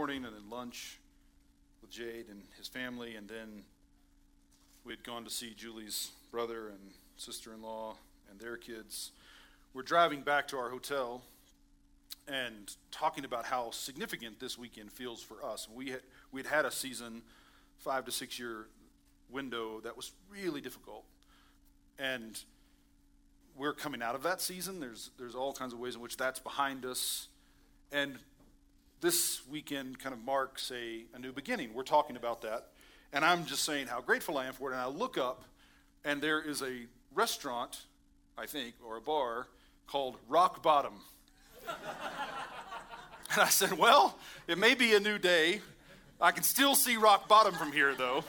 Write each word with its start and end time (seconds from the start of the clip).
morning 0.00 0.24
and 0.24 0.34
then 0.34 0.48
lunch 0.48 0.98
with 1.82 1.90
Jade 1.90 2.24
and 2.30 2.40
his 2.56 2.66
family, 2.66 3.16
and 3.16 3.28
then 3.28 3.64
we 4.82 4.94
had 4.94 5.04
gone 5.04 5.24
to 5.24 5.30
see 5.30 5.52
Julie's 5.54 6.12
brother 6.30 6.68
and 6.68 6.78
sister 7.18 7.52
in 7.52 7.60
law 7.60 7.96
and 8.30 8.40
their 8.40 8.56
kids. 8.56 9.10
We're 9.74 9.82
driving 9.82 10.22
back 10.22 10.48
to 10.48 10.56
our 10.56 10.70
hotel 10.70 11.20
and 12.26 12.74
talking 12.90 13.26
about 13.26 13.44
how 13.44 13.72
significant 13.72 14.40
this 14.40 14.56
weekend 14.56 14.90
feels 14.90 15.22
for 15.22 15.44
us. 15.44 15.68
We 15.70 15.90
had, 15.90 16.00
we'd 16.32 16.46
had 16.46 16.64
a 16.64 16.70
season, 16.70 17.20
five 17.76 18.06
to 18.06 18.10
six 18.10 18.38
year 18.38 18.68
window, 19.30 19.82
that 19.84 19.98
was 19.98 20.12
really 20.30 20.62
difficult. 20.62 21.04
And 21.98 22.42
we're 23.54 23.74
coming 23.74 24.00
out 24.00 24.14
of 24.14 24.22
that 24.22 24.40
season. 24.40 24.80
There's, 24.80 25.10
there's 25.18 25.34
all 25.34 25.52
kinds 25.52 25.74
of 25.74 25.78
ways 25.78 25.94
in 25.94 26.00
which 26.00 26.16
that's 26.16 26.40
behind 26.40 26.86
us. 26.86 27.28
And 27.92 28.18
this 29.00 29.40
weekend 29.50 29.98
kind 29.98 30.14
of 30.14 30.22
marks 30.24 30.70
a, 30.70 31.04
a 31.14 31.18
new 31.18 31.32
beginning. 31.32 31.72
We're 31.74 31.82
talking 31.82 32.16
about 32.16 32.42
that. 32.42 32.68
And 33.12 33.24
I'm 33.24 33.44
just 33.44 33.64
saying 33.64 33.86
how 33.86 34.00
grateful 34.00 34.38
I 34.38 34.46
am 34.46 34.52
for 34.52 34.70
it. 34.70 34.74
And 34.74 34.80
I 34.80 34.86
look 34.86 35.18
up, 35.18 35.44
and 36.04 36.22
there 36.22 36.40
is 36.40 36.62
a 36.62 36.86
restaurant, 37.14 37.86
I 38.38 38.46
think, 38.46 38.74
or 38.84 38.96
a 38.96 39.00
bar 39.00 39.46
called 39.86 40.16
Rock 40.28 40.62
Bottom. 40.62 40.94
and 41.66 43.40
I 43.40 43.48
said, 43.48 43.72
Well, 43.72 44.18
it 44.46 44.58
may 44.58 44.74
be 44.74 44.94
a 44.94 45.00
new 45.00 45.18
day. 45.18 45.60
I 46.20 46.32
can 46.32 46.42
still 46.42 46.74
see 46.74 46.96
rock 46.96 47.28
bottom 47.28 47.54
from 47.54 47.72
here, 47.72 47.94
though. 47.94 48.22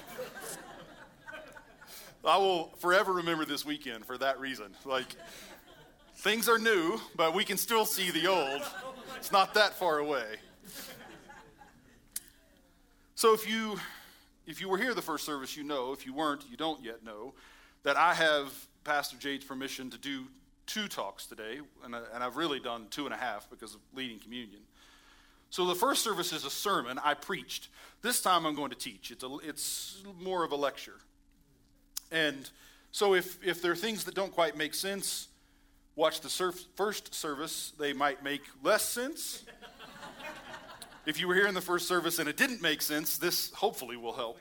I 2.23 2.37
will 2.37 2.67
forever 2.77 3.13
remember 3.13 3.45
this 3.45 3.65
weekend 3.65 4.05
for 4.05 4.17
that 4.19 4.39
reason. 4.39 4.67
Like, 4.85 5.15
things 6.17 6.47
are 6.47 6.59
new, 6.59 7.01
but 7.15 7.33
we 7.33 7.43
can 7.43 7.57
still 7.57 7.83
see 7.83 8.11
the 8.11 8.27
old. 8.27 8.61
It's 9.17 9.31
not 9.31 9.55
that 9.55 9.73
far 9.73 9.97
away. 9.97 10.37
So 13.21 13.35
if 13.35 13.47
you 13.47 13.79
if 14.47 14.59
you 14.61 14.67
were 14.67 14.79
here 14.79 14.95
the 14.95 15.01
first 15.03 15.27
service, 15.27 15.55
you 15.55 15.63
know. 15.63 15.93
If 15.93 16.07
you 16.07 16.11
weren't, 16.11 16.43
you 16.49 16.57
don't 16.57 16.83
yet 16.83 17.05
know 17.05 17.35
that 17.83 17.95
I 17.95 18.15
have 18.15 18.51
Pastor 18.83 19.15
Jade's 19.15 19.45
permission 19.45 19.91
to 19.91 19.99
do 19.99 20.23
two 20.65 20.87
talks 20.87 21.27
today, 21.27 21.59
and, 21.85 21.95
I, 21.95 22.01
and 22.15 22.23
I've 22.23 22.35
really 22.35 22.59
done 22.59 22.87
two 22.89 23.05
and 23.05 23.13
a 23.13 23.17
half 23.17 23.47
because 23.47 23.75
of 23.75 23.81
leading 23.93 24.17
communion. 24.17 24.61
So 25.51 25.67
the 25.67 25.75
first 25.75 26.03
service 26.03 26.33
is 26.33 26.45
a 26.45 26.49
sermon 26.49 26.99
I 27.03 27.13
preached. 27.13 27.67
This 28.01 28.23
time 28.23 28.47
I'm 28.47 28.55
going 28.55 28.71
to 28.71 28.75
teach. 28.75 29.11
It's, 29.11 29.23
a, 29.23 29.37
it's 29.43 30.01
more 30.19 30.43
of 30.43 30.51
a 30.51 30.55
lecture. 30.55 30.97
And 32.11 32.49
so 32.91 33.13
if, 33.13 33.37
if 33.45 33.61
there 33.61 33.71
are 33.71 33.75
things 33.75 34.03
that 34.05 34.15
don't 34.15 34.33
quite 34.33 34.57
make 34.57 34.73
sense, 34.73 35.27
watch 35.95 36.21
the 36.21 36.29
surf, 36.29 36.59
first 36.75 37.13
service. 37.13 37.73
They 37.77 37.93
might 37.93 38.23
make 38.23 38.41
less 38.63 38.83
sense. 38.83 39.43
If 41.05 41.19
you 41.19 41.27
were 41.27 41.35
here 41.35 41.47
in 41.47 41.53
the 41.53 41.61
first 41.61 41.87
service 41.87 42.19
and 42.19 42.29
it 42.29 42.37
didn't 42.37 42.61
make 42.61 42.81
sense, 42.81 43.17
this 43.17 43.51
hopefully 43.53 43.97
will 43.97 44.13
help. 44.13 44.39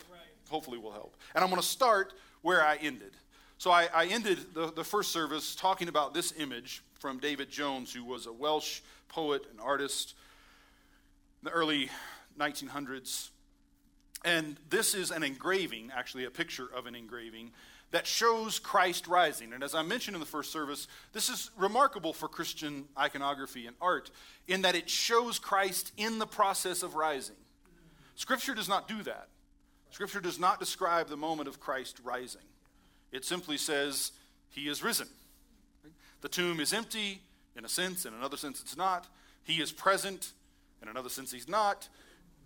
Hopefully 0.50 0.78
will 0.78 0.92
help. 0.92 1.16
And 1.34 1.42
I'm 1.42 1.50
going 1.50 1.60
to 1.62 1.66
start 1.66 2.12
where 2.42 2.62
I 2.62 2.76
ended. 2.76 3.12
So 3.58 3.70
I, 3.70 3.88
I 3.94 4.06
ended 4.06 4.54
the, 4.54 4.72
the 4.72 4.84
first 4.84 5.12
service 5.12 5.54
talking 5.54 5.88
about 5.88 6.14
this 6.14 6.32
image 6.38 6.82
from 6.98 7.18
David 7.18 7.50
Jones, 7.50 7.92
who 7.92 8.04
was 8.04 8.26
a 8.26 8.32
Welsh 8.32 8.80
poet 9.08 9.44
and 9.50 9.60
artist 9.60 10.14
in 11.42 11.46
the 11.46 11.50
early 11.50 11.90
1900s. 12.38 13.30
And 14.24 14.56
this 14.68 14.94
is 14.94 15.10
an 15.10 15.22
engraving, 15.22 15.90
actually, 15.94 16.24
a 16.24 16.30
picture 16.30 16.68
of 16.74 16.86
an 16.86 16.94
engraving 16.94 17.52
that 17.90 18.06
shows 18.06 18.58
Christ 18.58 19.06
rising. 19.08 19.52
And 19.52 19.64
as 19.64 19.74
I 19.74 19.82
mentioned 19.82 20.14
in 20.14 20.20
the 20.20 20.26
first 20.26 20.52
service, 20.52 20.86
this 21.12 21.28
is 21.28 21.50
remarkable 21.56 22.12
for 22.12 22.28
Christian 22.28 22.84
iconography 22.98 23.66
and 23.66 23.76
art 23.80 24.10
in 24.46 24.62
that 24.62 24.76
it 24.76 24.88
shows 24.88 25.38
Christ 25.38 25.92
in 25.96 26.18
the 26.18 26.26
process 26.26 26.82
of 26.82 26.94
rising. 26.94 27.36
Scripture 28.14 28.54
does 28.54 28.68
not 28.68 28.86
do 28.86 29.02
that. 29.02 29.28
Scripture 29.90 30.20
does 30.20 30.38
not 30.38 30.60
describe 30.60 31.08
the 31.08 31.16
moment 31.16 31.48
of 31.48 31.58
Christ 31.58 31.98
rising. 32.04 32.42
It 33.12 33.24
simply 33.24 33.56
says, 33.56 34.12
He 34.50 34.68
is 34.68 34.82
risen. 34.82 35.08
The 36.20 36.28
tomb 36.28 36.60
is 36.60 36.72
empty, 36.72 37.22
in 37.56 37.64
a 37.64 37.68
sense, 37.68 38.04
in 38.04 38.14
another 38.14 38.36
sense, 38.36 38.60
it's 38.60 38.76
not. 38.76 39.08
He 39.42 39.54
is 39.54 39.72
present, 39.72 40.32
in 40.82 40.88
another 40.88 41.08
sense, 41.08 41.32
He's 41.32 41.48
not. 41.48 41.88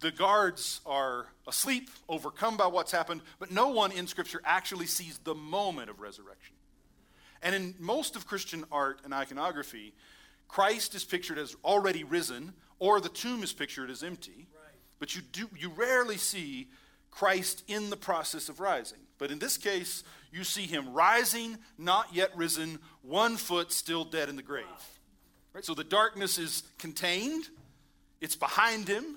The 0.05 0.13
guards 0.13 0.83
are 0.85 1.29
asleep, 1.49 1.89
overcome 2.11 2.59
by 2.59 2.67
what's 2.67 2.93
happened, 2.93 3.23
but 3.39 3.51
no 3.51 3.69
one 3.69 3.91
in 3.91 4.07
Scripture 4.07 4.43
actually 4.45 4.85
sees 4.85 5.17
the 5.17 5.35
moment 5.35 5.89
of 5.89 5.99
resurrection. 5.99 6.57
And 7.43 7.55
in 7.55 7.75
most 7.79 8.15
of 8.15 8.27
Christian 8.27 8.67
art 8.71 9.01
and 9.07 9.15
iconography, 9.15 9.95
Christ 10.47 10.95
is 10.95 11.07
pictured 11.07 11.39
as 11.39 11.57
already 11.65 12.05
risen, 12.05 12.53
or 12.79 13.01
the 13.01 13.09
tomb 13.09 13.43
is 13.43 13.55
pictured 13.55 13.89
as 13.89 14.03
empty. 14.03 14.47
Right. 14.55 14.75
But 14.99 15.17
you, 15.17 15.23
do, 15.23 15.49
you 15.59 15.71
rarely 15.71 16.19
see 16.19 16.69
Christ 17.11 17.65
in 17.67 17.89
the 17.89 17.97
process 17.97 18.51
of 18.51 18.61
rising. 18.61 19.01
But 19.17 19.31
in 19.31 19.39
this 19.39 19.57
case, 19.57 20.05
you 20.31 20.45
see 20.45 20.67
him 20.67 20.93
rising, 20.93 21.57
not 21.79 22.15
yet 22.15 22.31
risen, 22.37 22.79
one 23.01 23.39
foot 23.39 23.73
still 23.73 24.05
dead 24.05 24.29
in 24.29 24.37
the 24.37 24.43
grave. 24.43 24.67
Right? 25.55 25.65
So 25.65 25.73
the 25.73 25.83
darkness 25.83 26.37
is 26.37 26.63
contained, 26.77 27.49
it's 28.21 28.37
behind 28.37 28.87
him, 28.87 29.17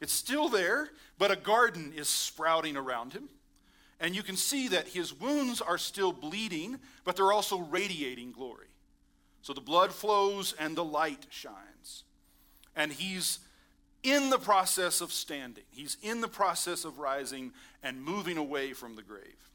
it's 0.00 0.12
still 0.12 0.48
there, 0.48 0.90
but 1.18 1.30
a 1.30 1.36
garden 1.36 1.92
is 1.96 2.08
sprouting 2.08 2.76
around 2.76 3.12
him. 3.12 3.28
And 3.98 4.14
you 4.14 4.22
can 4.22 4.36
see 4.36 4.68
that 4.68 4.88
his 4.88 5.14
wounds 5.14 5.60
are 5.60 5.78
still 5.78 6.12
bleeding, 6.12 6.78
but 7.04 7.16
they're 7.16 7.32
also 7.32 7.58
radiating 7.58 8.32
glory. 8.32 8.66
So 9.40 9.52
the 9.52 9.60
blood 9.60 9.92
flows 9.92 10.54
and 10.58 10.76
the 10.76 10.84
light 10.84 11.26
shines. 11.30 12.04
And 12.74 12.92
he's 12.92 13.38
in 14.02 14.28
the 14.30 14.38
process 14.38 15.00
of 15.00 15.12
standing, 15.12 15.64
he's 15.70 15.96
in 16.02 16.20
the 16.20 16.28
process 16.28 16.84
of 16.84 16.98
rising 16.98 17.52
and 17.82 18.02
moving 18.02 18.36
away 18.36 18.72
from 18.72 18.96
the 18.96 19.02
grave. 19.02 19.48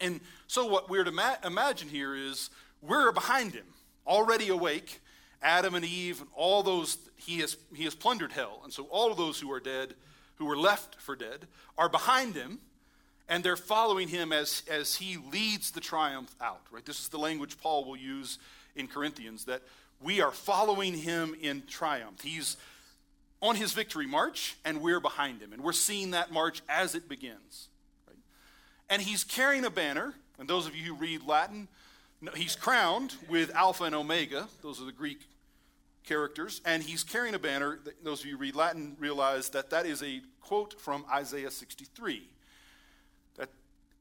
And 0.00 0.20
so, 0.46 0.66
what 0.66 0.90
we're 0.90 1.04
to 1.04 1.12
ma- 1.12 1.36
imagine 1.44 1.88
here 1.88 2.16
is 2.16 2.50
we're 2.82 3.12
behind 3.12 3.52
him, 3.52 3.66
already 4.06 4.48
awake. 4.48 5.00
Adam 5.44 5.76
and 5.76 5.84
Eve 5.84 6.20
and 6.20 6.28
all 6.34 6.64
those, 6.64 6.98
he 7.16 7.38
has, 7.38 7.56
he 7.72 7.84
has 7.84 7.94
plundered 7.94 8.32
hell. 8.32 8.60
And 8.64 8.72
so, 8.72 8.84
all 8.90 9.12
of 9.12 9.16
those 9.16 9.38
who 9.38 9.52
are 9.52 9.60
dead, 9.60 9.94
who 10.36 10.46
were 10.46 10.56
left 10.56 10.96
for 10.96 11.14
dead, 11.14 11.46
are 11.78 11.88
behind 11.88 12.34
him 12.34 12.58
and 13.28 13.42
they're 13.42 13.56
following 13.56 14.08
him 14.08 14.32
as, 14.32 14.62
as 14.70 14.96
he 14.96 15.16
leads 15.32 15.70
the 15.70 15.80
triumph 15.80 16.34
out, 16.40 16.60
right? 16.70 16.84
This 16.84 17.00
is 17.00 17.08
the 17.08 17.18
language 17.18 17.56
Paul 17.58 17.84
will 17.84 17.96
use 17.96 18.38
in 18.76 18.86
Corinthians 18.86 19.44
that 19.46 19.62
we 20.00 20.20
are 20.20 20.30
following 20.30 20.94
him 20.94 21.34
in 21.40 21.62
triumph. 21.66 22.20
He's 22.20 22.56
on 23.40 23.56
his 23.56 23.72
victory 23.72 24.06
march, 24.06 24.56
and 24.64 24.80
we're 24.80 25.00
behind 25.00 25.40
him. 25.40 25.52
And 25.52 25.62
we're 25.62 25.72
seeing 25.72 26.10
that 26.10 26.32
march 26.32 26.62
as 26.68 26.94
it 26.94 27.08
begins. 27.08 27.68
Right? 28.06 28.16
And 28.90 29.00
he's 29.00 29.24
carrying 29.24 29.64
a 29.64 29.70
banner, 29.70 30.14
and 30.38 30.48
those 30.48 30.66
of 30.66 30.76
you 30.76 30.84
who 30.84 30.94
read 30.94 31.26
Latin, 31.26 31.68
he's 32.34 32.56
crowned 32.56 33.14
with 33.28 33.54
Alpha 33.54 33.84
and 33.84 33.94
Omega. 33.94 34.48
Those 34.62 34.80
are 34.80 34.84
the 34.84 34.92
Greek 34.92 35.20
characters. 36.04 36.60
And 36.64 36.82
he's 36.82 37.02
carrying 37.02 37.34
a 37.34 37.38
banner. 37.38 37.80
Those 38.02 38.20
of 38.20 38.26
you 38.26 38.32
who 38.32 38.38
read 38.38 38.54
Latin 38.54 38.96
realize 38.98 39.48
that 39.50 39.70
that 39.70 39.86
is 39.86 40.02
a 40.02 40.20
quote 40.40 40.80
from 40.80 41.04
Isaiah 41.12 41.50
63 41.50 42.28
that 43.36 43.48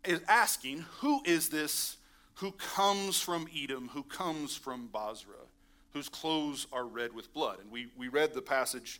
is 0.05 0.21
asking, 0.27 0.85
Who 0.99 1.21
is 1.25 1.49
this 1.49 1.97
who 2.35 2.51
comes 2.51 3.19
from 3.19 3.47
Edom, 3.55 3.89
who 3.93 4.03
comes 4.03 4.55
from 4.55 4.87
Bozrah, 4.87 5.47
whose 5.93 6.09
clothes 6.09 6.67
are 6.71 6.85
red 6.85 7.13
with 7.13 7.33
blood? 7.33 7.59
And 7.61 7.71
we, 7.71 7.87
we 7.97 8.07
read 8.07 8.33
the 8.33 8.41
passage 8.41 8.99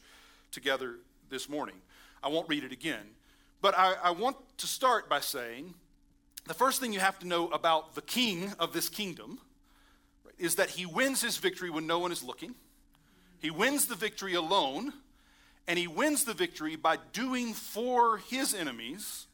together 0.52 0.96
this 1.30 1.50
morning. 1.50 1.76
I 2.22 2.30
won't 2.30 2.48
read 2.48 2.64
it 2.64 2.72
again. 2.72 3.06
But 3.62 3.78
I, 3.78 3.96
I 4.04 4.12
want 4.12 4.38
to 4.58 4.68
start 4.68 5.10
by 5.10 5.20
saying 5.20 5.74
the 6.46 6.54
first 6.54 6.80
thing 6.80 6.94
you 6.94 7.00
have 7.00 7.20
to 7.20 7.28
know 7.28 7.48
about 7.48 7.96
the 7.96 8.02
king 8.02 8.54
of 8.60 8.74
this 8.74 8.90
kingdom 8.90 9.40
is 10.38 10.56
that 10.56 10.72
he 10.72 10.86
wins 10.86 11.22
his 11.22 11.38
victory 11.38 11.70
when 11.70 11.88
no 11.88 12.00
one 12.00 12.12
is 12.12 12.24
looking. 12.24 12.54
He 13.44 13.52
wins 13.52 13.88
the 13.88 13.96
victory 13.96 14.36
alone, 14.36 14.94
and 15.68 15.78
he 15.78 15.86
wins 15.86 16.24
the 16.24 16.34
victory 16.34 16.78
by 16.78 16.98
doing 17.12 17.54
for 17.54 18.18
his 18.18 18.54
enemies 18.56 19.28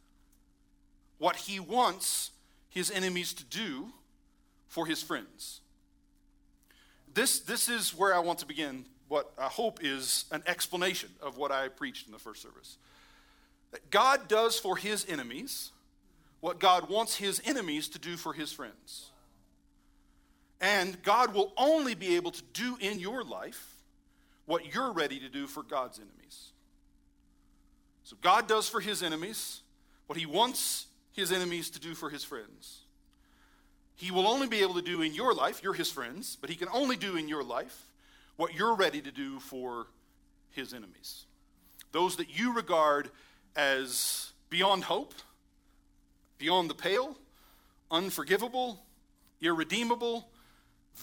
what 1.20 1.36
he 1.36 1.60
wants 1.60 2.32
his 2.70 2.90
enemies 2.90 3.34
to 3.34 3.44
do 3.44 3.90
for 4.68 4.88
his 4.88 5.04
friends. 5.04 5.62
This, 7.14 7.40
this 7.42 7.70
is 7.70 7.96
where 7.96 8.16
I 8.16 8.20
want 8.20 8.40
to 8.40 8.48
begin 8.48 8.86
what 9.10 9.32
I 9.38 9.46
hope 9.46 9.80
is 9.84 10.26
an 10.32 10.42
explanation 10.48 11.10
of 11.22 11.38
what 11.38 11.52
I 11.52 11.68
preached 11.68 12.08
in 12.08 12.12
the 12.12 12.18
first 12.18 12.42
service. 12.42 12.80
That 13.70 13.92
God 13.92 14.28
does 14.28 14.58
for 14.58 14.76
his 14.76 15.06
enemies 15.08 15.70
what 16.40 16.60
God 16.60 16.90
wants 16.90 17.18
his 17.18 17.44
enemies 17.46 17.88
to 17.90 18.00
do 18.00 18.18
for 18.18 18.34
his 18.34 18.52
friends. 18.52 19.12
And 20.60 21.00
God 21.04 21.36
will 21.36 21.54
only 21.58 21.94
be 21.94 22.16
able 22.16 22.32
to 22.32 22.42
do 22.54 22.76
in 22.82 23.00
your 23.00 23.24
life 23.24 23.76
what 24.50 24.74
you're 24.74 24.92
ready 24.92 25.20
to 25.20 25.30
do 25.30 25.46
for 25.46 25.62
God's 25.62 26.00
enemies. 26.00 26.54
So 28.02 28.16
God 28.20 28.48
does 28.48 28.68
for 28.68 28.80
his 28.80 29.04
enemies 29.04 29.62
what 30.08 30.18
he 30.18 30.26
wants 30.26 30.88
his 31.12 31.32
enemies 31.32 31.70
to 31.70 31.80
do 31.80 31.94
for 31.94 32.10
his 32.10 32.24
friends. 32.24 32.80
He 33.96 34.10
will 34.10 34.28
only 34.28 34.48
be 34.48 34.62
able 34.62 34.74
to 34.74 34.82
do 34.82 35.04
in 35.04 35.14
your 35.14 35.36
life, 35.36 35.62
you're 35.62 35.76
his 35.76 35.92
friends, 35.92 36.36
but 36.42 36.50
he 36.50 36.56
can 36.56 36.68
only 36.74 36.96
do 36.96 37.16
in 37.16 37.28
your 37.28 37.44
life 37.44 37.86
what 38.38 38.56
you're 38.56 38.74
ready 38.74 39.02
to 39.02 39.12
do 39.12 39.40
for 39.40 39.86
his 40.50 40.74
enemies. 40.74 41.26
those 41.92 42.16
that 42.16 42.36
you 42.36 42.56
regard 42.56 43.12
as 43.56 44.32
beyond 44.50 44.86
hope, 44.86 45.14
beyond 46.40 46.72
the 46.72 46.76
pale, 46.76 47.18
unforgivable, 47.92 48.84
irredeemable, 49.42 50.28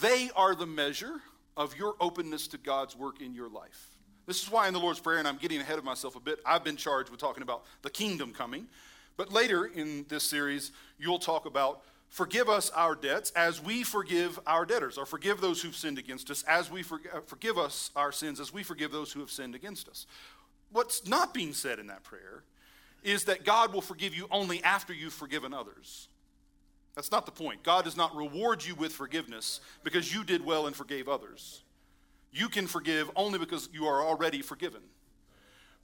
they 0.01 0.31
are 0.35 0.57
the 0.57 0.67
measure 0.67 1.21
of 1.57 1.77
your 1.77 1.95
openness 2.01 2.47
to 2.49 2.59
God's 2.59 2.97
work 2.97 3.21
in 3.21 3.35
your 3.35 3.49
life. 3.49 3.89
This 4.27 4.43
is 4.43 4.51
why 4.51 4.67
in 4.67 4.75
the 4.75 4.81
Lord's 4.81 5.01
Prayer, 5.01 5.19
and 5.19 5.29
I'm 5.29 5.37
getting 5.37 5.61
ahead 5.61 5.79
of 5.79 5.85
myself 5.85 6.17
a 6.17 6.21
bit, 6.21 6.41
I've 6.45 6.65
been 6.65 6.77
charged 6.77 7.11
with 7.11 7.21
talking 7.21 7.43
about 7.43 7.65
the 7.83 7.91
kingdom 7.91 8.33
coming. 8.33 8.67
But 9.17 9.33
later 9.33 9.67
in 9.67 10.05
this 10.09 10.25
series, 10.25 10.73
you'll 10.99 11.19
talk 11.19 11.47
about 11.47 11.83
forgive 12.09 12.49
us 12.49 12.71
our 12.71 12.95
debts 12.95 13.31
as 13.33 13.63
we 13.63 13.83
forgive 13.83 14.39
our 14.47 14.67
debtors, 14.67 14.99
or 14.99 15.07
forgive 15.07 15.41
those 15.41 15.63
who've 15.63 15.75
sinned 15.77 15.99
against 15.99 16.31
us 16.31 16.43
as 16.45 16.71
we 16.71 16.83
for, 16.83 17.01
uh, 17.13 17.21
forgive 17.27 17.57
us 17.57 17.91
our 17.97 18.13
sins 18.13 18.41
as 18.41 18.53
we 18.53 18.63
forgive 18.63 18.93
those 18.93 19.13
who 19.13 19.21
have 19.21 19.31
sinned 19.31 19.55
against 19.55 19.89
us. 19.89 20.07
What's 20.71 21.07
not 21.07 21.33
being 21.33 21.53
said 21.53 21.79
in 21.79 21.87
that 21.87 22.03
prayer 22.03 22.43
is 23.03 23.25
that 23.25 23.45
God 23.45 23.73
will 23.73 23.81
forgive 23.81 24.15
you 24.15 24.27
only 24.31 24.63
after 24.65 24.93
you've 24.93 25.13
forgiven 25.13 25.55
others. 25.55 26.09
That's 26.97 27.13
not 27.13 27.27
the 27.27 27.33
point. 27.33 27.63
God 27.63 27.85
does 27.85 27.97
not 27.97 28.17
reward 28.17 28.65
you 28.65 28.75
with 28.75 28.93
forgiveness 28.93 29.61
because 29.85 30.13
you 30.13 30.25
did 30.25 30.45
well 30.45 30.67
and 30.67 30.75
forgave 30.75 31.09
others. 31.09 31.63
You 32.33 32.49
can 32.49 32.67
forgive 32.67 33.11
only 33.15 33.39
because 33.39 33.69
you 33.73 33.85
are 33.85 34.03
already 34.03 34.43
forgiven. 34.43 34.81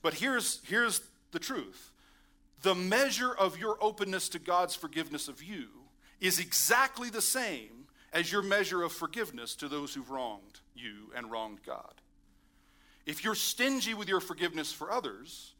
But 0.01 0.15
here's, 0.15 0.59
here's 0.65 1.01
the 1.31 1.39
truth 1.39 1.91
the 2.63 2.75
measure 2.75 3.33
of 3.33 3.57
your 3.59 3.77
openness 3.81 4.29
to 4.29 4.39
God's 4.39 4.73
forgiveness 4.73 5.27
of 5.27 5.43
you 5.43 5.67
is 6.19 6.39
exactly 6.39 7.09
the 7.09 7.21
same 7.21 7.87
as 8.13 8.31
your 8.31 8.41
measure 8.41 8.83
of 8.83 8.93
forgiveness 8.93 9.53
to 9.55 9.67
those 9.67 9.93
who've 9.93 10.09
wronged 10.09 10.61
you 10.73 11.11
and 11.15 11.29
wronged 11.29 11.59
God. 11.65 11.93
If 13.05 13.23
you're 13.23 13.35
stingy 13.35 13.93
with 13.93 14.07
your 14.07 14.21
forgiveness 14.21 14.71
for 14.71 14.91
others, 14.91 15.53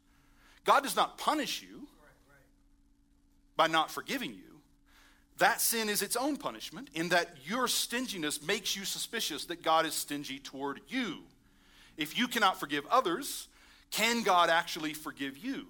God 0.64 0.82
does 0.82 0.96
not 0.96 1.18
punish 1.18 1.62
you 1.62 1.86
by 3.56 3.66
not 3.66 3.90
forgiving 3.90 4.32
you. 4.32 4.53
That 5.38 5.60
sin 5.60 5.88
is 5.88 6.02
its 6.02 6.16
own 6.16 6.36
punishment 6.36 6.90
in 6.94 7.08
that 7.08 7.36
your 7.44 7.66
stinginess 7.66 8.42
makes 8.42 8.76
you 8.76 8.84
suspicious 8.84 9.46
that 9.46 9.62
God 9.62 9.84
is 9.84 9.94
stingy 9.94 10.38
toward 10.38 10.80
you. 10.88 11.22
If 11.96 12.16
you 12.16 12.28
cannot 12.28 12.60
forgive 12.60 12.86
others, 12.90 13.48
can 13.90 14.22
God 14.22 14.48
actually 14.48 14.94
forgive 14.94 15.36
you? 15.38 15.66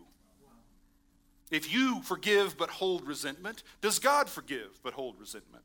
If 1.50 1.72
you 1.72 2.02
forgive 2.02 2.56
but 2.56 2.70
hold 2.70 3.06
resentment, 3.06 3.62
does 3.80 3.98
God 3.98 4.28
forgive 4.28 4.80
but 4.82 4.94
hold 4.94 5.18
resentment? 5.18 5.64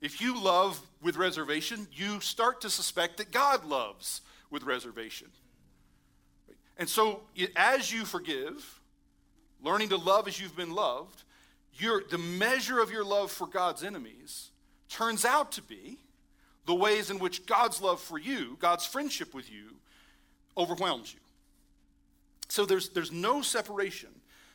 If 0.00 0.20
you 0.20 0.40
love 0.40 0.80
with 1.02 1.16
reservation, 1.16 1.88
you 1.92 2.20
start 2.20 2.60
to 2.60 2.70
suspect 2.70 3.16
that 3.16 3.32
God 3.32 3.64
loves 3.64 4.20
with 4.50 4.62
reservation. 4.62 5.28
And 6.76 6.88
so, 6.88 7.22
as 7.56 7.92
you 7.92 8.04
forgive, 8.04 8.80
learning 9.62 9.88
to 9.88 9.96
love 9.96 10.28
as 10.28 10.40
you've 10.40 10.56
been 10.56 10.72
loved, 10.72 11.24
the 11.78 12.18
measure 12.18 12.80
of 12.80 12.90
your 12.90 13.04
love 13.04 13.30
for 13.30 13.46
God's 13.46 13.82
enemies 13.84 14.50
turns 14.88 15.24
out 15.24 15.52
to 15.52 15.62
be 15.62 15.98
the 16.66 16.74
ways 16.74 17.10
in 17.10 17.18
which 17.18 17.46
God's 17.46 17.80
love 17.80 18.00
for 18.00 18.18
you, 18.18 18.56
God's 18.60 18.84
friendship 18.84 19.34
with 19.34 19.50
you, 19.50 19.76
overwhelms 20.56 21.12
you. 21.12 21.20
So 22.48 22.66
there's, 22.66 22.90
there's 22.90 23.12
no 23.12 23.42
separation 23.42 24.10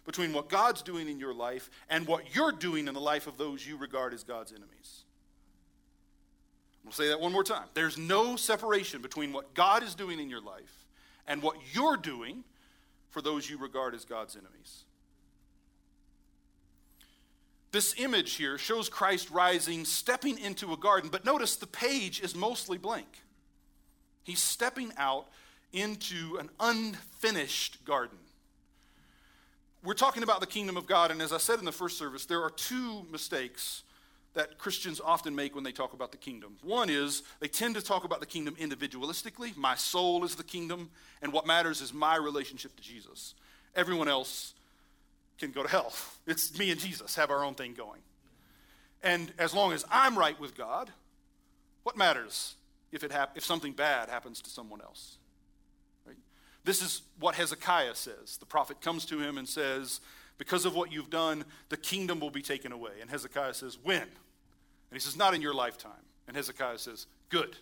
between 0.06 0.34
what 0.34 0.50
God's 0.50 0.82
doing 0.82 1.08
in 1.08 1.20
your 1.20 1.34
life 1.34 1.70
and 1.90 2.06
what 2.08 2.36
you're 2.36 2.52
doing 2.52 2.88
in 2.88 2.94
the 2.94 3.00
life 3.00 3.28
of 3.28 3.38
those 3.38 3.66
you 3.66 3.78
regard 3.78 4.14
as 4.14 4.24
God's 4.24 4.52
enemies. 4.52 5.04
I'll 6.86 6.92
say 6.92 7.08
that 7.08 7.20
one 7.20 7.32
more 7.32 7.44
time. 7.44 7.66
There's 7.74 7.98
no 7.98 8.36
separation 8.36 9.02
between 9.02 9.32
what 9.32 9.54
God 9.54 9.84
is 9.84 9.96
doing 9.96 10.20
in 10.20 10.30
your 10.30 10.42
life 10.42 10.86
and 11.28 11.42
what 11.42 11.56
you're 11.74 11.98
doing 11.98 12.44
for 13.10 13.22
those 13.22 13.50
you 13.50 13.58
regard 13.58 13.96
as 13.96 14.04
God's 14.04 14.36
enemies. 14.36 14.84
This 17.74 17.96
image 17.98 18.36
here 18.36 18.60
shows 18.60 18.88
Christ 18.88 19.32
rising, 19.32 19.84
stepping 19.84 20.38
into 20.38 20.74
a 20.74 20.78
garden, 20.78 21.10
but 21.12 21.26
notice 21.26 21.56
the 21.56 21.66
page 21.66 22.22
is 22.22 22.36
mostly 22.36 22.78
blank. 22.78 23.08
He's 24.24 24.40
stepping 24.40 24.94
out 24.96 25.26
into 25.74 26.38
an 26.40 26.52
unfinished 26.60 27.84
garden. 27.84 28.20
We're 29.84 29.96
talking 29.96 30.22
about 30.22 30.40
the 30.40 30.46
kingdom 30.46 30.78
of 30.78 30.86
God, 30.86 31.10
and 31.10 31.20
as 31.20 31.34
I 31.34 31.40
said 31.40 31.58
in 31.58 31.66
the 31.66 31.72
first 31.72 31.98
service, 31.98 32.28
there 32.28 32.44
are 32.44 32.52
two 32.52 33.08
mistakes 33.12 33.82
that 34.36 34.60
Christians 34.60 35.02
often 35.04 35.36
make 35.36 35.56
when 35.56 35.64
they 35.64 35.72
talk 35.72 35.94
about 35.94 36.12
the 36.12 36.18
kingdom. 36.18 36.58
One 36.62 36.92
is 36.92 37.24
they 37.40 37.48
tend 37.48 37.74
to 37.74 37.82
talk 37.82 38.04
about 38.04 38.20
the 38.20 38.28
kingdom 38.28 38.56
individualistically. 38.60 39.58
My 39.58 39.74
soul 39.74 40.24
is 40.24 40.36
the 40.36 40.44
kingdom, 40.44 40.92
and 41.24 41.34
what 41.34 41.48
matters 41.48 41.82
is 41.82 41.92
my 41.92 42.18
relationship 42.18 42.76
to 42.76 42.84
Jesus. 42.84 43.34
Everyone 43.76 44.08
else 44.08 44.54
can 45.40 45.52
go 45.52 45.64
to 45.64 45.70
hell. 45.70 45.94
It's 46.26 46.58
me 46.58 46.72
and 46.72 46.80
Jesus 46.80 47.16
have 47.16 47.30
our 47.30 47.44
own 47.44 47.56
thing 47.56 47.74
going. 47.74 48.02
And 49.02 49.32
as 49.38 49.54
long 49.54 49.74
as 49.74 49.84
I'm 49.92 50.18
right 50.18 50.40
with 50.40 50.56
God, 50.56 50.90
what 51.84 51.98
matters 51.98 52.56
if, 52.92 53.04
it 53.04 53.12
hap- 53.12 53.38
if 53.38 53.44
something 53.44 53.74
bad 53.74 54.10
happens 54.10 54.42
to 54.42 54.50
someone 54.50 54.82
else? 54.82 55.18
Right? 56.06 56.16
This 56.64 56.82
is 56.82 57.02
what 57.20 57.36
Hezekiah 57.36 57.96
says. 57.96 58.38
The 58.38 58.46
prophet 58.46 58.80
comes 58.80 59.06
to 59.08 59.20
him 59.20 59.38
and 59.38 59.48
says, 59.48 60.00
Because 60.38 60.66
of 60.66 60.76
what 60.76 60.92
you've 60.92 61.10
done, 61.10 61.44
the 61.70 61.78
kingdom 61.78 62.20
will 62.22 62.30
be 62.30 62.42
taken 62.42 62.72
away. 62.72 62.94
And 63.02 63.10
Hezekiah 63.10 63.56
says, 63.56 63.78
When? 63.84 64.02
And 64.02 64.10
he 64.94 65.00
says, 65.00 65.18
Not 65.18 65.34
in 65.34 65.42
your 65.42 65.54
lifetime. 65.54 65.92
And 66.28 66.38
Hezekiah 66.38 66.80
says, 66.80 67.08
Good. 67.30 67.58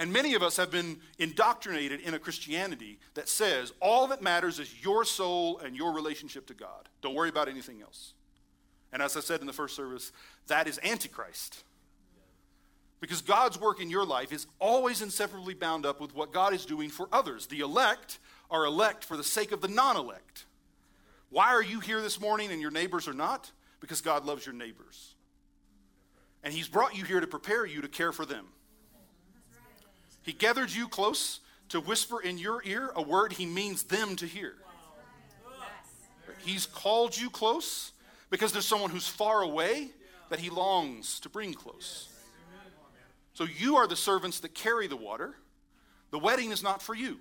And 0.00 0.14
many 0.14 0.32
of 0.32 0.42
us 0.42 0.56
have 0.56 0.70
been 0.70 0.96
indoctrinated 1.18 2.00
in 2.00 2.14
a 2.14 2.18
Christianity 2.18 2.98
that 3.12 3.28
says 3.28 3.74
all 3.80 4.06
that 4.06 4.22
matters 4.22 4.58
is 4.58 4.82
your 4.82 5.04
soul 5.04 5.58
and 5.58 5.76
your 5.76 5.92
relationship 5.92 6.46
to 6.46 6.54
God. 6.54 6.88
Don't 7.02 7.14
worry 7.14 7.28
about 7.28 7.48
anything 7.48 7.82
else. 7.82 8.14
And 8.94 9.02
as 9.02 9.14
I 9.14 9.20
said 9.20 9.42
in 9.42 9.46
the 9.46 9.52
first 9.52 9.76
service, 9.76 10.10
that 10.46 10.66
is 10.66 10.80
Antichrist. 10.82 11.64
Because 13.02 13.20
God's 13.20 13.60
work 13.60 13.78
in 13.78 13.90
your 13.90 14.06
life 14.06 14.32
is 14.32 14.46
always 14.58 15.02
inseparably 15.02 15.52
bound 15.52 15.84
up 15.84 16.00
with 16.00 16.14
what 16.14 16.32
God 16.32 16.54
is 16.54 16.64
doing 16.64 16.88
for 16.88 17.06
others. 17.12 17.46
The 17.46 17.60
elect 17.60 18.20
are 18.50 18.64
elect 18.64 19.04
for 19.04 19.18
the 19.18 19.24
sake 19.24 19.52
of 19.52 19.60
the 19.60 19.68
non 19.68 19.98
elect. 19.98 20.46
Why 21.28 21.48
are 21.48 21.62
you 21.62 21.80
here 21.80 22.00
this 22.00 22.18
morning 22.18 22.50
and 22.50 22.60
your 22.60 22.70
neighbors 22.70 23.06
are 23.06 23.12
not? 23.12 23.52
Because 23.80 24.00
God 24.00 24.24
loves 24.24 24.46
your 24.46 24.54
neighbors. 24.54 25.14
And 26.42 26.54
He's 26.54 26.68
brought 26.68 26.96
you 26.96 27.04
here 27.04 27.20
to 27.20 27.26
prepare 27.26 27.66
you 27.66 27.82
to 27.82 27.88
care 27.88 28.12
for 28.12 28.24
them. 28.24 28.46
He 30.22 30.32
gathered 30.32 30.70
you 30.70 30.88
close 30.88 31.40
to 31.70 31.80
whisper 31.80 32.20
in 32.20 32.38
your 32.38 32.62
ear 32.64 32.90
a 32.94 33.02
word 33.02 33.32
he 33.32 33.46
means 33.46 33.84
them 33.84 34.16
to 34.16 34.26
hear. 34.26 34.54
He's 36.44 36.66
called 36.66 37.16
you 37.16 37.30
close 37.30 37.92
because 38.30 38.52
there's 38.52 38.66
someone 38.66 38.90
who's 38.90 39.06
far 39.06 39.42
away 39.42 39.90
that 40.30 40.40
he 40.40 40.50
longs 40.50 41.20
to 41.20 41.28
bring 41.28 41.52
close. 41.52 42.08
So 43.34 43.44
you 43.44 43.76
are 43.76 43.86
the 43.86 43.96
servants 43.96 44.40
that 44.40 44.54
carry 44.54 44.86
the 44.86 44.96
water. 44.96 45.34
The 46.10 46.18
wedding 46.18 46.50
is 46.50 46.62
not 46.62 46.82
for 46.82 46.94
you. 46.94 47.18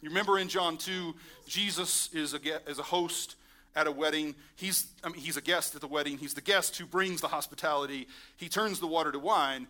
You 0.00 0.10
remember 0.10 0.38
in 0.38 0.48
John 0.48 0.76
2, 0.76 1.14
Jesus 1.46 2.12
is 2.12 2.34
a, 2.34 2.38
is 2.68 2.78
a 2.78 2.82
host 2.82 3.36
at 3.74 3.86
a 3.86 3.92
wedding. 3.92 4.34
He's, 4.56 4.86
I 5.02 5.08
mean, 5.08 5.20
he's 5.20 5.36
a 5.36 5.42
guest 5.42 5.74
at 5.74 5.80
the 5.80 5.86
wedding. 5.86 6.18
He's 6.18 6.34
the 6.34 6.40
guest 6.40 6.76
who 6.76 6.86
brings 6.86 7.20
the 7.20 7.28
hospitality. 7.28 8.08
He 8.36 8.48
turns 8.48 8.80
the 8.80 8.86
water 8.86 9.12
to 9.12 9.18
wine 9.18 9.66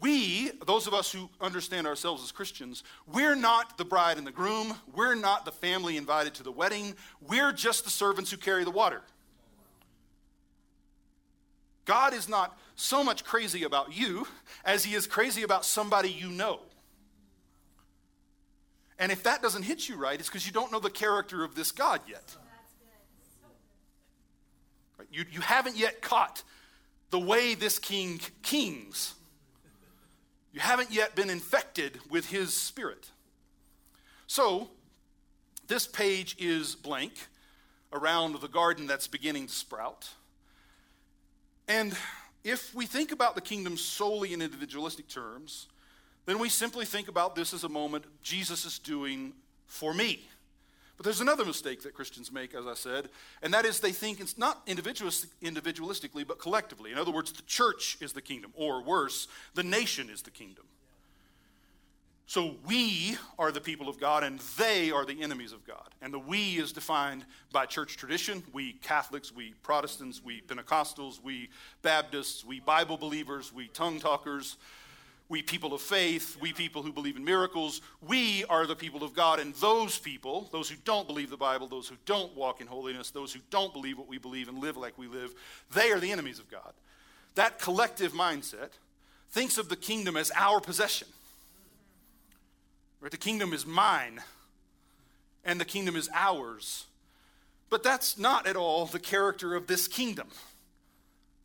we, 0.00 0.50
those 0.66 0.86
of 0.86 0.94
us 0.94 1.10
who 1.10 1.28
understand 1.40 1.86
ourselves 1.86 2.22
as 2.22 2.30
Christians, 2.30 2.84
we're 3.06 3.34
not 3.34 3.78
the 3.78 3.84
bride 3.84 4.18
and 4.18 4.26
the 4.26 4.32
groom. 4.32 4.74
We're 4.94 5.14
not 5.14 5.44
the 5.44 5.52
family 5.52 5.96
invited 5.96 6.34
to 6.34 6.42
the 6.42 6.52
wedding. 6.52 6.94
We're 7.20 7.52
just 7.52 7.84
the 7.84 7.90
servants 7.90 8.30
who 8.30 8.36
carry 8.36 8.64
the 8.64 8.70
water. 8.70 9.02
God 11.84 12.12
is 12.12 12.28
not 12.28 12.58
so 12.76 13.02
much 13.02 13.24
crazy 13.24 13.64
about 13.64 13.96
you 13.96 14.26
as 14.64 14.84
he 14.84 14.94
is 14.94 15.06
crazy 15.06 15.42
about 15.42 15.64
somebody 15.64 16.10
you 16.10 16.28
know. 16.28 16.60
And 18.98 19.10
if 19.10 19.22
that 19.22 19.40
doesn't 19.40 19.62
hit 19.62 19.88
you 19.88 19.96
right, 19.96 20.18
it's 20.18 20.28
because 20.28 20.46
you 20.46 20.52
don't 20.52 20.70
know 20.70 20.80
the 20.80 20.90
character 20.90 21.44
of 21.44 21.54
this 21.54 21.72
God 21.72 22.00
yet. 22.06 22.36
You, 25.10 25.24
you 25.30 25.40
haven't 25.40 25.76
yet 25.76 26.02
caught 26.02 26.42
the 27.10 27.18
way 27.18 27.54
this 27.54 27.78
king 27.78 28.20
kings. 28.42 29.14
You 30.58 30.64
haven't 30.64 30.90
yet 30.90 31.14
been 31.14 31.30
infected 31.30 32.00
with 32.10 32.30
his 32.30 32.52
spirit. 32.52 33.12
So, 34.26 34.68
this 35.68 35.86
page 35.86 36.34
is 36.36 36.74
blank 36.74 37.12
around 37.92 38.40
the 38.40 38.48
garden 38.48 38.88
that's 38.88 39.06
beginning 39.06 39.46
to 39.46 39.52
sprout. 39.52 40.10
And 41.68 41.96
if 42.42 42.74
we 42.74 42.86
think 42.86 43.12
about 43.12 43.36
the 43.36 43.40
kingdom 43.40 43.76
solely 43.76 44.32
in 44.32 44.42
individualistic 44.42 45.06
terms, 45.06 45.68
then 46.26 46.40
we 46.40 46.48
simply 46.48 46.84
think 46.84 47.06
about 47.06 47.36
this 47.36 47.54
as 47.54 47.62
a 47.62 47.68
moment 47.68 48.06
Jesus 48.20 48.64
is 48.64 48.80
doing 48.80 49.34
for 49.68 49.94
me. 49.94 50.26
But 50.98 51.04
there's 51.04 51.20
another 51.20 51.44
mistake 51.44 51.84
that 51.84 51.94
Christians 51.94 52.32
make, 52.32 52.54
as 52.54 52.66
I 52.66 52.74
said, 52.74 53.08
and 53.40 53.54
that 53.54 53.64
is 53.64 53.78
they 53.78 53.92
think 53.92 54.20
it's 54.20 54.36
not 54.36 54.66
individualistically, 54.66 56.26
but 56.26 56.40
collectively. 56.40 56.90
In 56.90 56.98
other 56.98 57.12
words, 57.12 57.32
the 57.32 57.42
church 57.42 57.96
is 58.00 58.12
the 58.12 58.20
kingdom, 58.20 58.52
or 58.56 58.82
worse, 58.82 59.28
the 59.54 59.62
nation 59.62 60.10
is 60.10 60.22
the 60.22 60.30
kingdom. 60.30 60.64
So 62.26 62.56
we 62.66 63.16
are 63.38 63.50
the 63.50 63.60
people 63.60 63.88
of 63.88 63.98
God 63.98 64.22
and 64.22 64.38
they 64.58 64.90
are 64.90 65.06
the 65.06 65.22
enemies 65.22 65.52
of 65.52 65.66
God. 65.66 65.88
And 66.02 66.12
the 66.12 66.18
we 66.18 66.58
is 66.58 66.72
defined 66.72 67.24
by 67.52 67.64
church 67.64 67.96
tradition. 67.96 68.42
We 68.52 68.74
Catholics, 68.82 69.34
we 69.34 69.54
Protestants, 69.62 70.22
we 70.22 70.42
Pentecostals, 70.42 71.22
we 71.22 71.48
Baptists, 71.80 72.44
we 72.44 72.60
Bible 72.60 72.98
believers, 72.98 73.50
we 73.50 73.68
tongue 73.68 73.98
talkers, 73.98 74.58
we 75.28 75.42
people 75.42 75.74
of 75.74 75.82
faith, 75.82 76.36
we 76.40 76.52
people 76.52 76.82
who 76.82 76.92
believe 76.92 77.16
in 77.16 77.24
miracles. 77.24 77.82
We 78.06 78.44
are 78.46 78.66
the 78.66 78.76
people 78.76 79.04
of 79.04 79.14
God. 79.14 79.40
And 79.40 79.54
those 79.56 79.98
people, 79.98 80.48
those 80.52 80.70
who 80.70 80.76
don't 80.84 81.06
believe 81.06 81.28
the 81.28 81.36
Bible, 81.36 81.68
those 81.68 81.88
who 81.88 81.96
don't 82.06 82.34
walk 82.34 82.60
in 82.60 82.66
holiness, 82.66 83.10
those 83.10 83.32
who 83.32 83.40
don't 83.50 83.72
believe 83.72 83.98
what 83.98 84.08
we 84.08 84.18
believe 84.18 84.48
and 84.48 84.58
live 84.58 84.76
like 84.76 84.96
we 84.96 85.06
live, 85.06 85.34
they 85.74 85.90
are 85.90 86.00
the 86.00 86.12
enemies 86.12 86.38
of 86.38 86.50
God. 86.50 86.72
That 87.34 87.58
collective 87.58 88.12
mindset 88.12 88.70
thinks 89.30 89.58
of 89.58 89.68
the 89.68 89.76
kingdom 89.76 90.16
as 90.16 90.32
our 90.34 90.60
possession 90.60 91.08
Right? 93.00 93.10
The 93.10 93.16
kingdom 93.16 93.52
is 93.52 93.64
mine 93.64 94.20
and 95.44 95.60
the 95.60 95.64
kingdom 95.64 95.96
is 95.96 96.08
ours. 96.12 96.86
But 97.70 97.82
that's 97.82 98.18
not 98.18 98.46
at 98.46 98.56
all 98.56 98.86
the 98.86 98.98
character 98.98 99.54
of 99.54 99.66
this 99.66 99.88
kingdom. 99.88 100.28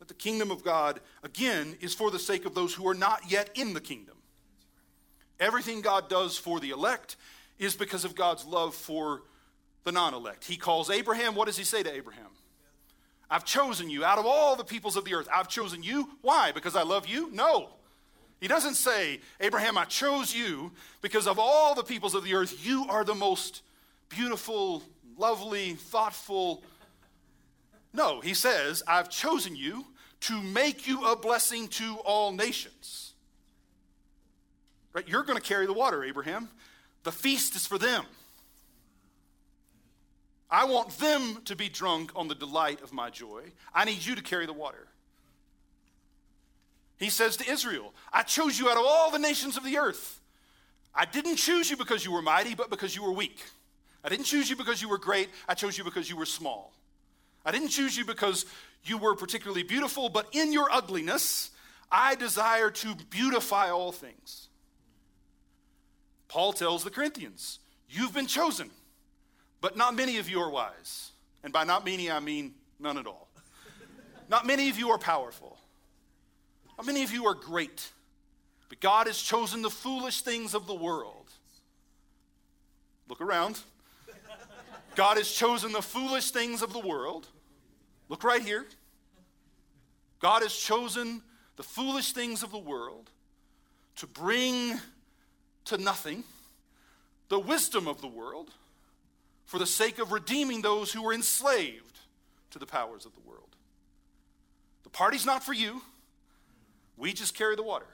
That 0.04 0.08
the 0.08 0.22
kingdom 0.22 0.50
of 0.50 0.62
God, 0.62 1.00
again, 1.22 1.78
is 1.80 1.94
for 1.94 2.10
the 2.10 2.18
sake 2.18 2.44
of 2.44 2.54
those 2.54 2.74
who 2.74 2.86
are 2.86 2.94
not 2.94 3.30
yet 3.30 3.48
in 3.54 3.72
the 3.72 3.80
kingdom. 3.80 4.16
Everything 5.40 5.80
God 5.80 6.10
does 6.10 6.36
for 6.36 6.60
the 6.60 6.70
elect 6.72 7.16
is 7.58 7.74
because 7.74 8.04
of 8.04 8.14
God's 8.14 8.44
love 8.44 8.74
for 8.74 9.22
the 9.84 9.92
non 9.92 10.12
elect. 10.12 10.44
He 10.44 10.58
calls 10.58 10.90
Abraham, 10.90 11.34
what 11.34 11.46
does 11.46 11.56
he 11.56 11.64
say 11.64 11.82
to 11.82 11.90
Abraham? 11.90 12.26
I've 13.30 13.46
chosen 13.46 13.88
you 13.88 14.04
out 14.04 14.18
of 14.18 14.26
all 14.26 14.56
the 14.56 14.64
peoples 14.64 14.98
of 14.98 15.06
the 15.06 15.14
earth. 15.14 15.26
I've 15.34 15.48
chosen 15.48 15.82
you. 15.82 16.10
Why? 16.20 16.52
Because 16.52 16.76
I 16.76 16.82
love 16.82 17.06
you? 17.06 17.30
No. 17.32 17.70
He 18.42 18.46
doesn't 18.46 18.74
say, 18.74 19.20
Abraham, 19.40 19.78
I 19.78 19.86
chose 19.86 20.36
you 20.36 20.72
because 21.00 21.26
of 21.26 21.38
all 21.38 21.74
the 21.74 21.82
peoples 21.82 22.14
of 22.14 22.24
the 22.24 22.34
earth, 22.34 22.62
you 22.62 22.84
are 22.90 23.04
the 23.04 23.14
most 23.14 23.62
beautiful, 24.10 24.82
lovely, 25.16 25.72
thoughtful. 25.72 26.62
No, 27.94 28.20
he 28.20 28.34
says, 28.34 28.82
I've 28.86 29.08
chosen 29.08 29.56
you 29.56 29.86
to 30.26 30.40
make 30.40 30.86
you 30.86 31.04
a 31.04 31.16
blessing 31.16 31.68
to 31.68 31.96
all 32.04 32.32
nations. 32.32 33.12
Right? 34.94 35.06
You're 35.06 35.22
going 35.22 35.38
to 35.38 35.44
carry 35.44 35.66
the 35.66 35.72
water, 35.72 36.02
Abraham. 36.02 36.48
The 37.02 37.12
feast 37.12 37.56
is 37.56 37.66
for 37.66 37.76
them. 37.78 38.04
I 40.50 40.64
want 40.64 40.96
them 40.98 41.42
to 41.44 41.56
be 41.56 41.68
drunk 41.68 42.12
on 42.14 42.28
the 42.28 42.34
delight 42.34 42.80
of 42.82 42.92
my 42.92 43.10
joy. 43.10 43.42
I 43.74 43.84
need 43.84 44.04
you 44.04 44.14
to 44.14 44.22
carry 44.22 44.46
the 44.46 44.52
water. 44.52 44.86
He 46.96 47.10
says 47.10 47.36
to 47.38 47.50
Israel, 47.50 47.92
I 48.12 48.22
chose 48.22 48.58
you 48.58 48.70
out 48.70 48.78
of 48.78 48.84
all 48.86 49.10
the 49.10 49.18
nations 49.18 49.56
of 49.56 49.64
the 49.64 49.76
earth. 49.78 50.20
I 50.94 51.04
didn't 51.04 51.36
choose 51.36 51.68
you 51.68 51.76
because 51.76 52.04
you 52.04 52.12
were 52.12 52.22
mighty, 52.22 52.54
but 52.54 52.70
because 52.70 52.94
you 52.94 53.02
were 53.02 53.12
weak. 53.12 53.42
I 54.02 54.08
didn't 54.08 54.26
choose 54.26 54.48
you 54.48 54.56
because 54.56 54.80
you 54.80 54.88
were 54.88 54.98
great. 54.98 55.28
I 55.48 55.54
chose 55.54 55.76
you 55.76 55.84
because 55.84 56.08
you 56.08 56.16
were 56.16 56.24
small. 56.24 56.72
I 57.44 57.50
didn't 57.50 57.68
choose 57.68 57.96
you 57.96 58.04
because 58.04 58.46
you 58.84 58.98
were 58.98 59.14
particularly 59.14 59.62
beautiful, 59.62 60.08
but 60.08 60.28
in 60.32 60.52
your 60.52 60.70
ugliness, 60.70 61.50
I 61.90 62.14
desire 62.14 62.70
to 62.70 62.94
beautify 63.10 63.70
all 63.70 63.92
things. 63.92 64.48
Paul 66.28 66.52
tells 66.52 66.84
the 66.84 66.90
Corinthians, 66.90 67.60
You've 67.88 68.14
been 68.14 68.26
chosen, 68.26 68.70
but 69.60 69.76
not 69.76 69.94
many 69.94 70.18
of 70.18 70.28
you 70.28 70.40
are 70.40 70.50
wise. 70.50 71.12
And 71.44 71.52
by 71.52 71.64
not 71.64 71.84
many, 71.84 72.10
I 72.10 72.18
mean 72.18 72.54
none 72.80 72.98
at 72.98 73.06
all. 73.06 73.28
not 74.28 74.46
many 74.46 74.68
of 74.68 74.78
you 74.78 74.90
are 74.90 74.98
powerful. 74.98 75.58
Not 76.76 76.86
many 76.86 77.04
of 77.04 77.12
you 77.12 77.26
are 77.26 77.34
great? 77.34 77.92
But 78.68 78.80
God 78.80 79.06
has 79.06 79.20
chosen 79.20 79.62
the 79.62 79.70
foolish 79.70 80.22
things 80.22 80.54
of 80.54 80.66
the 80.66 80.74
world. 80.74 81.30
Look 83.08 83.20
around. 83.20 83.60
God 84.96 85.18
has 85.18 85.30
chosen 85.30 85.72
the 85.72 85.82
foolish 85.82 86.30
things 86.30 86.62
of 86.62 86.72
the 86.72 86.78
world. 86.78 87.28
Look 88.08 88.24
right 88.24 88.42
here. 88.42 88.66
God 90.20 90.42
has 90.42 90.54
chosen 90.54 91.22
the 91.56 91.62
foolish 91.62 92.12
things 92.12 92.42
of 92.42 92.50
the 92.50 92.58
world 92.58 93.10
to 93.96 94.06
bring 94.06 94.78
to 95.66 95.78
nothing 95.78 96.24
the 97.28 97.38
wisdom 97.38 97.88
of 97.88 98.00
the 98.00 98.08
world 98.08 98.50
for 99.44 99.58
the 99.58 99.66
sake 99.66 99.98
of 99.98 100.12
redeeming 100.12 100.62
those 100.62 100.92
who 100.92 101.02
were 101.02 101.12
enslaved 101.12 101.98
to 102.50 102.58
the 102.58 102.66
powers 102.66 103.06
of 103.06 103.14
the 103.14 103.20
world. 103.20 103.56
The 104.82 104.90
party's 104.90 105.26
not 105.26 105.44
for 105.44 105.52
you. 105.52 105.82
We 106.96 107.12
just 107.12 107.36
carry 107.36 107.56
the 107.56 107.62
water. 107.62 107.86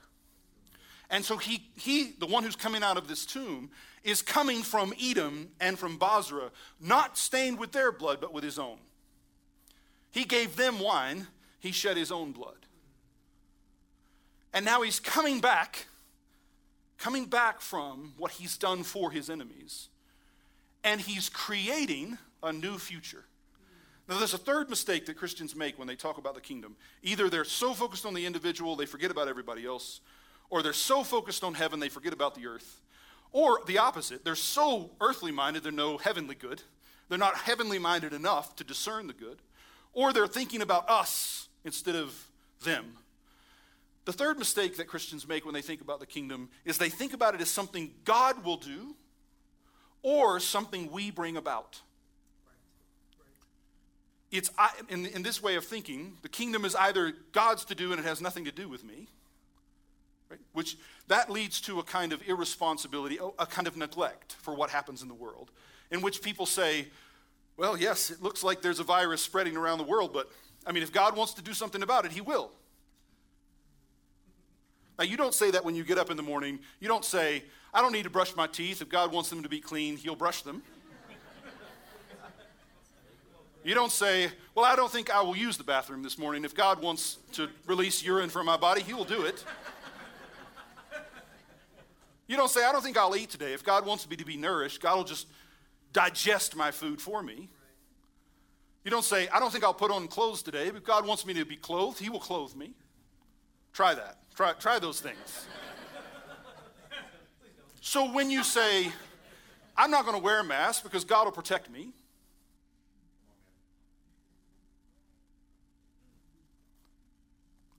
And 1.09 1.25
so 1.25 1.37
he, 1.37 1.69
he, 1.77 2.13
the 2.19 2.27
one 2.27 2.45
who's 2.45 2.57
coming 2.57 2.83
out 2.83 2.97
of 2.97 3.09
this 3.09 3.27
tomb, 3.27 3.71
is 4.05 4.23
coming 4.23 4.63
from 4.63 4.95
Edom 5.03 5.49
and 5.61 5.79
from 5.79 5.97
Bozrah, 5.97 6.51
not 6.81 7.19
stained 7.19 7.59
with 7.59 7.73
their 7.73 7.91
blood, 7.91 8.21
but 8.21 8.33
with 8.33 8.45
his 8.45 8.59
own. 8.59 8.79
He 10.11 10.25
gave 10.25 10.57
them 10.57 10.81
wine, 10.81 11.27
he 11.59 11.73
shed 11.73 11.97
his 11.97 12.11
own 12.11 12.33
blood. 12.33 12.67
And 14.53 14.65
now 14.65 14.83
he's 14.83 14.99
coming 14.99 15.41
back, 15.41 15.87
coming 16.99 17.27
back 17.27 17.61
from 17.61 18.15
what 18.17 18.33
he's 18.33 18.57
done 18.57 18.83
for 18.83 19.11
his 19.11 19.31
enemies, 19.31 19.89
and 20.83 21.01
he's 21.01 21.29
creating 21.29 22.19
a 22.43 22.53
new 22.53 22.79
future. 22.79 23.25
Now, 24.09 24.19
there's 24.19 24.35
a 24.35 24.39
third 24.39 24.69
mistake 24.69 25.07
that 25.07 25.17
Christians 25.17 25.55
make 25.55 25.79
when 25.79 25.87
they 25.87 25.95
talk 25.95 26.19
about 26.19 26.35
the 26.35 26.41
kingdom. 26.41 26.75
Either 27.05 27.31
they're 27.31 27.45
so 27.45 27.73
focused 27.73 28.05
on 28.05 28.13
the 28.13 28.27
individual, 28.27 28.75
they 28.75 28.87
forget 28.87 29.13
about 29.13 29.29
everybody 29.29 29.65
else, 29.65 30.01
or 30.49 30.65
they're 30.65 30.73
so 30.73 31.05
focused 31.05 31.45
on 31.45 31.55
heaven, 31.55 31.79
they 31.79 31.89
forget 31.89 32.13
about 32.13 32.35
the 32.35 32.49
earth. 32.49 32.81
Or 33.31 33.61
the 33.69 33.79
opposite, 33.79 34.25
they're 34.25 34.35
so 34.35 34.91
earthly 35.01 35.31
minded, 35.31 35.63
they're 35.63 35.71
no 35.71 35.97
heavenly 35.97 36.35
good. 36.35 36.63
They're 37.09 37.19
not 37.19 37.37
heavenly 37.37 37.79
minded 37.79 38.13
enough 38.13 38.57
to 38.57 38.65
discern 38.65 39.07
the 39.07 39.13
good. 39.13 39.39
Or 39.93 40.13
they're 40.13 40.27
thinking 40.27 40.63
about 40.63 40.89
us 40.89 41.49
instead 41.65 41.97
of 41.97 42.29
them. 42.65 42.97
The 44.05 44.13
third 44.13 44.39
mistake 44.39 44.77
that 44.77 44.87
Christians 44.87 45.29
make 45.29 45.45
when 45.45 45.55
they 45.55 45.63
think 45.63 45.81
about 45.81 46.01
the 46.01 46.07
kingdom 46.07 46.49
is 46.65 46.79
they 46.79 46.89
think 46.89 47.13
about 47.13 47.35
it 47.35 47.41
as 47.41 47.51
something 47.51 47.93
God 48.05 48.45
will 48.45 48.57
do 48.57 48.97
or 50.03 50.41
something 50.41 50.91
we 50.91 51.11
bring 51.11 51.37
about 51.37 51.81
it's 54.31 54.51
in, 54.89 55.07
in 55.07 55.23
this 55.23 55.43
way 55.43 55.57
of 55.57 55.65
thinking, 55.65 56.17
the 56.23 56.29
kingdom 56.29 56.65
is 56.65 56.75
either 56.77 57.13
God's 57.33 57.65
to 57.67 57.75
do 57.75 57.93
and 57.93 58.01
it 58.01 58.05
has 58.05 58.21
nothing 58.21 58.45
to 58.45 58.53
do 58.53 58.69
with 58.69 58.85
me, 58.85 59.09
right? 60.29 60.41
Which 60.53 60.77
that 61.09 61.31
leads 61.31 61.61
to 61.63 61.81
a 61.81 61.83
kind 61.83 62.13
of 62.13 62.23
irresponsibility, 62.29 63.19
a 63.39 63.47
kind 63.47 63.67
of 63.67 63.77
neglect 63.77 64.37
for 64.41 64.55
what 64.55 64.71
happens 64.71 65.03
in 65.03 65.09
the 65.09 65.15
world, 65.15 65.51
in 65.91 66.01
which 66.01 66.23
people 66.23 66.47
say, 66.47 66.89
well, 67.57 67.77
yes, 67.77 68.11
it 68.11 68.23
looks 68.23 68.43
like 68.43 68.63
there's 68.63 68.81
a 68.81 68.85
virus 68.85 69.21
spreading 69.21 69.57
around 69.57 69.79
the 69.79 69.85
world, 69.85 70.13
but 70.13 70.31
I 70.67 70.73
mean, 70.73 70.83
if 70.83 70.93
God 70.93 71.17
wants 71.17 71.35
to 71.35 71.43
do 71.43 71.53
something 71.53 71.83
about 71.83 72.05
it, 72.05 72.13
He 72.13 72.21
will. 72.21 72.51
Now, 74.99 75.05
you 75.05 75.17
don't 75.17 75.35
say 75.35 75.51
that 75.51 75.65
when 75.65 75.75
you 75.75 75.85
get 75.85 75.97
up 75.97 76.11
in 76.11 76.17
the 76.17 76.23
morning. 76.23 76.59
You 76.79 76.89
don't 76.89 77.05
say, 77.05 77.43
I 77.73 77.81
don't 77.81 77.93
need 77.93 78.03
to 78.03 78.11
brush 78.11 78.37
my 78.37 78.47
teeth. 78.47 78.83
If 78.83 78.91
God 78.91 79.13
wants 79.13 79.31
them 79.31 79.43
to 79.43 79.49
be 79.49 79.61
clean, 79.61 79.97
He'll 79.97 80.17
brush 80.17 80.43
them. 80.43 80.63
You 83.63 83.75
don't 83.75 83.93
say, 83.93 84.31
Well, 84.55 84.65
I 84.65 84.75
don't 84.75 84.91
think 84.91 85.11
I 85.11 85.21
will 85.21 85.37
use 85.37 85.57
the 85.57 85.65
bathroom 85.65 86.03
this 86.03 86.19
morning. 86.19 86.45
If 86.45 86.55
God 86.55 86.81
wants 86.81 87.19
to 87.33 87.49
release 87.67 88.03
urine 88.03 88.31
from 88.31 88.47
my 88.47 88.57
body, 88.57 88.83
He 88.83 88.95
will 88.95 89.05
do 89.05 89.23
it. 89.23 89.45
You 92.27 92.37
don't 92.37 92.51
say, 92.51 92.65
I 92.65 92.71
don't 92.71 92.83
think 92.83 92.97
I'll 92.97 93.17
eat 93.17 93.29
today. 93.29 93.53
If 93.53 93.65
God 93.65 93.85
wants 93.85 94.09
me 94.09 94.17
to 94.17 94.25
be 94.25 94.37
nourished, 94.37 94.81
God 94.81 94.97
will 94.97 95.05
just 95.05 95.27
digest 95.93 96.57
my 96.57 96.71
food 96.71 97.01
for 97.01 97.23
me. 97.23 97.49
You 98.85 98.91
don't 98.91 99.05
say, 99.05 99.29
I 99.29 99.39
don't 99.41 99.51
think 99.51 99.65
I'll 99.65 99.75
put 99.75 99.91
on 99.91 100.09
clothes 100.09 100.43
today. 100.43 100.71
but 100.71 100.85
God 100.85 101.07
wants 101.07 101.27
me 101.27 101.35
to 101.35 101.45
be 101.45 101.57
clothed, 101.57 101.99
He 101.99 102.09
will 102.09 102.21
clothe 102.21 102.55
me. 102.55 102.73
Try 103.73 103.95
that. 103.95 104.19
Try, 104.35 104.53
try 104.55 104.79
those 104.79 105.01
things. 105.01 105.47
so 107.81 108.11
when 108.11 108.31
you 108.31 108.43
say, 108.43 108.91
I'm 109.77 109.91
not 109.91 110.05
going 110.05 110.17
to 110.17 110.23
wear 110.23 110.41
a 110.41 110.45
mask 110.45 110.83
because 110.83 111.05
God 111.05 111.25
will 111.25 111.33
protect 111.33 111.71
me, 111.71 111.91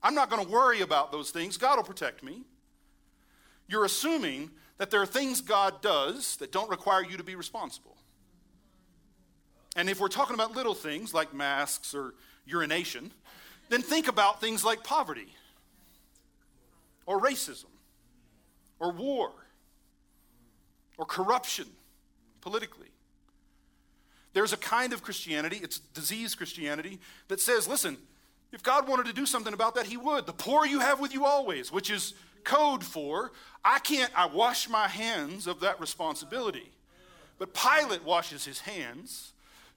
I'm 0.02 0.14
not 0.14 0.30
going 0.30 0.44
to 0.44 0.50
worry 0.50 0.80
about 0.80 1.12
those 1.12 1.30
things. 1.30 1.56
God 1.56 1.76
will 1.76 1.84
protect 1.84 2.24
me. 2.24 2.42
You're 3.68 3.84
assuming 3.84 4.50
that 4.78 4.90
there 4.90 5.00
are 5.00 5.06
things 5.06 5.40
God 5.40 5.80
does 5.80 6.36
that 6.38 6.50
don't 6.50 6.68
require 6.68 7.04
you 7.04 7.16
to 7.16 7.22
be 7.22 7.36
responsible. 7.36 7.96
And 9.76 9.88
if 9.88 10.00
we're 10.00 10.08
talking 10.08 10.34
about 10.34 10.54
little 10.54 10.74
things 10.74 11.14
like 11.14 11.32
masks 11.32 11.94
or 11.94 12.14
urination, 12.44 13.12
then 13.68 13.82
think 13.82 14.08
about 14.08 14.40
things 14.40 14.64
like 14.64 14.84
poverty 14.84 15.28
or 17.06 17.20
racism 17.20 17.66
or 18.78 18.92
war 18.92 19.30
or 20.98 21.06
corruption 21.06 21.66
politically. 22.40 22.88
There's 24.34 24.52
a 24.52 24.56
kind 24.56 24.92
of 24.92 25.02
Christianity, 25.02 25.60
it's 25.62 25.78
disease 25.78 26.34
Christianity, 26.34 27.00
that 27.28 27.40
says, 27.40 27.68
listen, 27.68 27.96
if 28.50 28.62
God 28.62 28.88
wanted 28.88 29.06
to 29.06 29.12
do 29.12 29.26
something 29.26 29.54
about 29.54 29.74
that, 29.74 29.86
He 29.86 29.96
would. 29.96 30.26
The 30.26 30.32
poor 30.32 30.66
you 30.66 30.80
have 30.80 31.00
with 31.00 31.14
you 31.14 31.24
always, 31.24 31.70
which 31.72 31.90
is 31.90 32.14
code 32.44 32.84
for 32.84 33.32
I 33.64 33.78
can't, 33.78 34.10
I 34.16 34.26
wash 34.26 34.68
my 34.68 34.88
hands 34.88 35.46
of 35.46 35.60
that 35.60 35.80
responsibility. 35.80 36.70
But 37.38 37.54
Pilate 37.54 38.04
washes 38.04 38.44
his 38.44 38.60
hands. 38.60 39.31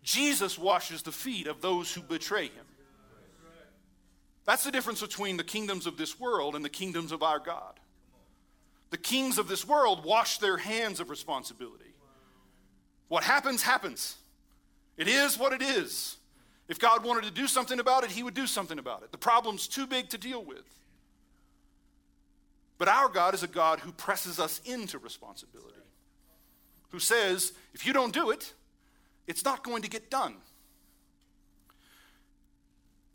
Jesus 0.06 0.58
washes 0.58 1.02
the 1.02 1.12
feet 1.12 1.48
of 1.48 1.62
those 1.62 1.94
who 1.94 2.02
betray 2.02 2.46
him. 2.46 2.66
That's 4.46 4.64
the 4.64 4.72
difference 4.72 5.02
between 5.02 5.38
the 5.38 5.44
kingdoms 5.44 5.88
of 5.88 5.98
this 5.98 6.20
world 6.20 6.56
and 6.56 6.64
the 6.64 6.70
kingdoms 6.70 7.12
of 7.12 7.24
our 7.24 7.40
God. 7.40 7.80
The 8.92 8.98
kings 8.98 9.40
of 9.40 9.48
this 9.48 9.68
world 9.68 10.06
wash 10.06 10.38
their 10.38 10.58
hands 10.58 11.00
of 11.00 11.10
responsibility. 11.10 11.96
What 13.08 13.24
happens, 13.24 13.64
happens. 13.64 14.16
It 14.96 15.08
is 15.08 15.40
what 15.40 15.54
it 15.54 15.64
is. 15.64 16.18
If 16.70 16.80
God 16.80 17.04
wanted 17.04 17.24
to 17.24 17.32
do 17.32 17.48
something 17.48 17.80
about 17.80 18.04
it, 18.04 18.12
He 18.12 18.22
would 18.22 18.36
do 18.36 18.46
something 18.46 18.78
about 18.78 19.02
it. 19.02 19.12
The 19.12 19.18
problem's 19.18 19.68
too 19.68 19.88
big 19.88 20.10
to 20.10 20.20
deal 20.20 20.44
with. 20.44 20.64
But 22.78 22.90
our 22.90 23.10
God 23.10 23.34
is 23.34 23.42
a 23.42 23.48
God 23.48 23.80
who 23.80 23.92
presses 23.92 24.40
us 24.40 24.62
into 24.66 25.00
responsibility, 25.00 25.76
who 26.90 27.00
says, 27.00 27.54
if 27.74 27.88
you 27.88 27.94
don't 27.94 28.14
do 28.14 28.30
it, 28.30 28.54
it's 29.28 29.44
not 29.44 29.64
going 29.64 29.82
to 29.82 29.90
get 29.90 30.10
done. 30.10 30.36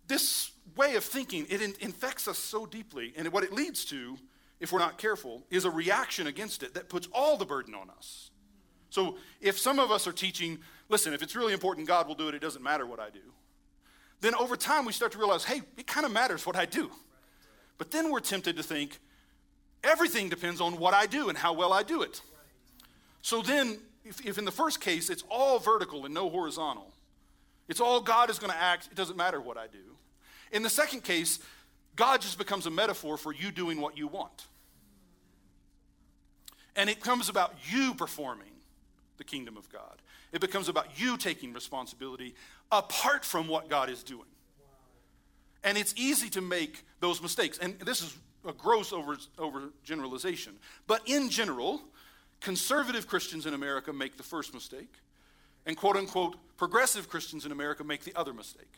This 0.07 0.51
way 0.77 0.97
of 0.97 1.05
thinking, 1.05 1.47
it 1.49 1.63
in- 1.63 1.75
infects 1.81 2.27
us 2.27 2.39
so 2.39 2.67
deeply, 2.67 3.13
and 3.17 3.29
what 3.33 3.45
it 3.45 3.53
leads 3.53 3.85
to, 3.87 4.19
if 4.59 4.73
we're 4.73 4.79
not 4.79 4.99
careful, 4.99 5.45
is 5.51 5.65
a 5.65 5.71
reaction 5.71 6.27
against 6.27 6.63
it 6.63 6.75
that 6.75 6.89
puts 6.89 7.09
all 7.13 7.37
the 7.37 7.47
burden 7.47 7.75
on 7.75 7.91
us. 7.91 8.31
So 8.91 9.17
if 9.41 9.59
some 9.59 9.79
of 9.79 9.91
us 9.91 10.07
are 10.07 10.13
teaching, 10.13 10.59
listen, 10.89 11.13
if 11.15 11.23
it's 11.23 11.37
really 11.37 11.53
important, 11.53 11.87
God 11.87 12.09
will 12.09 12.17
do 12.17 12.29
it, 12.29 12.35
it 12.35 12.41
doesn't 12.41 12.63
matter 12.63 12.87
what 12.87 12.99
I 12.99 13.11
do. 13.11 13.21
Then 14.21 14.35
over 14.35 14.57
time, 14.57 14.85
we 14.85 14.93
start 14.93 15.13
to 15.13 15.19
realize, 15.19 15.45
hey, 15.45 15.63
it 15.77 15.87
kind 15.87 16.05
of 16.05 16.13
matters 16.13 16.45
what 16.45 16.57
I 16.57 16.67
do. 16.67 16.91
But 17.79 17.91
then 17.91 18.11
we're 18.11 18.21
tempted 18.21 18.57
to 18.57 18.63
think, 18.63 18.99
everything 19.83 20.29
depends 20.29 20.61
on 20.61 20.77
what 20.79 20.93
I 20.93 21.07
do 21.07 21.29
and 21.29 21.39
how 21.39 21.53
well 21.53 21.73
I 21.73 21.83
do 21.83 22.03
it. 22.03 22.21
So 23.23 23.43
then, 23.43 23.79
if, 24.11 24.27
if 24.27 24.39
in 24.39 24.45
the 24.45 24.51
first 24.51 24.81
case 24.81 25.09
it's 25.09 25.25
all 25.31 25.59
vertical 25.59 26.05
and 26.05 26.13
no 26.13 26.29
horizontal, 26.29 26.93
it's 27.69 27.81
all 27.81 28.01
God 28.01 28.29
is 28.29 28.39
going 28.39 28.53
to 28.53 28.59
act, 28.59 28.89
it 28.91 28.97
doesn't 28.97 29.17
matter 29.17 29.41
what 29.41 29.57
I 29.57 29.69
do. 29.69 29.97
In 30.53 30.63
the 30.63 30.71
second 30.71 31.05
case, 31.05 31.39
God 31.95 32.21
just 32.21 32.37
becomes 32.37 32.67
a 32.67 32.71
metaphor 32.71 33.17
for 33.17 33.33
you 33.33 33.53
doing 33.53 33.81
what 33.81 33.97
you 33.97 34.09
want. 34.09 34.47
And 36.75 36.91
it 36.91 37.01
comes 37.01 37.29
about 37.29 37.55
you 37.71 37.95
performing 37.95 38.51
the 39.17 39.25
kingdom 39.25 39.57
of 39.57 39.69
God. 39.71 40.03
It 40.33 40.41
becomes 40.41 40.69
about 40.69 41.01
you 41.01 41.17
taking 41.17 41.53
responsibility 41.53 42.35
apart 42.73 43.25
from 43.25 43.49
what 43.49 43.69
God 43.69 43.91
is 43.91 44.03
doing. 44.03 44.27
And 45.63 45.77
it's 45.77 45.95
easy 45.97 46.31
to 46.31 46.41
make 46.41 46.85
those 47.01 47.21
mistakes. 47.21 47.59
And 47.59 47.79
this 47.81 48.03
is 48.03 48.17
a 48.49 48.53
gross 48.53 48.93
over, 48.93 49.17
overgeneralization. 49.37 50.53
But 50.87 51.03
in 51.07 51.29
general, 51.29 51.83
conservative 52.41 53.07
Christians 53.07 53.47
in 53.47 53.55
America 53.55 53.93
make 53.93 54.17
the 54.17 54.23
first 54.23 54.55
mistake, 54.55 54.93
and 55.67 55.77
quote 55.77 55.97
unquote 55.97 56.37
progressive 56.57 57.09
Christians 57.09 57.47
in 57.47 57.53
America 57.53 57.85
make 57.85 58.05
the 58.05 58.15
other 58.17 58.33
mistake. 58.33 58.73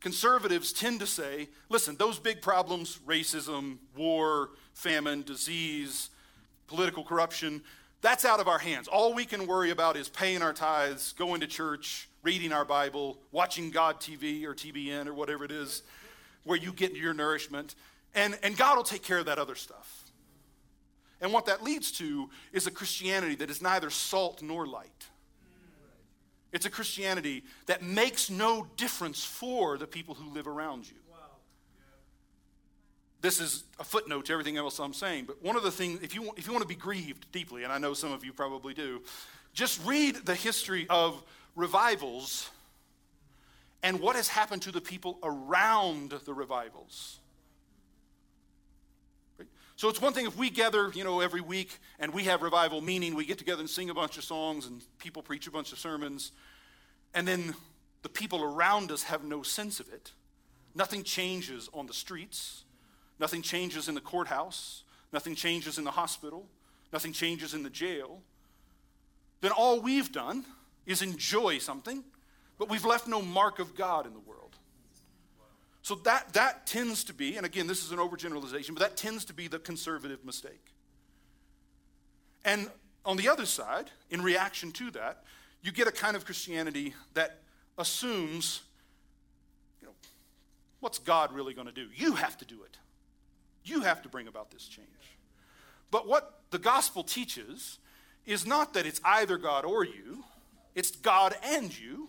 Conservatives 0.00 0.72
tend 0.72 1.00
to 1.00 1.06
say, 1.06 1.48
listen, 1.68 1.96
those 1.96 2.18
big 2.18 2.42
problems 2.42 2.98
racism, 3.06 3.78
war, 3.96 4.50
famine, 4.74 5.22
disease, 5.22 6.10
political 6.66 7.04
corruption 7.04 7.62
that's 8.02 8.24
out 8.24 8.40
of 8.40 8.48
our 8.48 8.58
hands. 8.58 8.88
All 8.88 9.14
we 9.14 9.24
can 9.24 9.46
worry 9.46 9.70
about 9.70 9.96
is 9.96 10.08
paying 10.08 10.42
our 10.42 10.52
tithes, 10.52 11.12
going 11.12 11.40
to 11.40 11.46
church, 11.46 12.08
reading 12.24 12.52
our 12.52 12.64
Bible, 12.64 13.16
watching 13.30 13.70
God 13.70 14.00
TV 14.00 14.44
or 14.44 14.54
TBN 14.54 15.06
or 15.06 15.14
whatever 15.14 15.44
it 15.44 15.52
is, 15.52 15.82
where 16.42 16.58
you 16.58 16.72
get 16.72 16.96
your 16.96 17.14
nourishment. 17.14 17.76
And, 18.12 18.36
and 18.42 18.56
God 18.56 18.76
will 18.76 18.84
take 18.84 19.04
care 19.04 19.18
of 19.18 19.26
that 19.26 19.38
other 19.38 19.54
stuff. 19.54 20.02
And 21.22 21.32
what 21.32 21.46
that 21.46 21.64
leads 21.64 21.90
to 21.92 22.28
is 22.52 22.66
a 22.66 22.70
Christianity 22.70 23.36
that 23.36 23.48
is 23.48 23.62
neither 23.62 23.88
salt 23.88 24.42
nor 24.42 24.66
light. 24.66 25.06
It's 26.52 26.66
a 26.66 26.70
Christianity 26.70 27.44
that 27.64 27.82
makes 27.82 28.28
no 28.28 28.66
difference 28.76 29.24
for 29.24 29.78
the 29.78 29.86
people 29.86 30.14
who 30.14 30.34
live 30.34 30.46
around 30.46 30.86
you 30.86 30.96
this 33.22 33.40
is 33.40 33.64
a 33.78 33.84
footnote 33.84 34.26
to 34.26 34.32
everything 34.32 34.56
else 34.56 34.78
I'm 34.80 34.92
saying, 34.92 35.24
but 35.26 35.42
one 35.42 35.56
of 35.56 35.62
the 35.62 35.70
things, 35.70 36.00
if 36.02 36.14
you, 36.14 36.32
if 36.36 36.46
you 36.46 36.52
want 36.52 36.62
to 36.62 36.68
be 36.68 36.74
grieved 36.74 37.30
deeply, 37.32 37.62
and 37.62 37.72
I 37.72 37.78
know 37.78 37.94
some 37.94 38.12
of 38.12 38.24
you 38.24 38.32
probably 38.32 38.74
do, 38.74 39.00
just 39.54 39.82
read 39.86 40.16
the 40.16 40.34
history 40.34 40.86
of 40.90 41.22
revivals 41.54 42.50
and 43.82 44.00
what 44.00 44.16
has 44.16 44.28
happened 44.28 44.62
to 44.62 44.72
the 44.72 44.80
people 44.80 45.18
around 45.22 46.10
the 46.24 46.34
revivals. 46.34 47.20
So 49.76 49.88
it's 49.88 50.00
one 50.00 50.12
thing 50.12 50.26
if 50.26 50.36
we 50.36 50.50
gather, 50.50 50.90
you 50.94 51.04
know, 51.04 51.20
every 51.20 51.40
week 51.40 51.78
and 51.98 52.12
we 52.12 52.24
have 52.24 52.42
revival, 52.42 52.80
meaning 52.80 53.14
we 53.14 53.24
get 53.24 53.38
together 53.38 53.60
and 53.60 53.70
sing 53.70 53.90
a 53.90 53.94
bunch 53.94 54.18
of 54.18 54.24
songs 54.24 54.66
and 54.66 54.82
people 54.98 55.22
preach 55.22 55.46
a 55.46 55.50
bunch 55.50 55.72
of 55.72 55.78
sermons, 55.78 56.32
and 57.14 57.26
then 57.26 57.54
the 58.02 58.08
people 58.08 58.42
around 58.42 58.92
us 58.92 59.04
have 59.04 59.24
no 59.24 59.42
sense 59.42 59.80
of 59.80 59.92
it. 59.92 60.12
Nothing 60.74 61.02
changes 61.02 61.68
on 61.74 61.86
the 61.86 61.94
streets. 61.94 62.64
Nothing 63.18 63.42
changes 63.42 63.88
in 63.88 63.94
the 63.94 64.00
courthouse, 64.00 64.82
nothing 65.12 65.36
changes 65.36 65.78
in 65.78 65.84
the 65.84 65.92
hospital, 65.92 66.48
nothing 66.92 67.12
changes 67.12 67.54
in 67.54 67.62
the 67.62 67.70
jail, 67.70 68.20
then 69.42 69.52
all 69.52 69.80
we've 69.80 70.10
done 70.10 70.44
is 70.86 71.02
enjoy 71.02 71.58
something, 71.58 72.02
but 72.58 72.68
we've 72.68 72.84
left 72.84 73.06
no 73.06 73.22
mark 73.22 73.60
of 73.60 73.76
God 73.76 74.06
in 74.06 74.12
the 74.12 74.20
world. 74.20 74.51
So 75.82 75.96
that, 75.96 76.32
that 76.34 76.66
tends 76.66 77.04
to 77.04 77.14
be, 77.14 77.36
and 77.36 77.44
again, 77.44 77.66
this 77.66 77.84
is 77.84 77.90
an 77.90 77.98
overgeneralization, 77.98 78.68
but 78.68 78.78
that 78.78 78.96
tends 78.96 79.24
to 79.26 79.34
be 79.34 79.48
the 79.48 79.58
conservative 79.58 80.24
mistake. 80.24 80.72
And 82.44 82.70
on 83.04 83.16
the 83.16 83.28
other 83.28 83.46
side, 83.46 83.90
in 84.10 84.22
reaction 84.22 84.70
to 84.72 84.92
that, 84.92 85.24
you 85.60 85.72
get 85.72 85.88
a 85.88 85.92
kind 85.92 86.16
of 86.16 86.24
Christianity 86.24 86.94
that 87.14 87.40
assumes, 87.78 88.62
you 89.80 89.88
know, 89.88 89.94
what's 90.80 90.98
God 90.98 91.32
really 91.32 91.52
going 91.52 91.66
to 91.66 91.72
do? 91.72 91.88
You 91.94 92.14
have 92.14 92.36
to 92.38 92.44
do 92.44 92.62
it. 92.62 92.78
You 93.64 93.80
have 93.80 94.02
to 94.02 94.08
bring 94.08 94.28
about 94.28 94.50
this 94.50 94.66
change. 94.66 94.88
But 95.90 96.06
what 96.06 96.40
the 96.50 96.58
gospel 96.58 97.04
teaches 97.04 97.78
is 98.24 98.46
not 98.46 98.74
that 98.74 98.86
it's 98.86 99.00
either 99.04 99.36
God 99.36 99.64
or 99.64 99.84
you, 99.84 100.24
it's 100.74 100.92
God 100.92 101.34
and 101.42 101.76
you. 101.76 102.08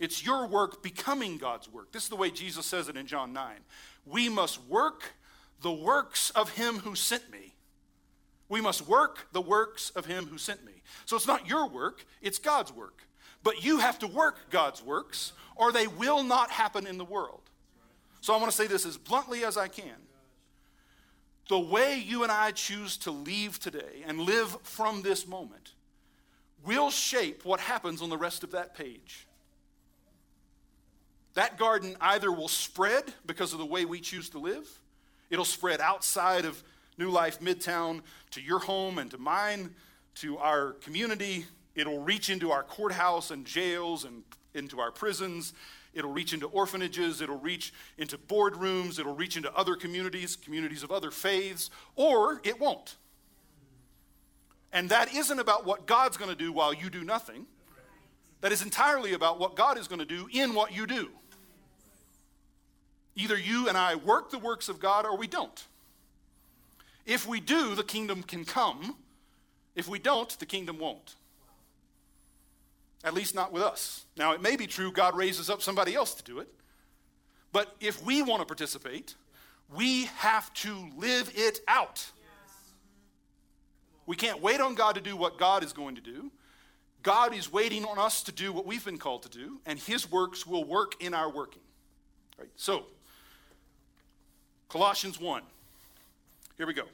It's 0.00 0.24
your 0.24 0.46
work 0.46 0.82
becoming 0.82 1.38
God's 1.38 1.68
work. 1.68 1.92
This 1.92 2.02
is 2.02 2.08
the 2.08 2.16
way 2.16 2.30
Jesus 2.30 2.66
says 2.66 2.88
it 2.88 2.96
in 2.96 3.06
John 3.06 3.32
9. 3.32 3.58
We 4.04 4.28
must 4.28 4.66
work 4.66 5.12
the 5.62 5.70
works 5.70 6.30
of 6.30 6.50
him 6.50 6.78
who 6.78 6.96
sent 6.96 7.30
me. 7.30 7.54
We 8.48 8.60
must 8.60 8.88
work 8.88 9.28
the 9.32 9.40
works 9.40 9.90
of 9.90 10.06
him 10.06 10.26
who 10.26 10.38
sent 10.38 10.64
me. 10.64 10.72
So 11.04 11.14
it's 11.14 11.26
not 11.26 11.46
your 11.46 11.68
work, 11.68 12.04
it's 12.20 12.38
God's 12.38 12.72
work. 12.72 13.04
But 13.44 13.62
you 13.62 13.78
have 13.78 13.98
to 14.00 14.08
work 14.08 14.50
God's 14.50 14.82
works, 14.82 15.32
or 15.54 15.70
they 15.70 15.86
will 15.86 16.24
not 16.24 16.50
happen 16.50 16.86
in 16.86 16.98
the 16.98 17.04
world. 17.04 17.42
So 18.20 18.34
I 18.34 18.38
want 18.38 18.50
to 18.50 18.56
say 18.56 18.66
this 18.66 18.84
as 18.84 18.96
bluntly 18.96 19.44
as 19.44 19.56
I 19.56 19.68
can 19.68 19.96
the 21.50 21.58
way 21.58 21.98
you 21.98 22.22
and 22.22 22.30
I 22.30 22.52
choose 22.52 22.96
to 22.98 23.10
leave 23.10 23.58
today 23.58 24.04
and 24.06 24.20
live 24.20 24.56
from 24.62 25.02
this 25.02 25.26
moment 25.26 25.72
will 26.64 26.90
shape 26.90 27.44
what 27.44 27.58
happens 27.58 28.00
on 28.00 28.08
the 28.08 28.16
rest 28.16 28.44
of 28.44 28.52
that 28.52 28.76
page. 28.76 29.26
That 31.34 31.58
garden 31.58 31.96
either 32.00 32.32
will 32.32 32.48
spread 32.48 33.04
because 33.26 33.52
of 33.52 33.58
the 33.58 33.66
way 33.66 33.84
we 33.84 34.00
choose 34.00 34.28
to 34.30 34.38
live, 34.38 34.68
it'll 35.30 35.44
spread 35.44 35.80
outside 35.80 36.44
of 36.44 36.62
New 36.98 37.10
Life 37.10 37.40
Midtown 37.40 38.02
to 38.32 38.40
your 38.40 38.58
home 38.58 38.98
and 38.98 39.10
to 39.10 39.18
mine, 39.18 39.74
to 40.16 40.38
our 40.38 40.72
community. 40.82 41.46
It'll 41.74 42.00
reach 42.00 42.30
into 42.30 42.50
our 42.50 42.62
courthouse 42.62 43.30
and 43.30 43.46
jails 43.46 44.04
and 44.04 44.22
into 44.54 44.80
our 44.80 44.90
prisons. 44.90 45.54
It'll 45.94 46.12
reach 46.12 46.32
into 46.32 46.46
orphanages, 46.46 47.20
it'll 47.20 47.38
reach 47.38 47.72
into 47.98 48.16
boardrooms, 48.16 49.00
it'll 49.00 49.14
reach 49.14 49.36
into 49.36 49.52
other 49.56 49.74
communities, 49.74 50.36
communities 50.36 50.82
of 50.82 50.92
other 50.92 51.10
faiths, 51.10 51.70
or 51.96 52.40
it 52.44 52.60
won't. 52.60 52.96
And 54.72 54.88
that 54.90 55.12
isn't 55.12 55.38
about 55.40 55.66
what 55.66 55.86
God's 55.86 56.16
going 56.16 56.30
to 56.30 56.36
do 56.36 56.52
while 56.52 56.72
you 56.72 56.90
do 56.90 57.02
nothing. 57.02 57.46
That 58.40 58.52
is 58.52 58.62
entirely 58.62 59.12
about 59.12 59.38
what 59.38 59.54
God 59.54 59.78
is 59.78 59.86
going 59.86 59.98
to 59.98 60.04
do 60.04 60.28
in 60.32 60.54
what 60.54 60.74
you 60.74 60.86
do. 60.86 61.10
Either 63.16 63.38
you 63.38 63.68
and 63.68 63.76
I 63.76 63.96
work 63.96 64.30
the 64.30 64.38
works 64.38 64.68
of 64.68 64.80
God 64.80 65.04
or 65.04 65.16
we 65.16 65.26
don't. 65.26 65.64
If 67.04 67.26
we 67.26 67.40
do, 67.40 67.74
the 67.74 67.82
kingdom 67.82 68.22
can 68.22 68.44
come. 68.44 68.96
If 69.74 69.88
we 69.88 69.98
don't, 69.98 70.30
the 70.38 70.46
kingdom 70.46 70.78
won't. 70.78 71.16
At 73.02 73.14
least 73.14 73.34
not 73.34 73.52
with 73.52 73.62
us. 73.62 74.04
Now, 74.16 74.32
it 74.32 74.42
may 74.42 74.56
be 74.56 74.66
true 74.66 74.92
God 74.92 75.16
raises 75.16 75.50
up 75.50 75.62
somebody 75.62 75.94
else 75.94 76.14
to 76.14 76.22
do 76.22 76.38
it. 76.38 76.48
But 77.52 77.74
if 77.80 78.04
we 78.04 78.22
want 78.22 78.40
to 78.40 78.46
participate, 78.46 79.14
we 79.74 80.04
have 80.16 80.52
to 80.54 80.88
live 80.96 81.32
it 81.34 81.60
out. 81.66 82.04
We 84.06 84.16
can't 84.16 84.42
wait 84.42 84.60
on 84.60 84.74
God 84.74 84.94
to 84.96 85.00
do 85.00 85.16
what 85.16 85.38
God 85.38 85.64
is 85.64 85.72
going 85.72 85.94
to 85.94 86.00
do. 86.00 86.30
God 87.02 87.34
is 87.34 87.52
waiting 87.52 87.84
on 87.84 87.98
us 87.98 88.22
to 88.24 88.32
do 88.32 88.52
what 88.52 88.66
we've 88.66 88.84
been 88.84 88.98
called 88.98 89.22
to 89.22 89.28
do, 89.28 89.60
and 89.64 89.78
His 89.78 90.10
works 90.10 90.46
will 90.46 90.64
work 90.64 91.02
in 91.02 91.14
our 91.14 91.30
working. 91.30 91.62
Right? 92.38 92.50
So, 92.56 92.84
Colossians 94.68 95.20
1. 95.20 95.42
Here 96.56 96.66
we 96.66 96.74
go. 96.74 96.84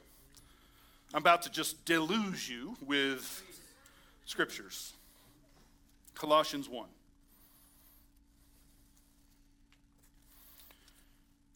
I'm 1.13 1.21
about 1.21 1.41
to 1.43 1.49
just 1.49 1.83
deluge 1.85 2.49
you 2.49 2.75
with 2.85 3.43
scriptures. 4.25 4.93
Colossians 6.15 6.67
1. 6.69 6.87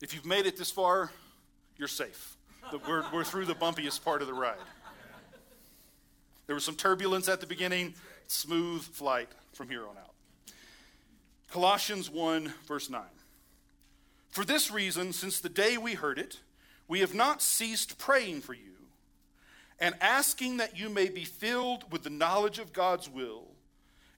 If 0.02 0.14
you've 0.16 0.26
made 0.26 0.46
it 0.46 0.58
this 0.58 0.72
far, 0.72 1.12
you're 1.78 1.88
safe. 1.88 2.36
We're, 2.88 3.04
we're 3.14 3.24
through 3.24 3.46
the 3.46 3.56
bumpiest 3.56 4.04
part 4.04 4.22
of 4.22 4.28
the 4.28 4.34
ride. 4.34 4.56
There 6.48 6.56
was 6.56 6.64
some 6.66 6.76
turbulence 6.76 7.30
at 7.30 7.40
the 7.40 7.48
beginning, 7.48 7.94
smooth 8.32 8.84
flight 8.84 9.30
from 9.54 9.70
here 9.70 9.84
on 9.84 9.98
out. 9.98 10.14
Colossians 11.52 12.10
1, 12.10 12.54
verse 12.66 12.90
9. 12.90 13.02
For 14.30 14.46
this 14.46 14.72
reason, 14.72 15.12
since 15.12 15.40
the 15.40 15.50
day 15.50 15.78
we 15.78 15.94
heard 15.94 16.18
it, 16.18 16.40
we 16.88 17.02
have 17.02 17.14
not 17.14 17.42
ceased 17.42 17.98
praying 17.98 18.42
for 18.42 18.54
you 18.54 18.72
and 19.80 19.96
asking 20.00 20.58
that 20.58 20.78
you 20.78 20.90
may 20.90 21.10
be 21.10 21.26
filled 21.26 21.92
with 21.92 22.04
the 22.04 22.10
knowledge 22.10 22.60
of 22.60 22.72
God's 22.72 23.10
will 23.10 23.48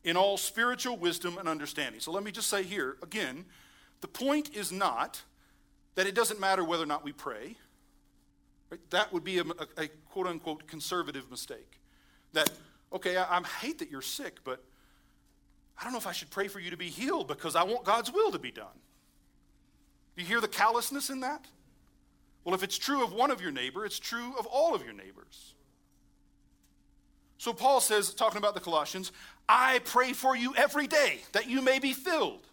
in 0.03 0.17
all 0.17 0.37
spiritual 0.37 0.97
wisdom 0.97 1.37
and 1.37 1.47
understanding. 1.47 2.01
So 2.01 2.11
let 2.11 2.23
me 2.23 2.31
just 2.31 2.49
say 2.49 2.63
here 2.63 2.97
again 3.01 3.45
the 4.01 4.07
point 4.07 4.53
is 4.53 4.71
not 4.71 5.21
that 5.95 6.07
it 6.07 6.13
doesn't 6.13 6.39
matter 6.39 6.63
whether 6.63 6.83
or 6.83 6.87
not 6.87 7.03
we 7.05 7.13
pray. 7.13 7.55
Right? 8.69 8.81
That 8.89 9.13
would 9.13 9.23
be 9.23 9.37
a, 9.37 9.43
a, 9.43 9.83
a, 9.83 9.87
quote 10.09 10.27
unquote 10.27 10.67
conservative 10.67 11.31
mistake. 11.31 11.79
That, 12.33 12.49
okay, 12.93 13.17
I, 13.17 13.37
I 13.37 13.43
hate 13.43 13.79
that 13.79 13.89
you're 13.89 14.01
sick, 14.01 14.39
but 14.43 14.63
I 15.77 15.83
don't 15.83 15.93
know 15.93 15.99
if 15.99 16.07
I 16.07 16.11
should 16.11 16.29
pray 16.29 16.47
for 16.47 16.59
you 16.59 16.69
to 16.71 16.77
be 16.77 16.89
healed 16.89 17.27
because 17.27 17.55
I 17.55 17.63
want 17.63 17.83
God's 17.83 18.11
will 18.11 18.31
to 18.31 18.39
be 18.39 18.51
done. 18.51 18.79
Do 20.15 20.21
you 20.21 20.27
hear 20.27 20.41
the 20.41 20.47
callousness 20.47 21.09
in 21.09 21.21
that? 21.21 21.45
Well, 22.43 22.53
if 22.53 22.63
it's 22.63 22.77
true 22.77 23.03
of 23.03 23.13
one 23.13 23.31
of 23.31 23.41
your 23.41 23.51
neighbor, 23.51 23.85
it's 23.85 23.99
true 23.99 24.33
of 24.37 24.45
all 24.45 24.75
of 24.75 24.83
your 24.83 24.93
neighbors. 24.93 25.55
So 27.37 27.51
Paul 27.51 27.81
says, 27.81 28.13
talking 28.13 28.37
about 28.37 28.53
the 28.53 28.59
Colossians, 28.59 29.11
I 29.49 29.79
pray 29.79 30.13
for 30.13 30.35
you 30.35 30.53
every 30.55 30.87
day 30.87 31.21
that 31.31 31.49
you 31.49 31.61
may 31.61 31.79
be 31.79 31.93
filled. 31.93 32.47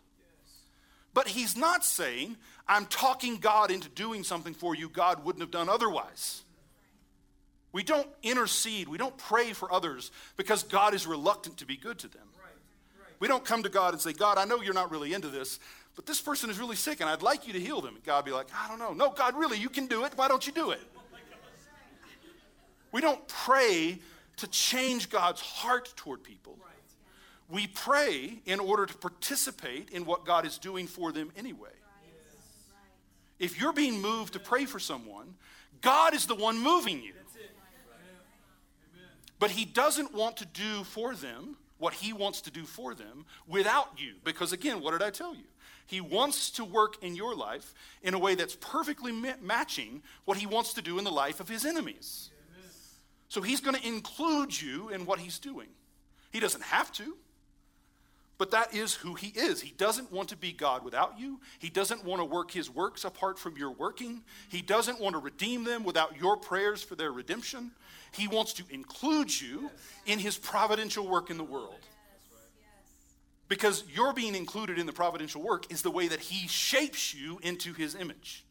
But 1.12 1.28
he's 1.28 1.56
not 1.56 1.84
saying, 1.84 2.36
I'm 2.66 2.86
talking 2.86 3.36
God 3.36 3.70
into 3.70 3.88
doing 3.88 4.24
something 4.24 4.54
for 4.54 4.74
you 4.74 4.88
God 4.88 5.24
wouldn't 5.24 5.42
have 5.42 5.50
done 5.50 5.68
otherwise. 5.68 6.42
We 7.72 7.82
don't 7.82 8.08
intercede, 8.22 8.88
we 8.88 8.98
don't 8.98 9.16
pray 9.16 9.52
for 9.52 9.72
others 9.72 10.10
because 10.36 10.64
God 10.64 10.92
is 10.92 11.06
reluctant 11.06 11.58
to 11.58 11.66
be 11.66 11.76
good 11.76 11.98
to 12.00 12.08
them. 12.08 12.26
We 13.20 13.28
don't 13.28 13.44
come 13.44 13.62
to 13.62 13.68
God 13.68 13.92
and 13.92 14.00
say, 14.00 14.12
God, 14.12 14.38
I 14.38 14.46
know 14.46 14.62
you're 14.62 14.74
not 14.74 14.90
really 14.90 15.12
into 15.12 15.28
this, 15.28 15.60
but 15.94 16.06
this 16.06 16.20
person 16.20 16.48
is 16.48 16.58
really 16.58 16.74
sick 16.74 17.00
and 17.00 17.08
I'd 17.08 17.22
like 17.22 17.46
you 17.46 17.52
to 17.52 17.60
heal 17.60 17.80
them. 17.80 17.98
God 18.04 18.24
be 18.24 18.32
like, 18.32 18.48
I 18.56 18.66
don't 18.66 18.78
know. 18.78 18.92
No, 18.92 19.10
God, 19.10 19.36
really, 19.36 19.58
you 19.58 19.68
can 19.68 19.86
do 19.86 20.04
it. 20.04 20.12
Why 20.16 20.26
don't 20.26 20.46
you 20.46 20.52
do 20.52 20.70
it? 20.70 20.80
We 22.92 23.00
don't 23.00 23.26
pray 23.28 24.00
to 24.38 24.46
change 24.48 25.10
God's 25.10 25.40
heart 25.40 25.92
toward 25.96 26.24
people. 26.24 26.58
We 27.48 27.66
pray 27.66 28.40
in 28.46 28.58
order 28.58 28.86
to 28.86 28.96
participate 28.96 29.90
in 29.90 30.06
what 30.06 30.24
God 30.24 30.46
is 30.46 30.56
doing 30.58 30.86
for 30.86 31.12
them 31.12 31.30
anyway. 31.36 31.70
If 33.38 33.60
you're 33.60 33.72
being 33.72 34.00
moved 34.00 34.32
to 34.32 34.38
pray 34.38 34.64
for 34.64 34.78
someone, 34.78 35.34
God 35.80 36.14
is 36.14 36.26
the 36.26 36.34
one 36.34 36.58
moving 36.58 37.02
you. 37.02 37.14
But 39.40 39.50
He 39.50 39.64
doesn't 39.64 40.14
want 40.14 40.36
to 40.36 40.44
do 40.44 40.84
for 40.84 41.16
them 41.16 41.56
what 41.78 41.94
He 41.94 42.12
wants 42.12 42.40
to 42.42 42.52
do 42.52 42.62
for 42.62 42.94
them 42.94 43.24
without 43.48 43.88
you. 43.96 44.12
Because 44.22 44.52
again, 44.52 44.80
what 44.80 44.92
did 44.92 45.02
I 45.02 45.10
tell 45.10 45.34
you? 45.34 45.42
He 45.86 46.00
wants 46.00 46.50
to 46.52 46.64
work 46.64 47.02
in 47.02 47.16
your 47.16 47.34
life 47.34 47.74
in 48.04 48.14
a 48.14 48.18
way 48.18 48.36
that's 48.36 48.54
perfectly 48.54 49.10
matching 49.42 50.02
what 50.24 50.36
He 50.36 50.46
wants 50.46 50.74
to 50.74 50.82
do 50.82 50.98
in 50.98 51.04
the 51.04 51.10
life 51.10 51.40
of 51.40 51.48
His 51.48 51.64
enemies. 51.64 52.30
So 53.28 53.40
He's 53.40 53.60
going 53.60 53.74
to 53.74 53.84
include 53.88 54.60
you 54.60 54.90
in 54.90 55.04
what 55.06 55.18
He's 55.18 55.40
doing. 55.40 55.68
He 56.30 56.38
doesn't 56.38 56.62
have 56.62 56.92
to. 56.92 57.16
But 58.40 58.52
that 58.52 58.74
is 58.74 58.94
who 58.94 59.12
he 59.12 59.26
is. 59.38 59.60
He 59.60 59.74
doesn't 59.76 60.10
want 60.10 60.30
to 60.30 60.36
be 60.36 60.50
God 60.50 60.82
without 60.82 61.20
you. 61.20 61.40
He 61.58 61.68
doesn't 61.68 62.06
want 62.06 62.20
to 62.20 62.24
work 62.24 62.50
his 62.50 62.70
works 62.70 63.04
apart 63.04 63.38
from 63.38 63.58
your 63.58 63.70
working. 63.70 64.22
He 64.48 64.62
doesn't 64.62 64.98
want 64.98 65.12
to 65.12 65.18
redeem 65.18 65.64
them 65.64 65.84
without 65.84 66.16
your 66.18 66.38
prayers 66.38 66.82
for 66.82 66.94
their 66.94 67.12
redemption. 67.12 67.72
He 68.12 68.28
wants 68.28 68.52
to 68.54 68.64
include 68.70 69.40
you 69.40 69.70
in 70.06 70.18
his 70.18 70.36
providential 70.36 71.06
work 71.08 71.30
in 71.30 71.36
the 71.36 71.44
world. 71.44 71.78
Because 73.48 73.84
your 73.92 74.12
being 74.12 74.34
included 74.34 74.78
in 74.78 74.86
the 74.86 74.92
providential 74.92 75.42
work 75.42 75.72
is 75.72 75.82
the 75.82 75.90
way 75.90 76.08
that 76.08 76.20
he 76.20 76.46
shapes 76.46 77.14
you 77.14 77.40
into 77.42 77.72
his 77.72 77.94
image. 77.94 78.44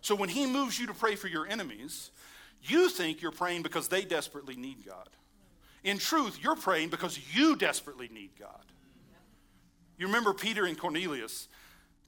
So 0.00 0.14
when 0.14 0.28
he 0.28 0.46
moves 0.46 0.78
you 0.78 0.86
to 0.86 0.94
pray 0.94 1.16
for 1.16 1.28
your 1.28 1.46
enemies, 1.46 2.10
you 2.62 2.88
think 2.88 3.20
you're 3.20 3.32
praying 3.32 3.62
because 3.62 3.88
they 3.88 4.04
desperately 4.04 4.56
need 4.56 4.86
God. 4.86 5.08
In 5.84 5.98
truth, 5.98 6.38
you're 6.42 6.56
praying 6.56 6.88
because 6.88 7.18
you 7.34 7.56
desperately 7.56 8.08
need 8.08 8.30
God. 8.38 8.64
You 9.98 10.06
remember 10.06 10.32
Peter 10.32 10.64
and 10.64 10.78
Cornelius. 10.78 11.48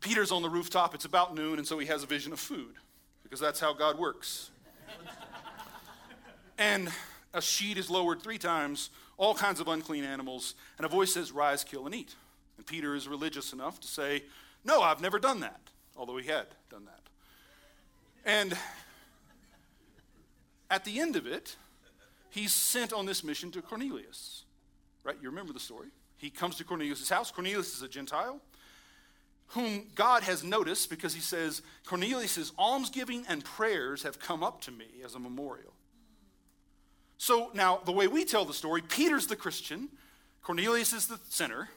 Peter's 0.00 0.30
on 0.30 0.42
the 0.42 0.48
rooftop, 0.48 0.94
it's 0.94 1.04
about 1.04 1.34
noon, 1.34 1.58
and 1.58 1.66
so 1.66 1.78
he 1.78 1.86
has 1.86 2.02
a 2.02 2.06
vision 2.06 2.32
of 2.32 2.40
food 2.40 2.74
because 3.22 3.40
that's 3.40 3.60
how 3.60 3.72
God 3.72 3.98
works. 3.98 4.50
And 6.58 6.90
a 7.32 7.40
sheet 7.40 7.78
is 7.78 7.88
lowered 7.88 8.20
three 8.22 8.38
times, 8.38 8.90
all 9.16 9.34
kinds 9.34 9.60
of 9.60 9.68
unclean 9.68 10.04
animals, 10.04 10.54
and 10.76 10.84
a 10.84 10.88
voice 10.88 11.14
says, 11.14 11.32
Rise, 11.32 11.64
kill, 11.64 11.86
and 11.86 11.94
eat. 11.94 12.14
And 12.56 12.66
Peter 12.66 12.94
is 12.94 13.08
religious 13.08 13.52
enough 13.52 13.80
to 13.80 13.88
say, 13.88 14.24
No, 14.64 14.82
I've 14.82 15.00
never 15.00 15.18
done 15.18 15.40
that, 15.40 15.60
although 15.96 16.16
he 16.16 16.26
had 16.28 16.46
done 16.70 16.84
that. 16.86 17.00
And 18.24 18.56
at 20.70 20.84
the 20.84 21.00
end 21.00 21.16
of 21.16 21.26
it, 21.26 21.56
he's 22.30 22.52
sent 22.52 22.92
on 22.92 23.06
this 23.06 23.24
mission 23.24 23.50
to 23.52 23.62
Cornelius. 23.62 24.44
Right? 25.04 25.16
You 25.22 25.30
remember 25.30 25.52
the 25.52 25.60
story? 25.60 25.88
He 26.16 26.28
comes 26.28 26.56
to 26.56 26.64
Cornelius' 26.64 27.08
house. 27.08 27.30
Cornelius 27.30 27.74
is 27.74 27.82
a 27.82 27.88
Gentile 27.88 28.40
whom 29.52 29.86
God 29.94 30.22
has 30.24 30.44
noticed 30.44 30.90
because 30.90 31.14
he 31.14 31.20
says, 31.20 31.62
Cornelius' 31.86 32.52
almsgiving 32.58 33.24
and 33.28 33.42
prayers 33.44 34.02
have 34.02 34.18
come 34.18 34.42
up 34.42 34.60
to 34.62 34.70
me 34.70 34.86
as 35.02 35.14
a 35.14 35.18
memorial. 35.18 35.72
So 37.18 37.50
now, 37.52 37.80
the 37.84 37.92
way 37.92 38.06
we 38.06 38.24
tell 38.24 38.44
the 38.44 38.54
story, 38.54 38.80
Peter's 38.80 39.26
the 39.26 39.36
Christian, 39.36 39.88
Cornelius 40.42 40.92
is 40.92 41.06
the 41.06 41.18
sinner. 41.28 41.68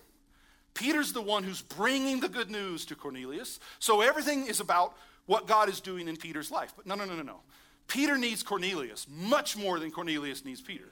Peter's 0.74 1.12
the 1.12 1.22
one 1.22 1.44
who's 1.44 1.62
bringing 1.62 2.22
the 2.22 2.30
good 2.30 2.50
news 2.50 2.86
to 2.86 2.96
Cornelius. 2.96 3.60
So 3.80 4.02
everything 4.02 4.48
is 4.48 4.60
about 4.60 4.96
what 5.26 5.48
God 5.48 5.68
is 5.68 5.82
doing 5.82 6.08
in 6.08 6.16
Peter's 6.16 6.52
life. 6.52 6.74
But 6.78 6.86
no, 6.86 6.96
no, 6.96 7.06
no, 7.06 7.16
no, 7.16 7.24
no. 7.24 7.40
Peter 7.88 8.18
needs 8.18 8.44
Cornelius 8.44 9.06
much 9.10 9.58
more 9.58 9.80
than 9.80 9.92
Cornelius 9.92 10.46
needs 10.46 10.62
Peter. 10.62 10.88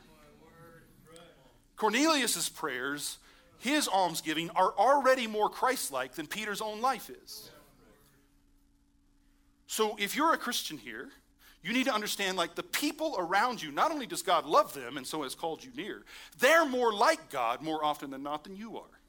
Cornelius's 1.78 2.50
prayers 2.50 3.20
his 3.60 3.90
almsgiving 3.90 4.50
are 4.52 4.74
already 4.78 5.28
more 5.28 5.50
Christ 5.50 5.92
like 5.92 6.14
than 6.14 6.28
Peter's 6.28 6.62
own 6.62 6.82
life 6.82 7.10
is. 7.10 7.52
So 9.68 9.96
if 10.00 10.16
you're 10.16 10.34
a 10.34 10.38
Christian 10.38 10.78
here, 10.78 11.10
you 11.62 11.74
need 11.74 11.86
to 11.86 11.94
understand 11.94 12.38
like 12.38 12.56
the 12.56 12.64
people 12.64 13.16
around 13.18 13.62
you, 13.62 13.72
not 13.72 13.92
only 13.92 14.06
does 14.06 14.22
God 14.22 14.46
love 14.46 14.74
them 14.74 14.98
and 14.98 15.06
so 15.06 15.24
has 15.24 15.36
called 15.36 15.64
you 15.64 15.72
near, 15.76 16.04
they're 16.40 16.66
more 16.66 16.94
like 16.94 17.30
God 17.30 17.62
more 17.62 17.84
often 17.84 18.12
than 18.12 18.24
not 18.24 18.44
than 18.44 18.56
you 18.56 18.78
are. 18.78 19.00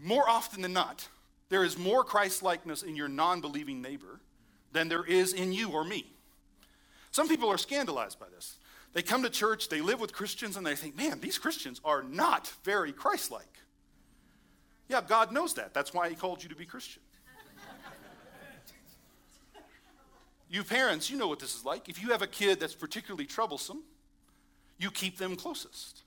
More 0.00 0.28
often 0.28 0.62
than 0.62 0.72
not, 0.72 1.08
there 1.48 1.64
is 1.64 1.76
more 1.78 2.02
Christ 2.02 2.42
likeness 2.42 2.82
in 2.82 2.96
your 2.96 3.08
non 3.08 3.40
believing 3.40 3.82
neighbor 3.82 4.20
than 4.72 4.88
there 4.88 5.04
is 5.04 5.32
in 5.32 5.52
you 5.52 5.70
or 5.70 5.84
me. 5.84 6.06
Some 7.10 7.28
people 7.28 7.50
are 7.50 7.58
scandalized 7.58 8.18
by 8.18 8.26
this. 8.34 8.56
They 8.94 9.02
come 9.02 9.22
to 9.22 9.30
church, 9.30 9.68
they 9.68 9.80
live 9.80 10.00
with 10.00 10.12
Christians, 10.12 10.56
and 10.56 10.66
they 10.66 10.74
think, 10.74 10.96
man, 10.96 11.20
these 11.20 11.38
Christians 11.38 11.80
are 11.84 12.02
not 12.02 12.52
very 12.64 12.92
Christ 12.92 13.30
like. 13.30 13.58
Yeah, 14.88 15.00
God 15.06 15.32
knows 15.32 15.54
that. 15.54 15.72
That's 15.72 15.94
why 15.94 16.08
He 16.08 16.14
called 16.14 16.42
you 16.42 16.48
to 16.48 16.54
be 16.54 16.66
Christian. 16.66 17.02
You 20.52 20.62
parents, 20.62 21.08
you 21.08 21.16
know 21.16 21.28
what 21.28 21.38
this 21.38 21.56
is 21.56 21.64
like. 21.64 21.88
If 21.88 22.02
you 22.02 22.10
have 22.10 22.20
a 22.20 22.26
kid 22.26 22.60
that's 22.60 22.74
particularly 22.74 23.24
troublesome, 23.24 23.82
you 24.78 24.90
keep 24.90 25.16
them 25.16 25.34
closest. 25.34 26.02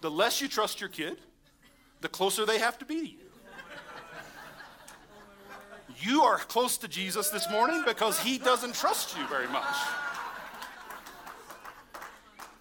The 0.00 0.10
less 0.10 0.40
you 0.40 0.48
trust 0.48 0.80
your 0.80 0.88
kid, 0.88 1.18
the 2.00 2.08
closer 2.08 2.46
they 2.46 2.58
have 2.58 2.78
to 2.78 2.86
be 2.86 3.00
to 3.00 3.06
you. 3.06 3.18
You 6.00 6.22
are 6.22 6.38
close 6.38 6.78
to 6.78 6.88
Jesus 6.88 7.28
this 7.28 7.50
morning 7.50 7.82
because 7.86 8.18
he 8.20 8.38
doesn't 8.38 8.74
trust 8.74 9.16
you 9.16 9.26
very 9.28 9.48
much. 9.48 9.76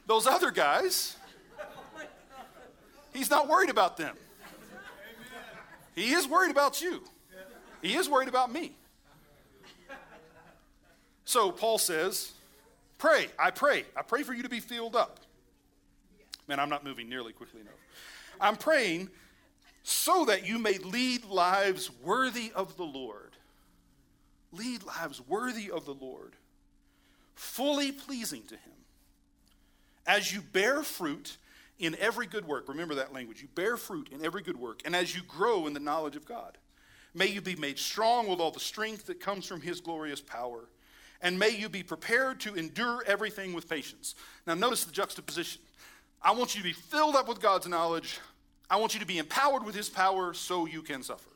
Those 0.08 0.28
other 0.28 0.52
guys, 0.52 1.16
he's 3.14 3.30
not 3.30 3.48
worried 3.48 3.70
about 3.70 3.96
them. 3.96 4.16
He 5.96 6.12
is 6.12 6.28
worried 6.28 6.52
about 6.52 6.82
you. 6.82 7.02
He 7.82 7.96
is 7.96 8.10
worried 8.10 8.28
about 8.28 8.52
me. 8.52 8.76
So 11.26 11.52
Paul 11.52 11.78
says, 11.78 12.32
Pray, 12.98 13.28
I 13.38 13.52
pray. 13.52 13.84
I 13.96 14.02
pray 14.04 14.24
for 14.24 14.34
you 14.34 14.44
to 14.44 14.50
be 14.50 14.60
filled 14.60 14.96
up. 14.96 15.20
Man, 16.48 16.60
I'm 16.60 16.70
not 16.70 16.84
moving 16.84 17.10
nearly 17.10 17.34
quickly 17.34 17.62
enough. 17.62 17.74
I'm 18.40 18.56
praying 18.56 19.10
so 19.84 20.26
that 20.26 20.48
you 20.48 20.58
may 20.58 20.78
lead 20.78 21.26
lives 21.26 21.92
worthy 22.04 22.52
of 22.56 22.78
the 22.78 22.84
Lord. 22.84 23.38
Lead 24.52 24.84
lives 24.84 25.22
worthy 25.28 25.70
of 25.70 25.86
the 25.86 25.94
Lord, 25.94 26.34
fully 27.36 27.92
pleasing 27.92 28.44
to 28.44 28.56
Him. 28.56 28.74
As 30.08 30.34
you 30.34 30.42
bear 30.42 30.82
fruit 30.84 31.38
in 31.78 31.96
every 32.00 32.26
good 32.26 32.48
work, 32.48 32.70
remember 32.70 32.96
that 32.96 33.14
language. 33.14 33.42
You 33.42 33.50
bear 33.54 33.76
fruit 33.76 34.10
in 34.12 34.24
every 34.24 34.42
good 34.42 34.58
work, 34.58 34.82
and 34.86 34.96
as 34.96 35.16
you 35.16 35.22
grow 35.24 35.68
in 35.68 35.74
the 35.74 35.80
knowledge 35.80 36.16
of 36.16 36.26
God, 36.26 36.58
may 37.14 37.28
you 37.28 37.42
be 37.42 37.56
made 37.56 37.78
strong 37.78 38.28
with 38.28 38.40
all 38.40 38.52
the 38.52 38.60
strength 38.60 39.08
that 39.08 39.20
comes 39.20 39.46
from 39.46 39.62
His 39.62 39.82
glorious 39.82 40.22
power, 40.22 40.70
and 41.22 41.40
may 41.40 41.50
you 41.50 41.70
be 41.70 41.84
prepared 41.84 42.40
to 42.42 42.56
endure 42.56 43.04
everything 43.08 43.54
with 43.54 43.70
patience. 43.70 44.16
Now, 44.46 44.54
notice 44.54 44.84
the 44.84 44.92
juxtaposition. 44.92 45.62
I 46.22 46.32
want 46.32 46.56
you 46.56 46.62
to 46.62 46.68
be 46.68 46.74
filled 46.74 47.16
up 47.16 47.28
with 47.28 47.42
God's 47.42 47.68
knowledge 47.68 48.20
I 48.70 48.78
want 48.78 48.94
you 48.94 49.00
to 49.00 49.06
be 49.06 49.18
empowered 49.18 49.64
with 49.64 49.76
his 49.76 49.90
power 49.90 50.34
so 50.34 50.66
you 50.66 50.82
can 50.82 51.04
suffer. 51.04 51.30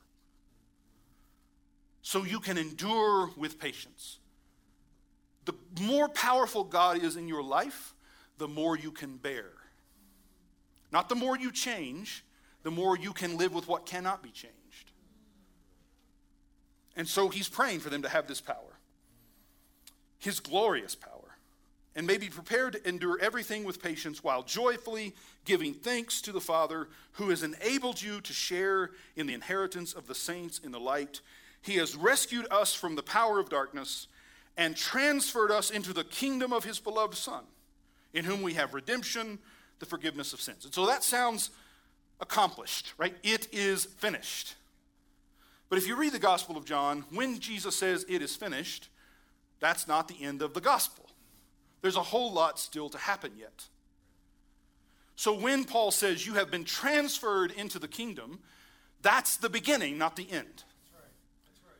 So 2.01 2.23
you 2.23 2.39
can 2.39 2.57
endure 2.57 3.29
with 3.37 3.59
patience. 3.59 4.17
The 5.45 5.53
more 5.81 6.09
powerful 6.09 6.63
God 6.63 7.03
is 7.03 7.15
in 7.15 7.27
your 7.27 7.43
life, 7.43 7.93
the 8.37 8.47
more 8.47 8.77
you 8.77 8.91
can 8.91 9.17
bear. 9.17 9.51
Not 10.91 11.09
the 11.09 11.15
more 11.15 11.37
you 11.37 11.51
change, 11.51 12.23
the 12.63 12.71
more 12.71 12.97
you 12.97 13.13
can 13.13 13.37
live 13.37 13.53
with 13.53 13.67
what 13.67 13.85
cannot 13.85 14.23
be 14.23 14.29
changed. 14.29 14.55
And 16.95 17.07
so 17.07 17.29
he's 17.29 17.47
praying 17.47 17.79
for 17.79 17.89
them 17.89 18.01
to 18.01 18.09
have 18.09 18.27
this 18.27 18.41
power, 18.41 18.68
his 20.19 20.39
glorious 20.39 20.95
power 20.95 21.37
and 21.95 22.05
may 22.05 22.17
be 22.17 22.29
prepared 22.29 22.73
to 22.73 22.87
endure 22.87 23.19
everything 23.19 23.63
with 23.63 23.81
patience 23.81 24.23
while 24.23 24.43
joyfully 24.43 25.13
giving 25.45 25.73
thanks 25.73 26.21
to 26.21 26.31
the 26.31 26.39
Father 26.39 26.87
who 27.13 27.29
has 27.29 27.43
enabled 27.43 28.01
you 28.01 28.21
to 28.21 28.31
share 28.31 28.91
in 29.15 29.27
the 29.27 29.33
inheritance 29.33 29.93
of 29.93 30.07
the 30.07 30.15
saints 30.15 30.59
in 30.59 30.71
the 30.71 30.79
light. 30.79 31.21
He 31.61 31.75
has 31.75 31.95
rescued 31.95 32.47
us 32.51 32.73
from 32.73 32.95
the 32.95 33.03
power 33.03 33.39
of 33.39 33.49
darkness 33.49 34.07
and 34.55 34.75
transferred 34.75 35.51
us 35.51 35.71
into 35.71 35.93
the 35.93 36.03
kingdom 36.03 36.53
of 36.53 36.63
his 36.63 36.79
beloved 36.79 37.15
Son, 37.15 37.43
in 38.13 38.25
whom 38.25 38.41
we 38.41 38.53
have 38.53 38.73
redemption, 38.73 39.39
the 39.79 39.85
forgiveness 39.85 40.33
of 40.33 40.41
sins. 40.41 40.65
And 40.65 40.73
so 40.73 40.85
that 40.85 41.03
sounds 41.03 41.49
accomplished, 42.21 42.93
right? 42.97 43.15
It 43.23 43.47
is 43.51 43.85
finished. 43.85 44.55
But 45.69 45.77
if 45.77 45.87
you 45.87 45.95
read 45.95 46.13
the 46.13 46.19
Gospel 46.19 46.57
of 46.57 46.65
John, 46.65 47.05
when 47.11 47.39
Jesus 47.39 47.75
says 47.75 48.05
it 48.09 48.21
is 48.21 48.35
finished, 48.35 48.89
that's 49.59 49.87
not 49.87 50.07
the 50.07 50.23
end 50.23 50.41
of 50.41 50.53
the 50.53 50.61
gospel. 50.61 51.05
There's 51.81 51.95
a 51.95 52.03
whole 52.03 52.31
lot 52.31 52.59
still 52.59 52.89
to 52.89 52.97
happen 52.97 53.31
yet. 53.37 53.67
So 55.15 55.33
when 55.33 55.65
Paul 55.65 55.91
says 55.91 56.25
you 56.25 56.35
have 56.35 56.49
been 56.49 56.63
transferred 56.63 57.51
into 57.51 57.79
the 57.79 57.87
kingdom, 57.87 58.39
that's 59.01 59.37
the 59.37 59.49
beginning, 59.49 59.97
not 59.97 60.15
the 60.15 60.23
end. 60.23 60.45
That's 60.45 60.93
right. 60.93 61.03
That's 61.45 61.59
right. 61.65 61.75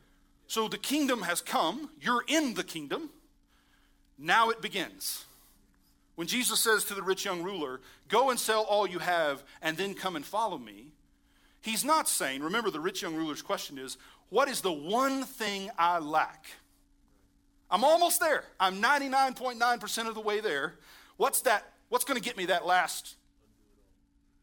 So 0.46 0.68
the 0.68 0.78
kingdom 0.78 1.22
has 1.22 1.40
come, 1.40 1.90
you're 2.00 2.24
in 2.28 2.54
the 2.54 2.64
kingdom, 2.64 3.10
now 4.18 4.50
it 4.50 4.60
begins. 4.60 5.24
When 6.16 6.26
Jesus 6.26 6.60
says 6.60 6.84
to 6.84 6.94
the 6.94 7.02
rich 7.02 7.24
young 7.24 7.42
ruler, 7.42 7.80
Go 8.08 8.28
and 8.28 8.38
sell 8.38 8.64
all 8.64 8.86
you 8.86 8.98
have 8.98 9.42
and 9.62 9.78
then 9.78 9.94
come 9.94 10.16
and 10.16 10.24
follow 10.24 10.58
me, 10.58 10.88
he's 11.62 11.82
not 11.84 12.08
saying, 12.08 12.42
remember 12.42 12.70
the 12.70 12.80
rich 12.80 13.00
young 13.00 13.14
ruler's 13.14 13.40
question 13.40 13.78
is, 13.78 13.96
What 14.28 14.48
is 14.48 14.60
the 14.60 14.72
one 14.72 15.24
thing 15.24 15.70
I 15.78 15.98
lack? 15.98 16.44
I'm 17.70 17.84
almost 17.84 18.20
there. 18.20 18.44
I'm 18.58 18.82
99.9% 18.82 20.08
of 20.08 20.14
the 20.14 20.20
way 20.20 20.40
there. 20.40 20.74
What's 21.16 21.42
that? 21.42 21.64
What's 21.88 22.04
going 22.04 22.20
to 22.20 22.24
get 22.24 22.36
me 22.36 22.46
that 22.46 22.66
last, 22.66 23.14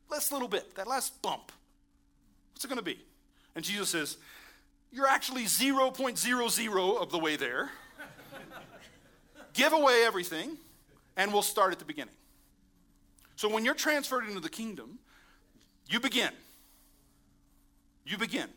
last 0.10 0.32
little 0.32 0.48
bit, 0.48 0.76
that 0.76 0.88
last 0.88 1.22
bump? 1.22 1.52
What's 2.54 2.64
it 2.66 2.68
going 2.68 2.78
to 2.78 2.84
be? 2.84 3.00
And 3.56 3.66
Jesus 3.66 3.90
says, 3.90 4.18
You're 4.92 5.08
actually 5.08 5.44
0.00 5.44 7.02
of 7.02 7.12
the 7.12 7.20
way 7.20 7.36
there. 7.36 7.70
Give 9.54 9.74
away 9.74 10.04
everything, 10.06 10.56
and 11.16 11.34
we'll 11.34 11.42
start 11.42 11.72
at 11.72 11.80
the 11.80 11.86
beginning. 11.86 12.14
So 13.36 13.50
when 13.50 13.66
you're 13.66 13.74
transferred 13.74 14.28
into 14.28 14.40
the 14.40 14.50
kingdom, 14.50 15.00
you 15.90 16.00
begin. 16.00 16.32
You 18.06 18.18
begin. 18.18 18.50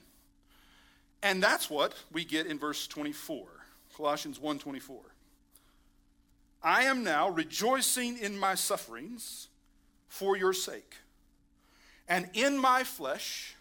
And 1.22 1.42
that's 1.42 1.70
what 1.70 1.94
we 2.12 2.24
get 2.24 2.46
in 2.46 2.59
verse 2.59 2.87
24. 2.87 3.60
Colossians 4.00 4.38
1:24. 4.38 5.14
I 6.62 6.84
am 6.84 7.04
now 7.04 7.28
rejoicing 7.28 8.16
in 8.16 8.38
my 8.38 8.54
sufferings 8.54 9.48
for 10.08 10.38
your 10.38 10.54
sake. 10.54 10.96
And 12.08 12.30
in 12.32 12.56
my 12.56 12.82
flesh 12.82 13.56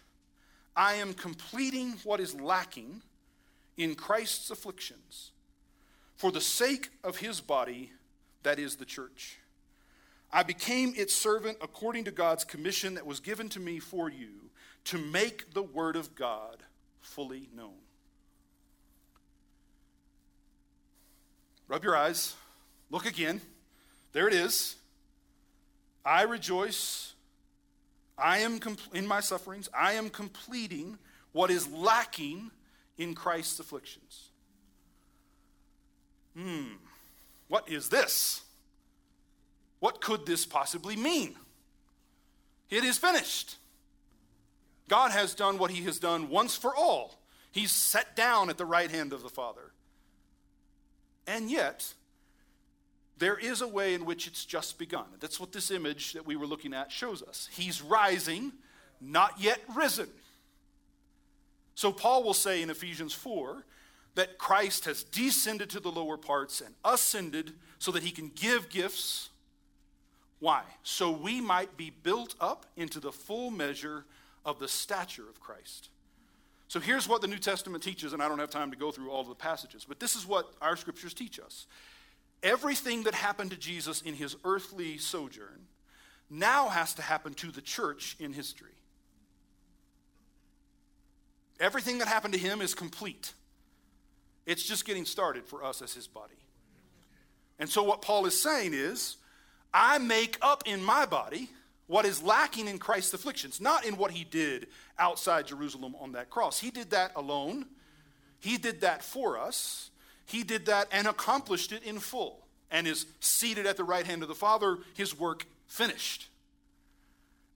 I 0.74 0.94
am 0.94 1.12
completing 1.12 1.92
what 2.04 2.20
is 2.20 2.34
lacking 2.34 3.02
in 3.76 3.94
Christ's 3.94 4.50
afflictions 4.50 5.32
for 6.16 6.32
the 6.32 6.40
sake 6.40 6.88
of 7.04 7.18
his 7.18 7.42
body 7.42 7.92
that 8.42 8.58
is 8.58 8.76
the 8.76 8.86
church. 8.86 9.40
I 10.32 10.42
became 10.42 10.94
its 10.96 11.12
servant 11.12 11.58
according 11.60 12.04
to 12.04 12.10
God's 12.10 12.44
commission 12.44 12.94
that 12.94 13.04
was 13.04 13.20
given 13.20 13.50
to 13.50 13.60
me 13.60 13.78
for 13.78 14.08
you 14.08 14.48
to 14.84 14.96
make 14.96 15.52
the 15.52 15.62
word 15.62 15.96
of 15.96 16.14
God 16.14 16.62
fully 17.02 17.50
known. 17.54 17.79
Rub 21.70 21.84
your 21.84 21.96
eyes. 21.96 22.34
Look 22.90 23.06
again. 23.06 23.40
There 24.12 24.26
it 24.26 24.34
is. 24.34 24.74
I 26.04 26.22
rejoice. 26.22 27.14
I 28.18 28.38
am 28.38 28.58
compl- 28.58 28.92
in 28.92 29.06
my 29.06 29.20
sufferings. 29.20 29.68
I 29.72 29.92
am 29.92 30.10
completing 30.10 30.98
what 31.30 31.48
is 31.48 31.70
lacking 31.70 32.50
in 32.98 33.14
Christ's 33.14 33.60
afflictions. 33.60 34.30
Hmm. 36.36 36.72
What 37.46 37.70
is 37.70 37.88
this? 37.88 38.42
What 39.78 40.00
could 40.00 40.26
this 40.26 40.44
possibly 40.44 40.96
mean? 40.96 41.36
It 42.68 42.82
is 42.82 42.98
finished. 42.98 43.54
God 44.88 45.12
has 45.12 45.36
done 45.36 45.56
what 45.56 45.70
he 45.70 45.84
has 45.84 46.00
done 46.00 46.30
once 46.30 46.56
for 46.56 46.74
all. 46.74 47.20
He's 47.52 47.70
sat 47.70 48.16
down 48.16 48.50
at 48.50 48.58
the 48.58 48.66
right 48.66 48.90
hand 48.90 49.12
of 49.12 49.22
the 49.22 49.28
Father. 49.28 49.70
And 51.30 51.48
yet, 51.48 51.94
there 53.18 53.36
is 53.36 53.60
a 53.60 53.68
way 53.68 53.94
in 53.94 54.04
which 54.04 54.26
it's 54.26 54.44
just 54.44 54.78
begun. 54.78 55.04
That's 55.20 55.38
what 55.38 55.52
this 55.52 55.70
image 55.70 56.14
that 56.14 56.26
we 56.26 56.34
were 56.34 56.46
looking 56.46 56.74
at 56.74 56.90
shows 56.90 57.22
us. 57.22 57.48
He's 57.52 57.80
rising, 57.80 58.50
not 59.00 59.34
yet 59.38 59.60
risen. 59.76 60.08
So, 61.76 61.92
Paul 61.92 62.24
will 62.24 62.34
say 62.34 62.62
in 62.62 62.68
Ephesians 62.68 63.12
4 63.14 63.64
that 64.16 64.38
Christ 64.38 64.86
has 64.86 65.04
descended 65.04 65.70
to 65.70 65.78
the 65.78 65.90
lower 65.90 66.16
parts 66.16 66.60
and 66.60 66.74
ascended 66.84 67.52
so 67.78 67.92
that 67.92 68.02
he 68.02 68.10
can 68.10 68.32
give 68.34 68.68
gifts. 68.68 69.28
Why? 70.40 70.64
So 70.82 71.12
we 71.12 71.40
might 71.40 71.76
be 71.76 71.90
built 71.90 72.34
up 72.40 72.66
into 72.76 72.98
the 72.98 73.12
full 73.12 73.52
measure 73.52 74.04
of 74.44 74.58
the 74.58 74.66
stature 74.66 75.28
of 75.28 75.38
Christ. 75.38 75.90
So 76.70 76.78
here's 76.78 77.08
what 77.08 77.20
the 77.20 77.26
New 77.26 77.38
Testament 77.38 77.82
teaches, 77.82 78.12
and 78.12 78.22
I 78.22 78.28
don't 78.28 78.38
have 78.38 78.48
time 78.48 78.70
to 78.70 78.76
go 78.76 78.92
through 78.92 79.10
all 79.10 79.22
of 79.22 79.26
the 79.26 79.34
passages, 79.34 79.84
but 79.84 79.98
this 79.98 80.14
is 80.14 80.24
what 80.24 80.52
our 80.62 80.76
scriptures 80.76 81.12
teach 81.12 81.40
us. 81.40 81.66
Everything 82.44 83.02
that 83.02 83.14
happened 83.14 83.50
to 83.50 83.56
Jesus 83.56 84.02
in 84.02 84.14
his 84.14 84.36
earthly 84.44 84.96
sojourn 84.96 85.66
now 86.30 86.68
has 86.68 86.94
to 86.94 87.02
happen 87.02 87.34
to 87.34 87.50
the 87.50 87.60
church 87.60 88.14
in 88.20 88.32
history. 88.32 88.70
Everything 91.58 91.98
that 91.98 92.06
happened 92.06 92.34
to 92.34 92.40
him 92.40 92.60
is 92.60 92.72
complete. 92.72 93.32
It's 94.46 94.62
just 94.62 94.84
getting 94.84 95.06
started 95.06 95.46
for 95.46 95.64
us 95.64 95.82
as 95.82 95.92
his 95.92 96.06
body. 96.06 96.38
And 97.58 97.68
so, 97.68 97.82
what 97.82 98.00
Paul 98.00 98.26
is 98.26 98.40
saying 98.40 98.74
is, 98.74 99.16
I 99.74 99.98
make 99.98 100.38
up 100.40 100.62
in 100.66 100.84
my 100.84 101.04
body 101.04 101.50
what 101.90 102.04
is 102.04 102.22
lacking 102.22 102.68
in 102.68 102.78
Christ's 102.78 103.14
afflictions, 103.14 103.60
not 103.60 103.84
in 103.84 103.96
what 103.96 104.12
he 104.12 104.22
did 104.22 104.68
outside 104.96 105.48
Jerusalem 105.48 105.96
on 105.98 106.12
that 106.12 106.30
cross. 106.30 106.60
He 106.60 106.70
did 106.70 106.90
that 106.90 107.10
alone, 107.16 107.66
he 108.38 108.58
did 108.58 108.82
that 108.82 109.02
for 109.02 109.36
us, 109.36 109.90
he 110.24 110.44
did 110.44 110.66
that 110.66 110.86
and 110.92 111.08
accomplished 111.08 111.72
it 111.72 111.82
in 111.82 111.98
full, 111.98 112.46
and 112.70 112.86
is 112.86 113.06
seated 113.18 113.66
at 113.66 113.76
the 113.76 113.82
right 113.82 114.06
hand 114.06 114.22
of 114.22 114.28
the 114.28 114.36
Father, 114.36 114.78
his 114.94 115.18
work 115.18 115.46
finished. 115.66 116.28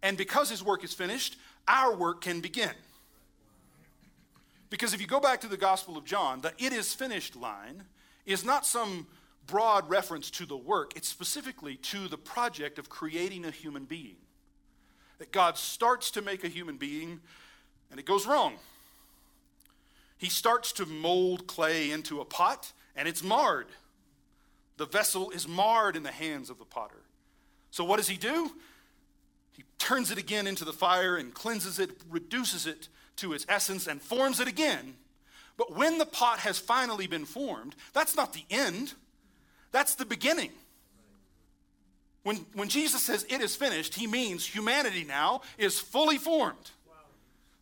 And 0.03 0.19
because 0.19 0.51
his 0.51 0.65
work 0.65 0.83
is 0.83 0.93
finished, 0.93 1.37
our 1.69 1.95
work 1.95 2.21
can 2.21 2.41
begin. 2.41 2.75
Because 4.69 4.93
if 4.95 5.01
you 5.01 5.07
go 5.07 5.21
back 5.21 5.43
to 5.43 5.49
the 5.49 5.57
Gospel 5.57 5.97
of 5.97 6.05
John, 6.05 6.41
the 6.41 6.53
it 6.59 6.73
is 6.73 6.93
finished 6.93 7.37
line 7.37 7.85
is 8.27 8.45
not 8.45 8.67
some 8.67 9.07
broad 9.47 9.89
reference 9.89 10.29
to 10.33 10.45
the 10.45 10.57
work, 10.57 10.97
it's 10.97 11.07
specifically 11.07 11.77
to 11.77 12.09
the 12.09 12.19
project 12.19 12.81
of 12.81 12.89
creating 12.89 13.45
a 13.45 13.53
human 13.53 13.85
being 13.85 14.17
that 15.25 15.33
God 15.33 15.57
starts 15.57 16.11
to 16.11 16.21
make 16.21 16.45
a 16.45 16.49
human 16.49 16.77
being 16.77 17.19
and 17.91 17.99
it 17.99 18.05
goes 18.05 18.27
wrong. 18.27 18.57
He 20.19 20.29
starts 20.29 20.71
to 20.73 20.85
mold 20.85 21.47
clay 21.47 21.91
into 21.91 22.21
a 22.21 22.27
pot 22.27 22.73
and 22.95 23.09
it's 23.09 23.23
marred. 23.23 23.69
The 24.77 24.85
vessel 24.85 25.31
is 25.31 25.49
marred 25.49 25.97
in 25.97 26.03
the 26.03 26.13
hands 26.13 26.51
of 26.51 26.59
the 26.59 26.67
potter. 26.67 27.01
So, 27.71 27.85
what 27.85 27.97
does 27.97 28.09
he 28.09 28.19
do? 28.19 28.51
He 29.53 29.65
turns 29.79 30.11
it 30.11 30.19
again 30.19 30.47
into 30.47 30.67
the 30.67 30.75
fire 30.75 31.17
and 31.17 31.33
cleanses 31.33 31.79
it, 31.79 31.93
reduces 32.11 32.67
it 32.67 32.89
to 33.17 33.33
its 33.33 33.47
essence, 33.49 33.87
and 33.87 34.03
forms 34.03 34.41
it 34.41 34.49
again. 34.49 34.95
But 35.57 35.75
when 35.75 35.97
the 35.97 36.07
pot 36.07 36.41
has 36.41 36.59
finally 36.59 37.07
been 37.07 37.25
formed, 37.25 37.77
that's 37.95 38.15
not 38.15 38.35
the 38.35 38.45
end, 38.51 38.93
that's 39.73 39.95
the 39.95 40.05
beginning. 40.05 40.51
When, 42.25 42.37
when 42.55 42.69
Jesus 42.69 43.03
says 43.03 43.25
it 43.29 43.41
is 43.41 43.55
finished, 43.55 43.95
he 43.95 44.07
means 44.07 44.45
humanity 44.45 45.05
now 45.05 45.43
is 45.57 45.79
fully 45.79 46.19
formed. 46.19 46.71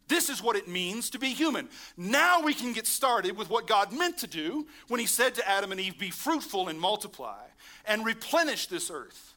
This 0.09 0.29
is 0.29 0.43
what 0.43 0.57
it 0.57 0.69
means 0.69 1.11
to 1.11 1.19
be 1.19 1.29
human. 1.29 1.69
Now 1.97 2.43
we 2.43 2.55
can 2.55 2.73
get 2.73 2.87
started 2.87 3.37
with 3.37 3.51
what 3.51 3.67
God 3.67 3.93
meant 3.93 4.19
to 4.19 4.27
do 4.27 4.67
when 4.89 5.01
He 5.01 5.07
said 5.07 5.35
to 5.37 5.49
Adam 5.49 5.73
and 5.73 5.81
Eve, 5.81 5.99
Be 5.99 6.11
fruitful 6.11 6.69
and 6.69 6.79
multiply 6.79 7.45
and 7.87 8.05
replenish 8.05 8.67
this 8.67 8.91
earth. 8.91 9.35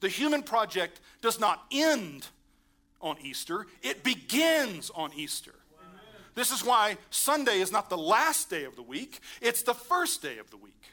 The 0.00 0.08
human 0.08 0.42
project 0.42 1.00
does 1.20 1.40
not 1.40 1.64
end 1.72 2.28
on 3.00 3.16
Easter, 3.22 3.66
it 3.82 4.04
begins 4.04 4.90
on 4.94 5.10
Easter. 5.14 5.54
This 6.36 6.52
is 6.52 6.64
why 6.64 6.96
Sunday 7.10 7.60
is 7.60 7.72
not 7.72 7.90
the 7.90 7.98
last 7.98 8.48
day 8.48 8.64
of 8.64 8.76
the 8.76 8.82
week, 8.82 9.18
it's 9.40 9.62
the 9.62 9.74
first 9.74 10.22
day 10.22 10.38
of 10.38 10.50
the 10.50 10.56
week. 10.56 10.84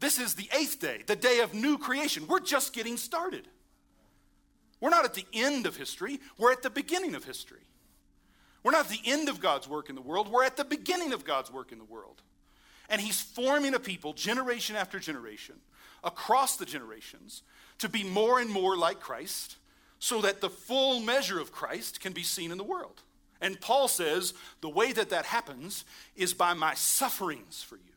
This 0.00 0.18
is 0.18 0.34
the 0.34 0.48
eighth 0.56 0.78
day, 0.78 1.02
the 1.06 1.16
day 1.16 1.40
of 1.40 1.54
new 1.54 1.78
creation. 1.78 2.26
We're 2.26 2.40
just 2.40 2.72
getting 2.72 2.96
started. 2.96 3.48
We're 4.80 4.90
not 4.90 5.04
at 5.04 5.14
the 5.14 5.26
end 5.32 5.66
of 5.66 5.76
history, 5.76 6.20
we're 6.38 6.52
at 6.52 6.62
the 6.62 6.70
beginning 6.70 7.14
of 7.14 7.24
history. 7.24 7.62
We're 8.62 8.72
not 8.72 8.86
at 8.86 8.90
the 8.90 9.10
end 9.10 9.28
of 9.28 9.40
God's 9.40 9.68
work 9.68 9.88
in 9.88 9.94
the 9.94 10.02
world, 10.02 10.30
we're 10.30 10.44
at 10.44 10.56
the 10.56 10.64
beginning 10.64 11.12
of 11.12 11.24
God's 11.24 11.52
work 11.52 11.72
in 11.72 11.78
the 11.78 11.84
world. 11.84 12.22
And 12.88 13.00
He's 13.00 13.20
forming 13.20 13.74
a 13.74 13.80
people, 13.80 14.12
generation 14.12 14.76
after 14.76 14.98
generation, 14.98 15.56
across 16.04 16.56
the 16.56 16.64
generations, 16.64 17.42
to 17.78 17.88
be 17.88 18.04
more 18.04 18.40
and 18.40 18.50
more 18.50 18.76
like 18.76 19.00
Christ, 19.00 19.56
so 19.98 20.20
that 20.22 20.40
the 20.40 20.50
full 20.50 21.00
measure 21.00 21.40
of 21.40 21.52
Christ 21.52 22.00
can 22.00 22.12
be 22.12 22.22
seen 22.22 22.52
in 22.52 22.58
the 22.58 22.64
world. 22.64 23.02
And 23.40 23.60
Paul 23.60 23.88
says 23.88 24.34
the 24.60 24.68
way 24.68 24.92
that 24.92 25.10
that 25.10 25.26
happens 25.26 25.84
is 26.16 26.34
by 26.34 26.54
my 26.54 26.74
sufferings 26.74 27.62
for 27.62 27.76
you. 27.76 27.92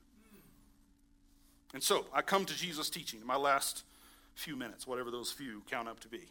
And 1.73 1.81
so 1.81 2.05
I 2.13 2.21
come 2.21 2.45
to 2.45 2.55
Jesus' 2.55 2.89
teaching 2.89 3.21
in 3.21 3.27
my 3.27 3.37
last 3.37 3.83
few 4.35 4.55
minutes, 4.55 4.85
whatever 4.85 5.11
those 5.11 5.31
few 5.31 5.61
count 5.69 5.87
up 5.87 5.99
to 6.01 6.07
be. 6.07 6.21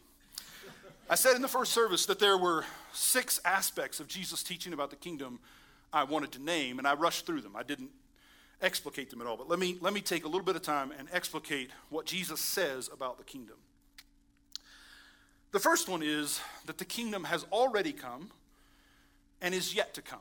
I 1.09 1.15
said 1.15 1.35
in 1.35 1.41
the 1.41 1.47
first 1.47 1.73
service 1.73 2.05
that 2.05 2.19
there 2.19 2.37
were 2.37 2.63
six 2.93 3.39
aspects 3.43 3.99
of 3.99 4.07
Jesus' 4.07 4.43
teaching 4.43 4.73
about 4.73 4.91
the 4.91 4.95
kingdom 4.95 5.39
I 5.91 6.03
wanted 6.03 6.31
to 6.33 6.41
name, 6.41 6.79
and 6.79 6.87
I 6.87 6.93
rushed 6.93 7.25
through 7.25 7.41
them. 7.41 7.55
I 7.55 7.63
didn't 7.63 7.89
explicate 8.61 9.09
them 9.09 9.19
at 9.21 9.27
all, 9.27 9.35
but 9.35 9.49
let 9.49 9.59
me, 9.59 9.77
let 9.81 9.93
me 9.93 10.01
take 10.01 10.23
a 10.23 10.27
little 10.27 10.45
bit 10.45 10.55
of 10.55 10.61
time 10.61 10.93
and 10.97 11.07
explicate 11.11 11.71
what 11.89 12.05
Jesus 12.05 12.39
says 12.39 12.89
about 12.93 13.17
the 13.17 13.23
kingdom. 13.23 13.57
The 15.51 15.59
first 15.59 15.89
one 15.89 16.01
is 16.01 16.39
that 16.65 16.77
the 16.77 16.85
kingdom 16.85 17.25
has 17.25 17.45
already 17.51 17.91
come 17.91 18.29
and 19.41 19.53
is 19.53 19.75
yet 19.75 19.93
to 19.95 20.01
come. 20.01 20.19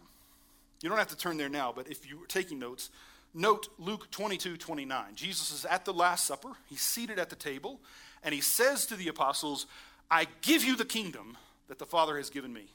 You 0.83 0.89
don't 0.89 0.99
have 0.99 1.09
to 1.09 1.17
turn 1.17 1.37
there 1.37 1.49
now, 1.49 1.73
but 1.75 1.89
if 1.89 2.09
you 2.09 2.19
were 2.19 2.27
taking 2.27 2.59
notes, 2.59 2.91
note 3.35 3.69
Luke 3.79 4.11
22 4.11 4.57
29. 4.57 5.15
Jesus 5.15 5.53
is 5.53 5.65
at 5.65 5.85
the 5.85 5.93
Last 5.93 6.27
Supper, 6.27 6.51
he's 6.69 6.81
seated 6.81 7.19
at 7.19 7.31
the 7.31 7.37
table, 7.37 7.81
and 8.23 8.35
he 8.35 8.41
says 8.41 8.87
to 8.87 8.97
the 8.97 9.09
apostles, 9.09 9.67
I 10.11 10.27
give 10.43 10.65
you 10.65 10.77
the 10.77 10.85
kingdom 10.85 11.37
that 11.69 11.79
the 11.79 11.87
Father 11.87 12.17
has 12.17 12.31
given 12.31 12.53
me. 12.53 12.67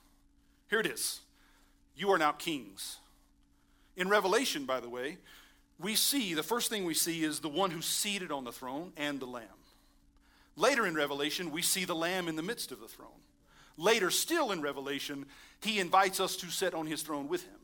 Here 0.70 0.80
it 0.80 0.88
is. 0.88 1.20
You 1.96 2.12
are 2.12 2.18
now 2.18 2.32
kings. 2.32 2.98
In 3.96 4.10
Revelation, 4.10 4.65
by 4.65 4.80
the 4.80 4.89
way, 4.89 5.18
we 5.80 5.96
see 5.96 6.34
the 6.34 6.44
first 6.44 6.70
thing 6.70 6.86
we 6.86 6.94
see 6.94 7.24
is 7.24 7.39
the 7.39 7.50
one 7.50 7.72
who's 7.72 7.86
seated 7.86 8.32
on 8.32 8.44
the 8.44 8.52
throne 8.52 8.94
and 8.98 9.20
the 9.20 9.26
Lamb. 9.26 9.46
Later 10.56 10.86
in 10.88 10.96
Revelation, 10.96 11.52
we 11.52 11.62
see 11.62 11.86
the 11.86 11.96
Lamb 11.96 12.28
in 12.28 12.36
the 12.36 12.44
midst 12.44 12.72
of 12.72 12.80
the 12.80 12.88
throne. 12.88 13.10
Later, 13.78 14.10
still 14.10 14.52
in 14.52 14.62
Revelation, 14.62 15.26
he 15.62 15.80
invites 15.80 16.22
us 16.22 16.38
to 16.38 16.48
sit 16.48 16.74
on 16.74 16.88
his 16.88 17.02
throne 17.02 17.28
with 17.28 17.44
him. 17.44 17.60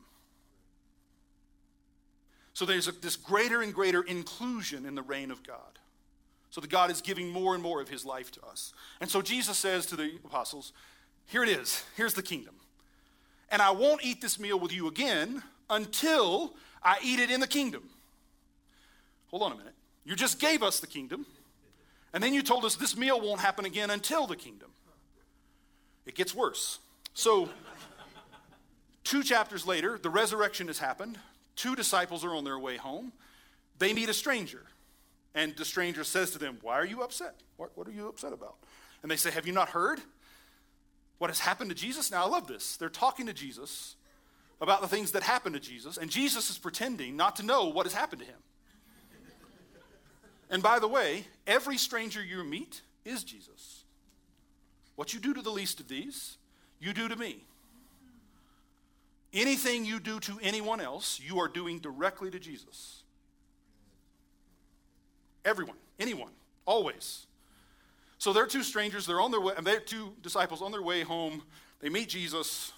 So 2.54 2.66
there's 2.66 2.88
a, 2.88 2.92
this 2.92 3.16
greater 3.16 3.62
and 3.62 3.74
greater 3.74 4.02
inclusion 4.02 4.86
in 4.86 4.96
the 4.96 5.02
reign 5.02 5.32
of 5.32 5.44
God. 5.44 5.80
So 6.50 6.60
that 6.60 6.70
God 6.70 6.92
is 6.92 7.02
giving 7.02 7.30
more 7.30 7.54
and 7.54 7.64
more 7.64 7.82
of 7.82 7.88
his 7.88 8.06
life 8.06 8.30
to 8.34 8.42
us. 8.46 8.74
And 9.00 9.10
so 9.10 9.22
Jesus 9.22 9.58
says 9.58 9.86
to 9.88 9.96
the 9.96 10.20
apostles, 10.26 10.74
Here 11.28 11.44
it 11.44 11.50
is, 11.50 11.86
here's 11.96 12.14
the 12.14 12.24
kingdom. 12.24 12.56
And 13.50 13.62
I 13.62 13.72
won't 13.72 14.04
eat 14.04 14.22
this 14.22 14.40
meal 14.40 14.60
with 14.60 14.74
you 14.74 14.88
again 14.88 15.44
until 15.70 16.54
I 16.84 16.98
eat 17.04 17.20
it 17.20 17.32
in 17.32 17.40
the 17.40 17.48
kingdom. 17.48 17.84
Hold 19.28 19.44
on 19.44 19.54
a 19.54 19.56
minute. 19.56 19.76
You 20.04 20.16
just 20.16 20.40
gave 20.40 20.62
us 20.62 20.80
the 20.80 20.88
kingdom, 20.88 21.26
and 22.14 22.22
then 22.24 22.34
you 22.34 22.42
told 22.42 22.66
us 22.66 22.76
this 22.76 22.98
meal 22.98 23.22
won't 23.22 23.40
happen 23.40 23.66
again 23.66 23.90
until 23.90 24.28
the 24.28 24.36
kingdom. 24.36 24.70
It 26.06 26.16
gets 26.16 26.36
worse. 26.36 26.80
So, 27.14 27.50
two 29.04 29.24
chapters 29.24 29.66
later, 29.66 30.00
the 30.02 30.10
resurrection 30.10 30.68
has 30.68 30.80
happened. 30.80 31.18
Two 31.56 31.76
disciples 31.76 32.24
are 32.24 32.34
on 32.34 32.44
their 32.44 32.60
way 32.60 32.78
home. 32.78 33.12
They 33.78 33.94
meet 33.94 34.10
a 34.10 34.14
stranger. 34.14 34.64
And 35.34 35.56
the 35.56 35.66
stranger 35.66 36.04
says 36.04 36.32
to 36.32 36.40
them, 36.40 36.58
Why 36.62 36.76
are 36.76 36.86
you 36.86 37.02
upset? 37.02 37.36
What, 37.58 37.72
what 37.76 37.88
are 37.88 37.92
you 37.92 38.08
upset 38.08 38.34
about? 38.34 38.56
And 39.02 39.12
they 39.12 39.16
say, 39.16 39.32
Have 39.32 39.48
you 39.48 39.54
not 39.54 39.70
heard 39.70 40.00
what 41.18 41.30
has 41.30 41.40
happened 41.40 41.70
to 41.70 41.76
Jesus? 41.76 42.12
Now, 42.12 42.26
I 42.26 42.28
love 42.28 42.48
this. 42.48 42.78
They're 42.78 42.90
talking 42.90 43.28
to 43.28 43.34
Jesus 43.34 43.96
about 44.60 44.82
the 44.82 44.88
things 44.88 45.12
that 45.12 45.24
happened 45.24 45.56
to 45.56 45.62
Jesus, 45.62 45.98
and 45.98 46.12
Jesus 46.12 46.50
is 46.52 46.58
pretending 46.58 47.16
not 47.16 47.36
to 47.38 47.44
know 47.44 47.66
what 47.66 47.86
has 47.86 47.94
happened 47.94 48.22
to 48.22 48.28
him. 48.28 48.38
And 50.52 50.62
by 50.62 50.80
the 50.80 50.88
way, 50.88 51.26
every 51.48 51.78
stranger 51.78 52.22
you 52.22 52.44
meet 52.44 52.82
is 53.06 53.24
Jesus. 53.24 53.86
What 54.96 55.14
you 55.14 55.20
do 55.20 55.34
to 55.34 55.42
the 55.42 55.50
least 55.50 55.80
of 55.80 55.88
these, 55.88 56.38
you 56.80 56.94
do 56.94 57.08
to 57.08 57.16
me. 57.16 57.46
Anything 59.34 59.86
you 59.86 60.00
do 60.00 60.20
to 60.22 60.40
anyone 60.42 60.82
else, 60.82 61.20
you 61.24 61.40
are 61.40 61.48
doing 61.48 61.80
directly 61.80 62.30
to 62.32 62.40
Jesus. 62.40 63.04
Everyone, 65.46 65.78
anyone, 66.00 66.32
always. 66.66 67.26
So 68.18 68.34
they're 68.34 68.46
two 68.46 68.64
strangers, 68.64 69.06
they're 69.06 69.22
on 69.22 69.32
their 69.32 69.42
way, 69.42 69.54
and 69.56 69.66
they're 69.66 69.80
two 69.80 70.14
disciples 70.22 70.62
on 70.62 70.72
their 70.72 70.82
way 70.82 71.02
home. 71.02 71.42
They 71.80 71.90
meet 71.90 72.10
Jesus, 72.10 72.74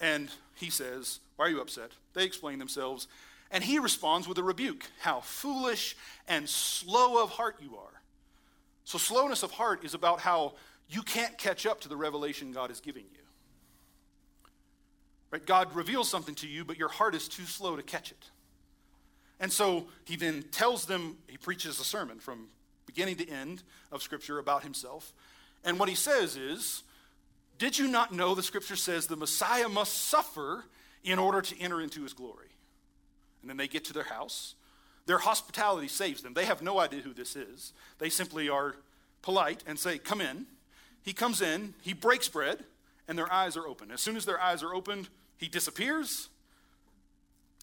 and 0.00 0.28
he 0.54 0.70
says, 0.70 1.20
Why 1.36 1.46
are 1.46 1.50
you 1.50 1.60
upset? 1.60 1.92
They 2.14 2.24
explain 2.24 2.58
themselves, 2.58 3.08
and 3.50 3.64
he 3.64 3.78
responds 3.78 4.28
with 4.28 4.38
a 4.38 4.42
rebuke 4.42 4.84
How 5.00 5.20
foolish 5.20 5.96
and 6.28 6.48
slow 6.48 7.22
of 7.22 7.30
heart 7.30 7.56
you 7.60 7.76
are. 7.76 8.02
So, 8.84 8.98
slowness 8.98 9.42
of 9.42 9.50
heart 9.50 9.84
is 9.84 9.94
about 9.94 10.20
how 10.20 10.54
you 10.88 11.02
can't 11.02 11.36
catch 11.36 11.66
up 11.66 11.80
to 11.80 11.88
the 11.88 11.96
revelation 11.96 12.52
God 12.52 12.70
is 12.70 12.80
giving 12.80 13.04
you. 13.12 13.27
Right? 15.30 15.44
God 15.44 15.74
reveals 15.74 16.08
something 16.08 16.34
to 16.36 16.48
you, 16.48 16.64
but 16.64 16.78
your 16.78 16.88
heart 16.88 17.14
is 17.14 17.28
too 17.28 17.44
slow 17.44 17.76
to 17.76 17.82
catch 17.82 18.10
it. 18.10 18.30
And 19.40 19.52
so 19.52 19.86
he 20.04 20.16
then 20.16 20.44
tells 20.50 20.86
them, 20.86 21.18
he 21.28 21.36
preaches 21.36 21.78
a 21.78 21.84
sermon 21.84 22.18
from 22.18 22.48
beginning 22.86 23.16
to 23.16 23.28
end 23.28 23.62
of 23.92 24.02
Scripture 24.02 24.38
about 24.38 24.62
himself. 24.62 25.12
And 25.64 25.78
what 25.78 25.88
he 25.88 25.94
says 25.94 26.36
is, 26.36 26.82
Did 27.58 27.78
you 27.78 27.88
not 27.88 28.12
know 28.12 28.34
the 28.34 28.42
Scripture 28.42 28.76
says 28.76 29.06
the 29.06 29.16
Messiah 29.16 29.68
must 29.68 30.08
suffer 30.08 30.64
in 31.04 31.18
order 31.18 31.40
to 31.40 31.60
enter 31.60 31.80
into 31.80 32.02
his 32.02 32.12
glory? 32.12 32.48
And 33.42 33.50
then 33.50 33.56
they 33.56 33.68
get 33.68 33.84
to 33.86 33.92
their 33.92 34.04
house. 34.04 34.54
Their 35.06 35.18
hospitality 35.18 35.88
saves 35.88 36.22
them. 36.22 36.34
They 36.34 36.44
have 36.44 36.62
no 36.62 36.80
idea 36.80 37.00
who 37.00 37.14
this 37.14 37.36
is. 37.36 37.72
They 37.98 38.08
simply 38.08 38.48
are 38.48 38.74
polite 39.22 39.62
and 39.66 39.78
say, 39.78 39.98
Come 39.98 40.20
in. 40.20 40.46
He 41.02 41.12
comes 41.12 41.40
in, 41.40 41.74
he 41.80 41.92
breaks 41.92 42.28
bread, 42.28 42.64
and 43.08 43.18
their 43.18 43.32
eyes 43.32 43.56
are 43.56 43.66
open. 43.66 43.90
As 43.90 44.00
soon 44.00 44.16
as 44.16 44.24
their 44.24 44.40
eyes 44.40 44.62
are 44.62 44.74
opened, 44.74 45.08
he 45.38 45.48
disappears 45.48 46.28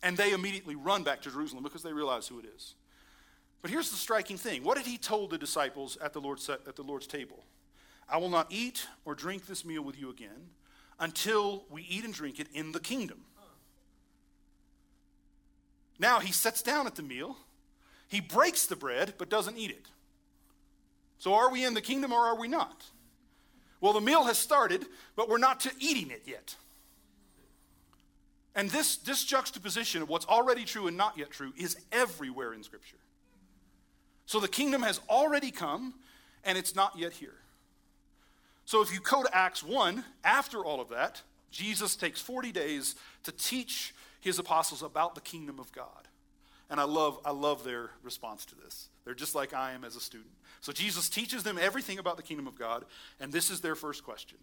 and 0.04 0.18
they 0.18 0.34
immediately 0.34 0.76
run 0.76 1.04
back 1.04 1.22
to 1.22 1.32
Jerusalem 1.32 1.64
because 1.64 1.84
they 1.84 1.94
realize 1.94 2.28
who 2.28 2.40
it 2.40 2.46
is. 2.56 2.76
But 3.62 3.72
here's 3.72 3.90
the 3.90 3.98
striking 3.98 4.38
thing 4.38 4.64
what 4.64 4.78
did 4.78 4.86
he 4.86 4.98
told 4.98 5.32
the 5.32 5.38
disciples 5.38 5.98
at 6.02 6.14
the, 6.14 6.22
Lord's, 6.22 6.50
at 6.50 6.76
the 6.76 6.84
Lord's 6.84 7.08
table? 7.08 7.44
I 8.08 8.18
will 8.18 8.30
not 8.30 8.48
eat 8.52 8.86
or 9.04 9.16
drink 9.16 9.48
this 9.48 9.66
meal 9.66 9.82
with 9.82 10.00
you 10.00 10.10
again 10.10 10.50
until 11.00 11.66
we 11.70 11.82
eat 11.84 12.06
and 12.06 12.14
drink 12.14 12.40
it 12.40 12.48
in 12.54 12.72
the 12.72 12.80
kingdom. 12.80 13.22
Now 15.98 16.20
he 16.20 16.32
sits 16.32 16.62
down 16.62 16.88
at 16.88 16.96
the 16.96 17.04
meal, 17.04 17.38
he 18.08 18.22
breaks 18.22 18.68
the 18.68 18.76
bread, 18.76 19.16
but 19.18 19.30
doesn't 19.30 19.58
eat 19.58 19.72
it. 19.72 19.88
So 21.18 21.34
are 21.34 21.52
we 21.52 21.66
in 21.66 21.74
the 21.74 21.82
kingdom 21.82 22.12
or 22.12 22.20
are 22.20 22.38
we 22.38 22.48
not? 22.48 22.86
Well, 23.86 23.94
the 23.94 24.02
meal 24.02 24.24
has 24.24 24.40
started, 24.40 24.84
but 25.16 25.30
we're 25.30 25.38
not 25.38 25.60
to 25.60 25.72
eating 25.78 26.10
it 26.10 26.24
yet. 26.26 26.56
And 28.56 28.68
this, 28.72 28.96
this 28.96 29.24
juxtaposition 29.24 30.02
of 30.02 30.10
what's 30.10 30.26
already 30.26 30.66
true 30.66 30.88
and 30.88 30.98
not 30.98 31.20
yet 31.20 31.30
true 31.30 31.54
is 31.56 31.78
everywhere 31.92 32.52
in 32.56 32.64
Scripture. 32.64 32.98
So 34.26 34.40
the 34.40 34.48
kingdom 34.48 34.82
has 34.82 35.02
already 35.08 35.52
come 35.52 35.94
and 36.44 36.58
it's 36.58 36.74
not 36.76 36.98
yet 36.98 37.14
here. 37.14 37.36
So 38.66 38.82
if 38.82 38.92
you 38.92 39.00
go 39.02 39.22
to 39.22 39.38
Acts 39.38 39.64
1, 39.64 40.04
after 40.24 40.66
all 40.66 40.82
of 40.82 40.90
that, 40.90 41.22
Jesus 41.52 41.96
takes 41.96 42.20
40 42.20 42.52
days 42.52 42.96
to 43.22 43.32
teach 43.32 43.94
his 44.20 44.40
apostles 44.40 44.82
about 44.82 45.14
the 45.14 45.22
kingdom 45.22 45.60
of 45.60 45.72
God. 45.72 46.08
And 46.70 46.80
I 46.80 46.84
love, 46.84 47.20
I 47.24 47.32
love 47.32 47.64
their 47.64 47.92
response 48.02 48.46
to 48.46 48.56
this. 48.56 48.90
They're 49.04 49.14
just 49.14 49.36
like 49.36 49.54
I 49.54 49.74
am 49.74 49.84
as 49.84 49.96
a 49.96 50.00
student. 50.00 50.32
So 50.62 50.72
Jesus 50.72 51.10
teaches 51.10 51.44
them 51.44 51.60
everything 51.62 52.00
about 52.00 52.18
the 52.18 52.24
kingdom 52.24 52.48
of 52.48 52.58
God, 52.58 52.86
and 53.20 53.32
this 53.32 53.52
is 53.52 53.62
their 53.62 53.76
first 53.76 54.04
question. 54.04 54.40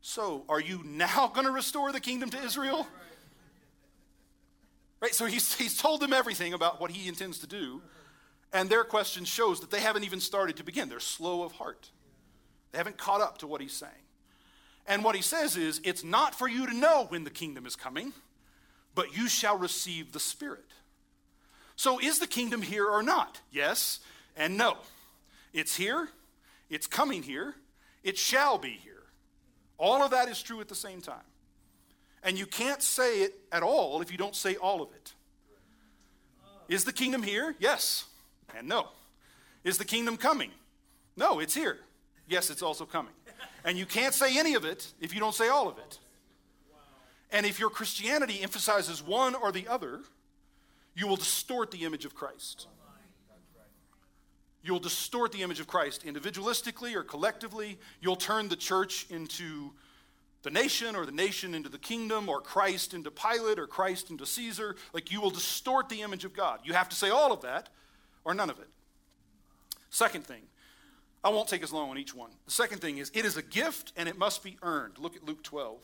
So, 0.00 0.44
are 0.48 0.60
you 0.60 0.82
now 0.84 1.28
going 1.34 1.46
to 1.46 1.52
restore 1.52 1.90
the 1.90 2.00
kingdom 2.00 2.30
to 2.30 2.38
Israel? 2.42 2.86
Right? 5.00 5.14
So 5.14 5.26
he's, 5.26 5.54
he's 5.54 5.76
told 5.76 6.00
them 6.00 6.12
everything 6.12 6.54
about 6.54 6.80
what 6.80 6.90
he 6.90 7.08
intends 7.08 7.38
to 7.40 7.46
do, 7.46 7.82
and 8.52 8.70
their 8.70 8.84
question 8.84 9.24
shows 9.24 9.60
that 9.60 9.70
they 9.70 9.80
haven't 9.80 10.04
even 10.04 10.20
started 10.20 10.56
to 10.58 10.64
begin. 10.64 10.88
They're 10.88 11.00
slow 11.00 11.42
of 11.42 11.52
heart, 11.52 11.90
they 12.72 12.78
haven't 12.78 12.96
caught 12.96 13.20
up 13.20 13.38
to 13.38 13.46
what 13.46 13.60
he's 13.60 13.72
saying. 13.72 13.92
And 14.86 15.02
what 15.02 15.16
he 15.16 15.22
says 15.22 15.56
is, 15.56 15.80
it's 15.82 16.04
not 16.04 16.34
for 16.34 16.46
you 16.46 16.66
to 16.66 16.74
know 16.74 17.06
when 17.08 17.24
the 17.24 17.30
kingdom 17.30 17.64
is 17.64 17.74
coming, 17.74 18.12
but 18.94 19.16
you 19.16 19.28
shall 19.28 19.56
receive 19.56 20.12
the 20.12 20.20
Spirit. 20.20 20.73
So, 21.76 21.98
is 21.98 22.18
the 22.18 22.26
kingdom 22.26 22.62
here 22.62 22.86
or 22.86 23.02
not? 23.02 23.40
Yes 23.50 24.00
and 24.36 24.56
no. 24.56 24.76
It's 25.52 25.76
here, 25.76 26.08
it's 26.70 26.86
coming 26.86 27.22
here, 27.22 27.54
it 28.02 28.18
shall 28.18 28.58
be 28.58 28.70
here. 28.70 29.02
All 29.78 30.02
of 30.02 30.10
that 30.12 30.28
is 30.28 30.42
true 30.42 30.60
at 30.60 30.68
the 30.68 30.74
same 30.74 31.00
time. 31.00 31.26
And 32.22 32.38
you 32.38 32.46
can't 32.46 32.82
say 32.82 33.22
it 33.22 33.34
at 33.52 33.62
all 33.62 34.00
if 34.00 34.10
you 34.10 34.18
don't 34.18 34.34
say 34.34 34.56
all 34.56 34.82
of 34.82 34.88
it. 34.92 35.12
Is 36.68 36.84
the 36.84 36.92
kingdom 36.92 37.22
here? 37.22 37.54
Yes 37.58 38.06
and 38.56 38.68
no. 38.68 38.88
Is 39.62 39.78
the 39.78 39.84
kingdom 39.84 40.16
coming? 40.16 40.50
No, 41.16 41.38
it's 41.38 41.54
here. 41.54 41.78
Yes, 42.28 42.50
it's 42.50 42.62
also 42.62 42.86
coming. 42.86 43.12
And 43.64 43.78
you 43.78 43.86
can't 43.86 44.14
say 44.14 44.38
any 44.38 44.54
of 44.54 44.64
it 44.64 44.92
if 45.00 45.14
you 45.14 45.20
don't 45.20 45.34
say 45.34 45.48
all 45.48 45.68
of 45.68 45.78
it. 45.78 45.98
And 47.30 47.46
if 47.46 47.58
your 47.58 47.70
Christianity 47.70 48.40
emphasizes 48.42 49.02
one 49.02 49.34
or 49.34 49.52
the 49.52 49.66
other, 49.68 50.00
you 50.94 51.06
will 51.06 51.16
distort 51.16 51.70
the 51.70 51.84
image 51.84 52.04
of 52.04 52.14
Christ. 52.14 52.68
You'll 54.62 54.78
distort 54.78 55.32
the 55.32 55.42
image 55.42 55.60
of 55.60 55.66
Christ 55.66 56.06
individualistically 56.06 56.94
or 56.94 57.02
collectively. 57.02 57.78
You'll 58.00 58.16
turn 58.16 58.48
the 58.48 58.56
church 58.56 59.06
into 59.10 59.72
the 60.42 60.50
nation 60.50 60.96
or 60.96 61.04
the 61.04 61.12
nation 61.12 61.54
into 61.54 61.68
the 61.68 61.78
kingdom 61.78 62.28
or 62.28 62.40
Christ 62.40 62.94
into 62.94 63.10
Pilate 63.10 63.58
or 63.58 63.66
Christ 63.66 64.10
into 64.10 64.24
Caesar. 64.24 64.76
Like 64.92 65.10
you 65.12 65.20
will 65.20 65.30
distort 65.30 65.88
the 65.88 66.00
image 66.02 66.24
of 66.24 66.32
God. 66.32 66.60
You 66.64 66.72
have 66.72 66.88
to 66.88 66.96
say 66.96 67.10
all 67.10 67.32
of 67.32 67.42
that 67.42 67.68
or 68.24 68.32
none 68.34 68.48
of 68.48 68.58
it. 68.58 68.68
Second 69.90 70.24
thing, 70.24 70.42
I 71.22 71.28
won't 71.28 71.48
take 71.48 71.62
as 71.62 71.72
long 71.72 71.90
on 71.90 71.98
each 71.98 72.14
one. 72.14 72.30
The 72.46 72.50
second 72.50 72.80
thing 72.80 72.98
is 72.98 73.10
it 73.14 73.24
is 73.24 73.36
a 73.36 73.42
gift 73.42 73.92
and 73.96 74.08
it 74.08 74.16
must 74.16 74.42
be 74.42 74.56
earned. 74.62 74.98
Look 74.98 75.14
at 75.16 75.24
Luke 75.24 75.42
12. 75.42 75.78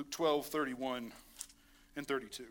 Luke 0.00 0.10
12, 0.12 0.46
31 0.46 1.12
and 1.94 2.06
32. 2.08 2.44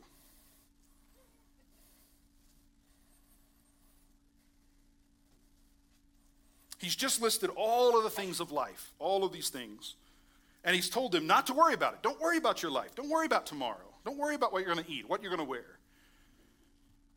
He's 6.78 6.96
just 6.96 7.24
listed 7.24 7.50
all 7.56 7.98
of 7.98 8.04
the 8.04 8.12
things 8.12 8.40
of 8.40 8.52
life, 8.52 8.94
all 9.00 9.24
of 9.24 9.34
these 9.34 9.50
things. 9.50 9.96
And 10.64 10.76
he's 10.76 10.92
told 10.92 11.12
them 11.12 11.26
not 11.26 11.48
to 11.48 11.56
worry 11.56 11.74
about 11.74 11.94
it. 11.94 12.04
Don't 12.04 12.22
worry 12.22 12.38
about 12.38 12.62
your 12.62 12.72
life. 12.72 12.94
Don't 12.94 13.10
worry 13.10 13.26
about 13.26 13.48
tomorrow. 13.48 13.96
Don't 14.06 14.20
worry 14.20 14.36
about 14.36 14.54
what 14.54 14.64
you're 14.64 14.72
going 14.72 14.86
to 14.86 14.92
eat, 14.92 15.10
what 15.10 15.24
you're 15.24 15.36
going 15.36 15.44
to 15.44 15.50
wear. 15.50 15.80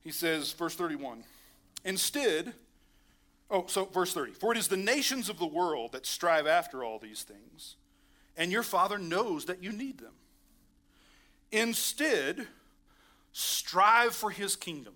He 0.03 0.13
says, 0.13 0.51
verse 0.53 0.75
31, 0.75 1.25
instead, 1.85 2.55
oh, 3.51 3.67
so 3.67 3.85
verse 3.85 4.15
30, 4.15 4.33
for 4.33 4.53
it 4.53 4.57
is 4.57 4.69
the 4.69 4.79
nations 4.79 5.29
of 5.29 5.39
the 5.39 5.45
world 5.45 5.93
that 5.93 6.07
strive 6.07 6.47
after 6.47 6.83
all 6.83 6.99
these 6.99 7.23
things, 7.23 7.77
and 8.37 8.51
your 8.51 8.63
Father 8.63 8.99
knows 8.99 9.47
that 9.47 9.63
you 9.63 9.73
need 9.73 9.99
them. 9.99 10.13
Instead, 11.51 12.47
strive 13.33 14.15
for 14.15 14.31
his 14.31 14.57
kingdom. 14.57 14.95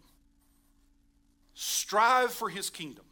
Strive 1.55 2.33
for 2.33 2.49
his 2.49 2.71
kingdom. 2.71 3.05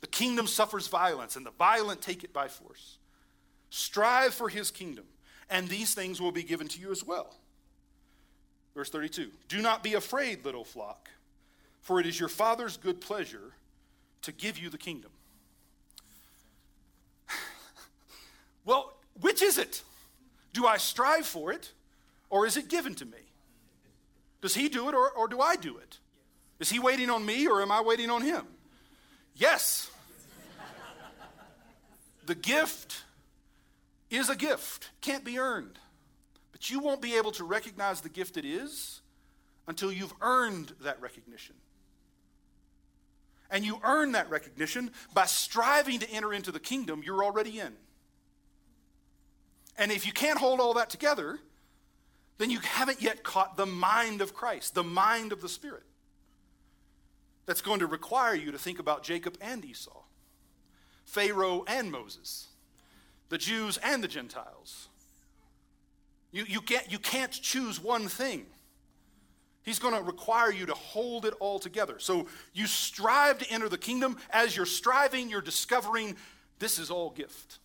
The 0.00 0.06
kingdom 0.06 0.46
suffers 0.46 0.88
violence, 0.88 1.36
and 1.36 1.46
the 1.46 1.50
violent 1.52 2.02
take 2.02 2.24
it 2.24 2.32
by 2.32 2.48
force. 2.48 2.98
Strive 3.70 4.34
for 4.34 4.48
his 4.48 4.70
kingdom, 4.70 5.04
and 5.50 5.68
these 5.68 5.94
things 5.94 6.20
will 6.20 6.32
be 6.32 6.42
given 6.42 6.68
to 6.68 6.80
you 6.80 6.90
as 6.90 7.04
well. 7.04 7.34
Verse 8.74 8.90
32 8.90 9.30
Do 9.48 9.62
not 9.62 9.82
be 9.82 9.94
afraid, 9.94 10.44
little 10.44 10.64
flock, 10.64 11.08
for 11.80 12.00
it 12.00 12.06
is 12.06 12.18
your 12.18 12.28
Father's 12.28 12.76
good 12.76 13.00
pleasure 13.00 13.52
to 14.22 14.32
give 14.32 14.58
you 14.58 14.68
the 14.68 14.78
kingdom. 14.78 15.10
Well, 18.64 18.96
which 19.20 19.42
is 19.42 19.58
it? 19.58 19.82
Do 20.52 20.66
I 20.66 20.76
strive 20.76 21.26
for 21.26 21.52
it, 21.52 21.72
or 22.30 22.46
is 22.46 22.56
it 22.56 22.68
given 22.68 22.94
to 22.96 23.04
me? 23.04 23.18
Does 24.40 24.54
he 24.54 24.68
do 24.68 24.88
it, 24.88 24.94
or, 24.94 25.10
or 25.10 25.28
do 25.28 25.40
I 25.40 25.56
do 25.56 25.78
it? 25.78 25.98
Is 26.60 26.70
he 26.70 26.78
waiting 26.78 27.10
on 27.10 27.24
me, 27.24 27.46
or 27.46 27.60
am 27.62 27.72
I 27.72 27.80
waiting 27.80 28.10
on 28.10 28.22
him? 28.22 28.46
Yes. 29.34 29.90
the 32.26 32.34
gift 32.34 33.04
is 34.10 34.30
a 34.30 34.36
gift, 34.36 34.90
can't 35.00 35.24
be 35.24 35.38
earned. 35.38 35.78
But 36.52 36.70
you 36.70 36.78
won't 36.78 37.02
be 37.02 37.16
able 37.16 37.32
to 37.32 37.44
recognize 37.44 38.00
the 38.00 38.08
gift 38.08 38.36
it 38.36 38.44
is 38.44 39.00
until 39.66 39.90
you've 39.90 40.14
earned 40.20 40.72
that 40.82 41.00
recognition. 41.00 41.56
And 43.50 43.64
you 43.64 43.80
earn 43.82 44.12
that 44.12 44.30
recognition 44.30 44.90
by 45.12 45.26
striving 45.26 45.98
to 46.00 46.10
enter 46.10 46.32
into 46.32 46.52
the 46.52 46.60
kingdom 46.60 47.02
you're 47.04 47.24
already 47.24 47.60
in. 47.60 47.72
And 49.76 49.90
if 49.90 50.06
you 50.06 50.12
can't 50.12 50.38
hold 50.38 50.60
all 50.60 50.74
that 50.74 50.90
together, 50.90 51.38
then 52.38 52.50
you 52.50 52.60
haven't 52.60 53.02
yet 53.02 53.22
caught 53.22 53.56
the 53.56 53.66
mind 53.66 54.20
of 54.20 54.34
Christ, 54.34 54.74
the 54.74 54.84
mind 54.84 55.32
of 55.32 55.40
the 55.40 55.48
Spirit. 55.48 55.84
That's 57.46 57.60
going 57.60 57.80
to 57.80 57.86
require 57.86 58.34
you 58.34 58.52
to 58.52 58.58
think 58.58 58.78
about 58.78 59.02
Jacob 59.02 59.36
and 59.40 59.64
Esau, 59.64 60.02
Pharaoh 61.04 61.64
and 61.66 61.90
Moses, 61.90 62.48
the 63.28 63.38
Jews 63.38 63.76
and 63.78 64.02
the 64.02 64.08
Gentiles. 64.08 64.88
You, 66.32 66.44
you, 66.48 66.60
can't, 66.60 66.90
you 66.90 66.98
can't 66.98 67.30
choose 67.30 67.80
one 67.80 68.08
thing. 68.08 68.46
He's 69.62 69.78
going 69.78 69.94
to 69.94 70.02
require 70.02 70.52
you 70.52 70.66
to 70.66 70.74
hold 70.74 71.24
it 71.24 71.34
all 71.40 71.58
together. 71.58 71.98
So 71.98 72.26
you 72.52 72.66
strive 72.66 73.38
to 73.38 73.50
enter 73.50 73.68
the 73.68 73.78
kingdom. 73.78 74.18
As 74.30 74.56
you're 74.56 74.66
striving, 74.66 75.30
you're 75.30 75.40
discovering 75.40 76.16
this 76.58 76.78
is 76.78 76.90
all 76.90 77.10
gift. 77.10 77.58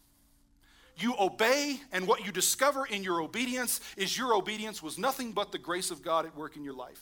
You 1.00 1.16
obey, 1.18 1.80
and 1.92 2.08
what 2.08 2.26
you 2.26 2.32
discover 2.32 2.86
in 2.86 3.04
your 3.04 3.22
obedience 3.22 3.80
is 3.96 4.18
your 4.18 4.34
obedience 4.34 4.84
was 4.84 4.98
nothing 4.98 5.32
but 5.32 5.52
the 5.52 5.58
grace 5.58 5.92
of 5.92 6.02
God 6.02 6.26
at 6.26 6.36
work 6.36 6.58
in 6.58 6.64
your 6.64 6.74
life. 6.74 7.02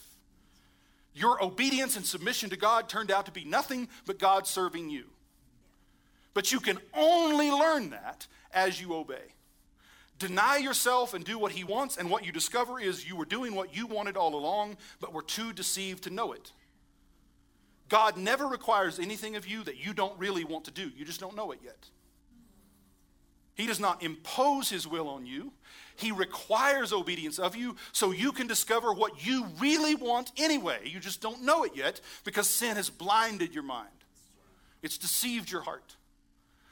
Your 1.14 1.42
obedience 1.42 1.96
and 1.96 2.06
submission 2.06 2.50
to 2.50 2.56
God 2.56 2.88
turned 2.88 3.10
out 3.10 3.26
to 3.26 3.32
be 3.32 3.44
nothing 3.44 3.88
but 4.06 4.18
God 4.18 4.46
serving 4.46 4.88
you. 4.88 5.06
But 6.32 6.52
you 6.52 6.60
can 6.60 6.78
only 6.94 7.50
learn 7.50 7.90
that 7.90 8.28
as 8.52 8.80
you 8.80 8.94
obey. 8.94 9.34
Deny 10.18 10.58
yourself 10.58 11.14
and 11.14 11.24
do 11.24 11.38
what 11.38 11.52
He 11.52 11.64
wants, 11.64 11.96
and 11.96 12.08
what 12.10 12.24
you 12.24 12.30
discover 12.30 12.78
is 12.78 13.08
you 13.08 13.16
were 13.16 13.24
doing 13.24 13.54
what 13.54 13.76
you 13.76 13.86
wanted 13.86 14.16
all 14.16 14.34
along, 14.34 14.76
but 15.00 15.12
were 15.12 15.22
too 15.22 15.52
deceived 15.52 16.04
to 16.04 16.10
know 16.10 16.32
it. 16.32 16.52
God 17.88 18.16
never 18.16 18.46
requires 18.46 18.98
anything 18.98 19.34
of 19.34 19.46
you 19.46 19.64
that 19.64 19.84
you 19.84 19.92
don't 19.92 20.18
really 20.18 20.44
want 20.44 20.66
to 20.66 20.70
do, 20.70 20.90
you 20.96 21.04
just 21.04 21.20
don't 21.20 21.36
know 21.36 21.50
it 21.50 21.60
yet. 21.64 21.88
He 23.58 23.66
does 23.66 23.80
not 23.80 24.04
impose 24.04 24.70
his 24.70 24.86
will 24.86 25.08
on 25.08 25.26
you. 25.26 25.50
He 25.96 26.12
requires 26.12 26.92
obedience 26.92 27.40
of 27.40 27.56
you 27.56 27.74
so 27.90 28.12
you 28.12 28.30
can 28.30 28.46
discover 28.46 28.92
what 28.92 29.26
you 29.26 29.46
really 29.58 29.96
want 29.96 30.30
anyway. 30.36 30.82
You 30.84 31.00
just 31.00 31.20
don't 31.20 31.42
know 31.42 31.64
it 31.64 31.72
yet 31.74 32.00
because 32.22 32.46
sin 32.48 32.76
has 32.76 32.88
blinded 32.88 33.52
your 33.52 33.64
mind, 33.64 33.88
it's 34.80 34.96
deceived 34.96 35.50
your 35.50 35.62
heart. 35.62 35.96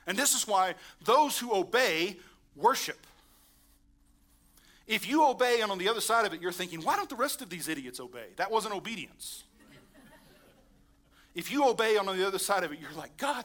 And 0.07 0.17
this 0.17 0.33
is 0.33 0.47
why 0.47 0.77
those 1.05 1.37
who 1.37 1.53
obey 1.53 2.19
worship. 2.55 3.05
If 4.87 5.09
you 5.09 5.25
obey 5.25 5.63
and 5.63 5.73
on 5.73 5.79
the 5.79 5.89
other 5.89 6.01
side 6.01 6.25
of 6.25 6.33
it 6.33 6.41
you're 6.41 6.53
thinking, 6.53 6.83
why 6.83 6.95
don't 6.95 7.11
the 7.11 7.17
rest 7.17 7.43
of 7.43 7.51
these 7.51 7.67
idiots 7.67 7.99
obey? 7.99 8.29
That 8.37 8.53
wasn't 8.53 8.75
obedience. 8.75 9.43
if 11.35 11.51
you 11.51 11.69
obey 11.69 11.97
on 11.97 12.07
the 12.07 12.25
other 12.25 12.39
side 12.39 12.63
of 12.63 12.71
it, 12.71 12.79
you're 12.79 12.93
like, 12.93 13.17
God, 13.17 13.45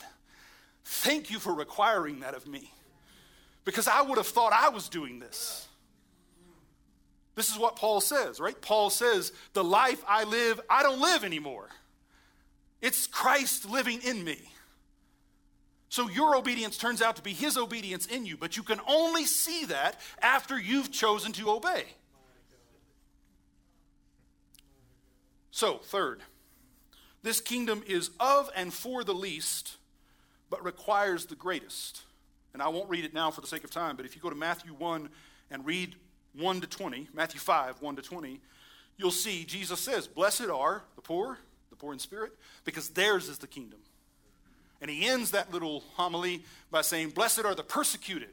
thank 0.85 1.31
you 1.31 1.39
for 1.39 1.55
requiring 1.55 2.19
that 2.19 2.35
of 2.35 2.47
me 2.47 2.71
because 3.65 3.87
I 3.87 4.01
would 4.01 4.17
have 4.17 4.27
thought 4.27 4.53
I 4.53 4.69
was 4.69 4.89
doing 4.89 5.19
this. 5.19 5.67
This 7.35 7.49
is 7.49 7.57
what 7.57 7.75
Paul 7.75 8.01
says, 8.01 8.39
right? 8.39 8.59
Paul 8.59 8.89
says, 8.89 9.31
The 9.53 9.63
life 9.63 10.03
I 10.07 10.25
live, 10.25 10.59
I 10.69 10.83
don't 10.83 10.99
live 10.99 11.23
anymore. 11.23 11.69
It's 12.81 13.07
Christ 13.07 13.69
living 13.69 14.01
in 14.03 14.23
me. 14.23 14.37
So 15.89 16.09
your 16.09 16.35
obedience 16.35 16.77
turns 16.77 17.01
out 17.01 17.17
to 17.17 17.21
be 17.21 17.33
his 17.33 17.57
obedience 17.57 18.05
in 18.05 18.25
you, 18.25 18.37
but 18.37 18.57
you 18.57 18.63
can 18.63 18.79
only 18.87 19.25
see 19.25 19.65
that 19.65 19.99
after 20.21 20.57
you've 20.59 20.91
chosen 20.91 21.31
to 21.33 21.49
obey. 21.49 21.83
So, 25.51 25.79
third, 25.79 26.21
this 27.23 27.41
kingdom 27.41 27.83
is 27.85 28.09
of 28.19 28.49
and 28.55 28.73
for 28.73 29.03
the 29.03 29.13
least, 29.13 29.77
but 30.49 30.63
requires 30.63 31.25
the 31.25 31.35
greatest. 31.35 32.03
And 32.53 32.61
I 32.61 32.67
won't 32.67 32.89
read 32.89 33.05
it 33.05 33.13
now 33.13 33.31
for 33.31 33.41
the 33.41 33.47
sake 33.47 33.63
of 33.63 33.71
time, 33.71 33.95
but 33.95 34.05
if 34.05 34.15
you 34.15 34.21
go 34.21 34.29
to 34.29 34.35
Matthew 34.35 34.73
1 34.73 35.09
and 35.51 35.65
read 35.65 35.95
1 36.37 36.61
to 36.61 36.67
20, 36.67 37.09
Matthew 37.13 37.39
5, 37.39 37.81
1 37.81 37.95
to 37.95 38.01
20, 38.01 38.39
you'll 38.97 39.11
see 39.11 39.45
Jesus 39.45 39.79
says, 39.79 40.07
Blessed 40.07 40.49
are 40.49 40.83
the 40.95 41.01
poor, 41.01 41.37
the 41.69 41.75
poor 41.75 41.93
in 41.93 41.99
spirit, 41.99 42.33
because 42.65 42.89
theirs 42.89 43.29
is 43.29 43.37
the 43.37 43.47
kingdom. 43.47 43.79
And 44.81 44.89
he 44.89 45.07
ends 45.07 45.31
that 45.31 45.51
little 45.53 45.83
homily 45.95 46.43
by 46.71 46.81
saying, 46.81 47.11
Blessed 47.11 47.45
are 47.45 47.55
the 47.55 47.63
persecuted, 47.63 48.31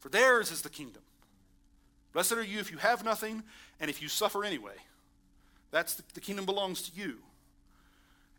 for 0.00 0.08
theirs 0.08 0.50
is 0.50 0.62
the 0.62 0.68
kingdom. 0.68 1.02
Blessed 2.12 2.32
are 2.32 2.44
you 2.44 2.60
if 2.60 2.70
you 2.70 2.78
have 2.78 3.04
nothing 3.04 3.42
and 3.80 3.90
if 3.90 4.00
you 4.00 4.08
suffer 4.08 4.44
anyway. 4.44 4.74
That's 5.70 5.94
the, 5.94 6.04
the 6.14 6.20
kingdom 6.20 6.46
belongs 6.46 6.88
to 6.88 7.00
you. 7.00 7.18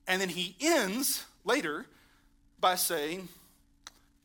And 0.07 0.21
then 0.21 0.30
he 0.30 0.55
ends 0.61 1.26
later 1.43 1.86
by 2.59 2.76
saying, 2.76 3.28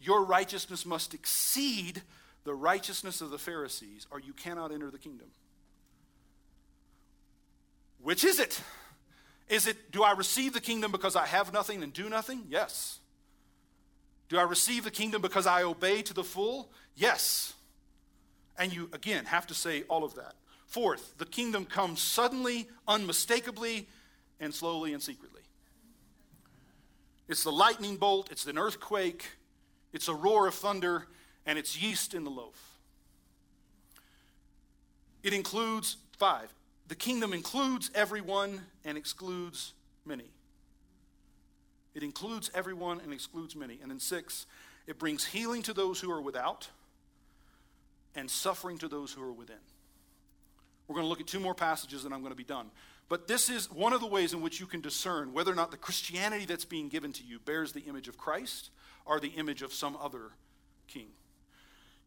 Your 0.01 0.25
righteousness 0.25 0.87
must 0.87 1.15
exceed 1.15 2.03
the 2.45 2.55
righteousness 2.55 3.21
of 3.21 3.31
the 3.31 3.39
Pharisees, 3.39 4.07
or 4.11 4.19
you 4.19 4.33
cannot 4.33 4.73
enter 4.73 4.91
the 4.91 4.99
kingdom. 4.99 5.29
Which 8.03 8.25
is 8.25 8.41
it? 8.41 8.61
Is 9.49 9.67
it, 9.67 9.91
do 9.93 10.03
I 10.03 10.13
receive 10.13 10.53
the 10.55 10.61
kingdom 10.61 10.91
because 10.91 11.17
I 11.17 11.27
have 11.27 11.53
nothing 11.53 11.83
and 11.83 11.93
do 11.93 12.09
nothing? 12.09 12.45
Yes. 12.49 13.01
Do 14.29 14.39
I 14.39 14.43
receive 14.43 14.85
the 14.85 14.91
kingdom 14.91 15.21
because 15.21 15.47
I 15.47 15.65
obey 15.65 16.03
to 16.03 16.15
the 16.15 16.25
full? 16.25 16.71
Yes. 16.95 17.53
And 18.57 18.73
you, 18.73 18.89
again, 18.93 19.27
have 19.27 19.47
to 19.49 19.55
say 19.55 19.83
all 19.89 20.05
of 20.05 20.15
that. 20.15 20.35
Fourth, 20.67 21.19
the 21.19 21.27
kingdom 21.27 21.67
comes 21.67 22.01
suddenly, 22.01 22.69
unmistakably, 22.87 23.89
and 24.39 24.55
slowly 24.55 24.95
and 24.95 25.03
secretly. 25.03 25.43
It's 27.29 27.43
the 27.43 27.53
lightning 27.53 27.97
bolt, 27.97 28.31
it's 28.31 28.47
an 28.47 28.57
earthquake, 28.57 29.27
it's 29.93 30.09
a 30.09 30.15
roar 30.15 30.47
of 30.47 30.55
thunder, 30.55 31.07
and 31.47 31.59
it's 31.59 31.81
yeast 31.81 32.15
in 32.15 32.25
the 32.25 32.31
loaf. 32.31 32.79
It 35.23 35.33
includes 35.33 35.97
five. 36.19 36.53
The 36.89 36.95
kingdom 36.95 37.33
includes 37.33 37.91
everyone 37.95 38.63
and 38.85 38.97
excludes 38.97 39.75
many. 40.05 40.31
It 41.95 42.03
includes 42.03 42.51
everyone 42.55 43.01
and 43.01 43.13
excludes 43.13 43.55
many. 43.57 43.79
And 43.83 43.91
then 43.91 44.01
six, 44.01 44.47
it 44.87 44.99
brings 44.99 45.25
healing 45.25 45.63
to 45.63 45.73
those 45.73 46.01
who 46.01 46.11
are 46.11 46.21
without 46.21 46.69
and 48.15 48.31
suffering 48.31 48.79
to 48.79 48.89
those 48.89 49.13
who 49.13 49.23
are 49.23 49.33
within. 49.33 49.57
We're 50.89 50.95
going 50.95 51.05
to 51.05 51.09
look 51.09 51.21
at 51.21 51.27
two 51.27 51.41
more 51.41 51.55
passages 51.55 52.05
and 52.05 52.13
I'm 52.13 52.21
going 52.21 52.33
to 52.33 52.37
be 52.37 52.45
done. 52.45 52.71
But 53.09 53.27
this 53.27 53.51
is 53.51 53.71
one 53.71 53.93
of 53.93 54.01
the 54.01 54.07
ways 54.07 54.33
in 54.33 54.41
which 54.41 54.61
you 54.61 54.67
can 54.67 54.81
discern 54.81 55.33
whether 55.33 55.53
or 55.53 55.57
not 55.57 55.71
the 55.71 55.77
Christianity 55.77 56.45
that's 56.45 56.65
being 56.65 56.89
given 56.89 57.13
to 57.15 57.25
you 57.25 57.39
bears 57.41 57.73
the 57.73 57.81
image 57.81 58.09
of 58.09 58.17
Christ 58.17 58.71
or 59.11 59.19
the 59.19 59.29
image 59.31 59.61
of 59.61 59.73
some 59.73 59.99
other 60.01 60.31
king. 60.87 61.09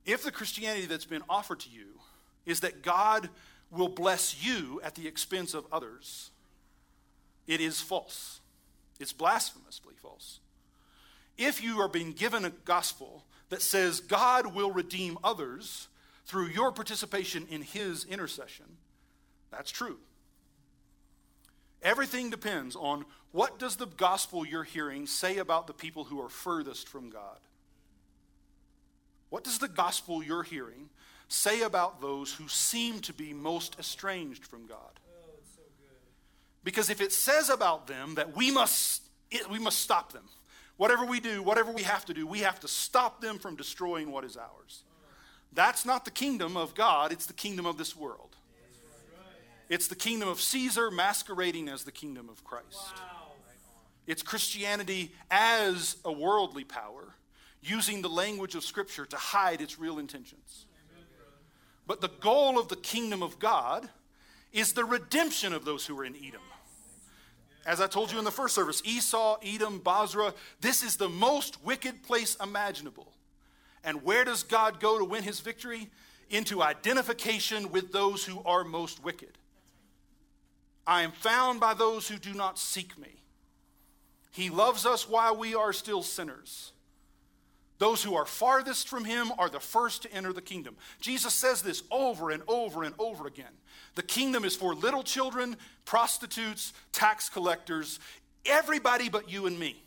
If 0.05 0.23
the 0.23 0.31
Christianity 0.31 0.85
that's 0.85 1.03
been 1.03 1.21
offered 1.27 1.59
to 1.59 1.69
you 1.69 1.99
is 2.45 2.61
that 2.61 2.81
God 2.81 3.29
will 3.69 3.89
bless 3.89 4.41
you 4.41 4.79
at 4.85 4.95
the 4.95 5.05
expense 5.05 5.53
of 5.53 5.65
others, 5.69 6.31
it 7.45 7.59
is 7.59 7.81
false. 7.81 8.39
It's 9.01 9.11
blasphemously 9.11 9.95
false. 10.01 10.39
If 11.37 11.61
you 11.61 11.81
are 11.81 11.89
being 11.89 12.13
given 12.13 12.45
a 12.45 12.51
gospel 12.51 13.25
that 13.49 13.61
says 13.61 13.99
God 13.99 14.55
will 14.55 14.71
redeem 14.71 15.17
others 15.25 15.89
through 16.25 16.47
your 16.47 16.71
participation 16.71 17.47
in 17.49 17.63
his 17.63 18.05
intercession, 18.05 18.77
that's 19.51 19.71
true. 19.71 19.97
Everything 21.81 22.29
depends 22.29 22.77
on 22.77 23.03
what 23.33 23.59
does 23.59 23.75
the 23.75 23.87
gospel 23.87 24.45
you're 24.45 24.63
hearing 24.63 25.07
say 25.07 25.39
about 25.39 25.67
the 25.67 25.73
people 25.73 26.05
who 26.05 26.21
are 26.21 26.29
furthest 26.29 26.87
from 26.87 27.09
God? 27.09 27.39
What 29.29 29.43
does 29.43 29.57
the 29.57 29.67
gospel 29.67 30.23
you're 30.23 30.43
hearing 30.43 30.89
say 31.27 31.63
about 31.63 31.99
those 31.99 32.31
who 32.31 32.47
seem 32.47 32.99
to 33.01 33.11
be 33.11 33.33
most 33.33 33.75
estranged 33.79 34.45
from 34.45 34.67
God? 34.67 34.99
because 36.63 36.89
if 36.89 37.01
it 37.01 37.11
says 37.11 37.49
about 37.49 37.87
them 37.87 38.15
that 38.15 38.35
we 38.35 38.51
must, 38.51 39.01
we 39.49 39.59
must 39.59 39.79
stop 39.79 40.13
them, 40.13 40.23
whatever 40.77 41.03
we 41.03 41.19
do, 41.19 41.43
whatever 41.43 41.71
we 41.71 41.81
have 41.83 42.05
to 42.05 42.13
do, 42.13 42.25
we 42.25 42.39
have 42.39 42.59
to 42.61 42.67
stop 42.67 43.19
them 43.19 43.39
from 43.39 43.55
destroying 43.55 44.11
what 44.11 44.23
is 44.23 44.37
ours. 44.37 44.83
That's 45.51 45.85
not 45.85 46.05
the 46.05 46.11
kingdom 46.11 46.55
of 46.55 46.73
God, 46.73 47.11
it's 47.11 47.25
the 47.25 47.33
kingdom 47.33 47.65
of 47.65 47.77
this 47.77 47.95
world. 47.95 48.35
It's 49.69 49.87
the 49.87 49.95
kingdom 49.95 50.29
of 50.29 50.39
Caesar 50.39 50.91
masquerading 50.91 51.67
as 51.67 51.83
the 51.83 51.91
kingdom 51.91 52.29
of 52.29 52.43
Christ. 52.43 52.93
It's 54.05 54.21
Christianity 54.21 55.13
as 55.31 55.97
a 56.03 56.11
worldly 56.11 56.63
power, 56.63 57.15
using 57.61 58.01
the 58.01 58.09
language 58.09 58.55
of 58.55 58.63
Scripture 58.63 59.05
to 59.05 59.17
hide 59.17 59.61
its 59.61 59.79
real 59.79 59.99
intentions. 59.99 60.65
But 61.87 62.01
the 62.01 62.09
goal 62.19 62.59
of 62.59 62.67
the 62.67 62.75
kingdom 62.75 63.23
of 63.23 63.39
God 63.39 63.89
is 64.51 64.73
the 64.73 64.85
redemption 64.85 65.53
of 65.53 65.65
those 65.65 65.85
who 65.85 65.97
are 65.99 66.05
in 66.05 66.15
Edom. 66.15 66.41
As 67.65 67.79
I 67.79 67.87
told 67.87 68.11
you 68.11 68.19
in 68.19 68.25
the 68.25 68.31
first 68.31 68.55
service, 68.55 68.81
Esau, 68.85 69.37
Edom, 69.43 69.79
Bozrah, 69.79 70.33
this 70.59 70.83
is 70.83 70.97
the 70.97 71.09
most 71.09 71.63
wicked 71.63 72.03
place 72.03 72.35
imaginable. 72.43 73.07
And 73.83 74.03
where 74.03 74.25
does 74.25 74.43
God 74.43 74.79
go 74.79 74.99
to 74.99 75.05
win 75.05 75.23
his 75.23 75.39
victory? 75.39 75.89
Into 76.29 76.61
identification 76.61 77.71
with 77.71 77.91
those 77.91 78.25
who 78.25 78.41
are 78.45 78.63
most 78.63 79.03
wicked. 79.03 79.37
I 80.85 81.03
am 81.03 81.11
found 81.11 81.59
by 81.59 81.73
those 81.73 82.07
who 82.07 82.17
do 82.17 82.33
not 82.33 82.59
seek 82.59 82.97
me. 82.97 83.22
He 84.33 84.49
loves 84.49 84.85
us 84.85 85.07
while 85.07 85.37
we 85.37 85.53
are 85.53 85.71
still 85.71 86.01
sinners. 86.01 86.71
Those 87.77 88.03
who 88.03 88.15
are 88.15 88.25
farthest 88.25 88.87
from 88.87 89.05
him 89.05 89.31
are 89.37 89.47
the 89.47 89.59
first 89.59 90.01
to 90.01 90.11
enter 90.11 90.33
the 90.33 90.41
kingdom. 90.41 90.75
Jesus 90.99 91.35
says 91.35 91.61
this 91.61 91.83
over 91.91 92.31
and 92.31 92.41
over 92.47 92.83
and 92.83 92.95
over 92.97 93.27
again. 93.27 93.51
The 93.93 94.01
kingdom 94.01 94.43
is 94.43 94.55
for 94.55 94.73
little 94.73 95.03
children, 95.03 95.55
prostitutes, 95.85 96.73
tax 96.91 97.29
collectors, 97.29 97.99
everybody 98.43 99.07
but 99.07 99.29
you 99.29 99.45
and 99.45 99.59
me. 99.59 99.83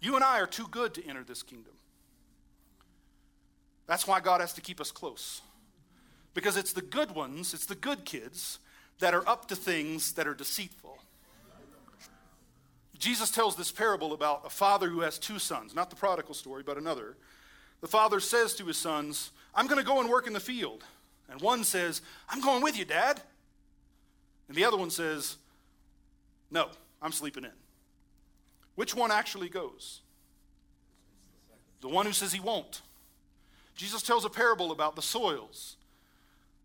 You 0.00 0.14
and 0.14 0.24
I 0.24 0.40
are 0.40 0.46
too 0.46 0.66
good 0.70 0.94
to 0.94 1.06
enter 1.06 1.24
this 1.24 1.42
kingdom. 1.42 1.74
That's 3.86 4.06
why 4.06 4.20
God 4.20 4.40
has 4.40 4.54
to 4.54 4.62
keep 4.62 4.80
us 4.80 4.90
close. 4.90 5.42
Because 6.32 6.56
it's 6.56 6.72
the 6.72 6.80
good 6.80 7.10
ones, 7.14 7.52
it's 7.52 7.66
the 7.66 7.74
good 7.74 8.06
kids 8.06 8.58
that 9.00 9.12
are 9.12 9.28
up 9.28 9.48
to 9.48 9.56
things 9.56 10.12
that 10.14 10.26
are 10.26 10.34
deceitful. 10.34 10.96
Jesus 13.02 13.32
tells 13.32 13.56
this 13.56 13.72
parable 13.72 14.12
about 14.12 14.42
a 14.46 14.48
father 14.48 14.88
who 14.88 15.00
has 15.00 15.18
two 15.18 15.40
sons, 15.40 15.74
not 15.74 15.90
the 15.90 15.96
prodigal 15.96 16.34
story, 16.34 16.62
but 16.62 16.78
another. 16.78 17.16
The 17.80 17.88
father 17.88 18.20
says 18.20 18.54
to 18.54 18.66
his 18.66 18.76
sons, 18.76 19.32
I'm 19.56 19.66
going 19.66 19.80
to 19.80 19.84
go 19.84 19.98
and 19.98 20.08
work 20.08 20.28
in 20.28 20.32
the 20.32 20.38
field. 20.38 20.84
And 21.28 21.40
one 21.40 21.64
says, 21.64 22.00
I'm 22.28 22.40
going 22.40 22.62
with 22.62 22.78
you, 22.78 22.84
Dad. 22.84 23.20
And 24.46 24.56
the 24.56 24.64
other 24.64 24.76
one 24.76 24.90
says, 24.90 25.36
No, 26.48 26.68
I'm 27.02 27.10
sleeping 27.10 27.42
in. 27.42 27.50
Which 28.76 28.94
one 28.94 29.10
actually 29.10 29.48
goes? 29.48 30.02
The 31.80 31.88
one 31.88 32.06
who 32.06 32.12
says 32.12 32.32
he 32.32 32.38
won't. 32.38 32.82
Jesus 33.74 34.02
tells 34.02 34.24
a 34.24 34.30
parable 34.30 34.70
about 34.70 34.94
the 34.94 35.02
soils. 35.02 35.74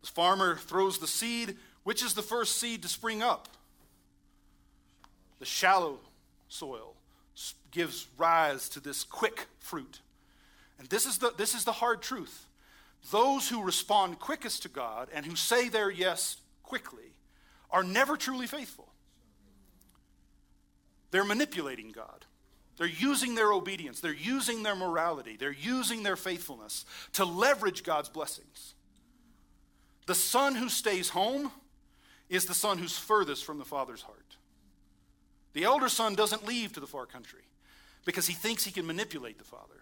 The 0.02 0.08
farmer 0.10 0.56
throws 0.58 1.00
the 1.00 1.08
seed. 1.08 1.58
Which 1.82 2.04
is 2.04 2.14
the 2.14 2.22
first 2.22 2.58
seed 2.58 2.84
to 2.84 2.88
spring 2.88 3.24
up? 3.24 3.48
The 5.40 5.46
shallow 5.46 5.98
soil 6.48 6.96
gives 7.72 8.08
rise 8.18 8.70
to 8.70 8.80
this 8.80 9.04
quick 9.04 9.48
fruit. 9.60 10.02
And 10.80 10.88
this 10.90 11.06
is 11.06 11.20
the, 11.20 11.34
this 11.38 11.54
is 11.54 11.64
the 11.64 11.72
hard 11.72 12.02
truth. 12.02 12.48
Those 13.12 13.50
who 13.50 13.64
respond 13.64 14.20
quickest 14.20 14.64
to 14.64 14.70
God 14.70 15.10
and 15.14 15.26
who 15.26 15.36
say 15.36 15.70
their 15.70 15.90
yes 15.90 16.38
quickly 16.64 17.14
are 17.70 17.84
never 17.84 18.18
truly 18.18 18.48
faithful. 18.48 18.88
They're 21.12 21.24
manipulating 21.24 21.92
God. 21.92 22.26
They're 22.78 22.88
using 22.88 23.34
their 23.34 23.52
obedience, 23.52 24.02
they're 24.02 24.14
using 24.14 24.62
their 24.62 24.76
morality, 24.76 25.36
they're 25.36 25.52
using 25.52 26.04
their 26.04 26.16
faithfulness 26.16 26.86
to 27.14 27.26
leverage 27.26 27.84
God's 27.84 28.08
blessings. 28.08 28.76
The 30.06 30.14
son 30.16 30.56
who 30.56 30.70
stays 30.70 31.10
home 31.10 31.52
is 32.30 32.46
the 32.46 32.54
son 32.54 32.78
who's 32.78 32.98
furthest 32.98 33.46
from 33.46 33.58
the 33.58 33.66
father's 33.66 34.04
heart. 34.04 34.37
The 35.58 35.64
elder 35.64 35.90
son 35.90 36.14
doesn't 36.14 36.46
leave 36.46 36.74
to 36.74 36.80
the 36.80 36.86
far 36.86 37.08
country 37.08 37.42
because 38.06 38.28
he 38.28 38.36
thinks 38.36 38.64
he 38.64 38.70
can 38.70 38.86
manipulate 38.86 39.40
the 39.40 39.44
father. 39.44 39.82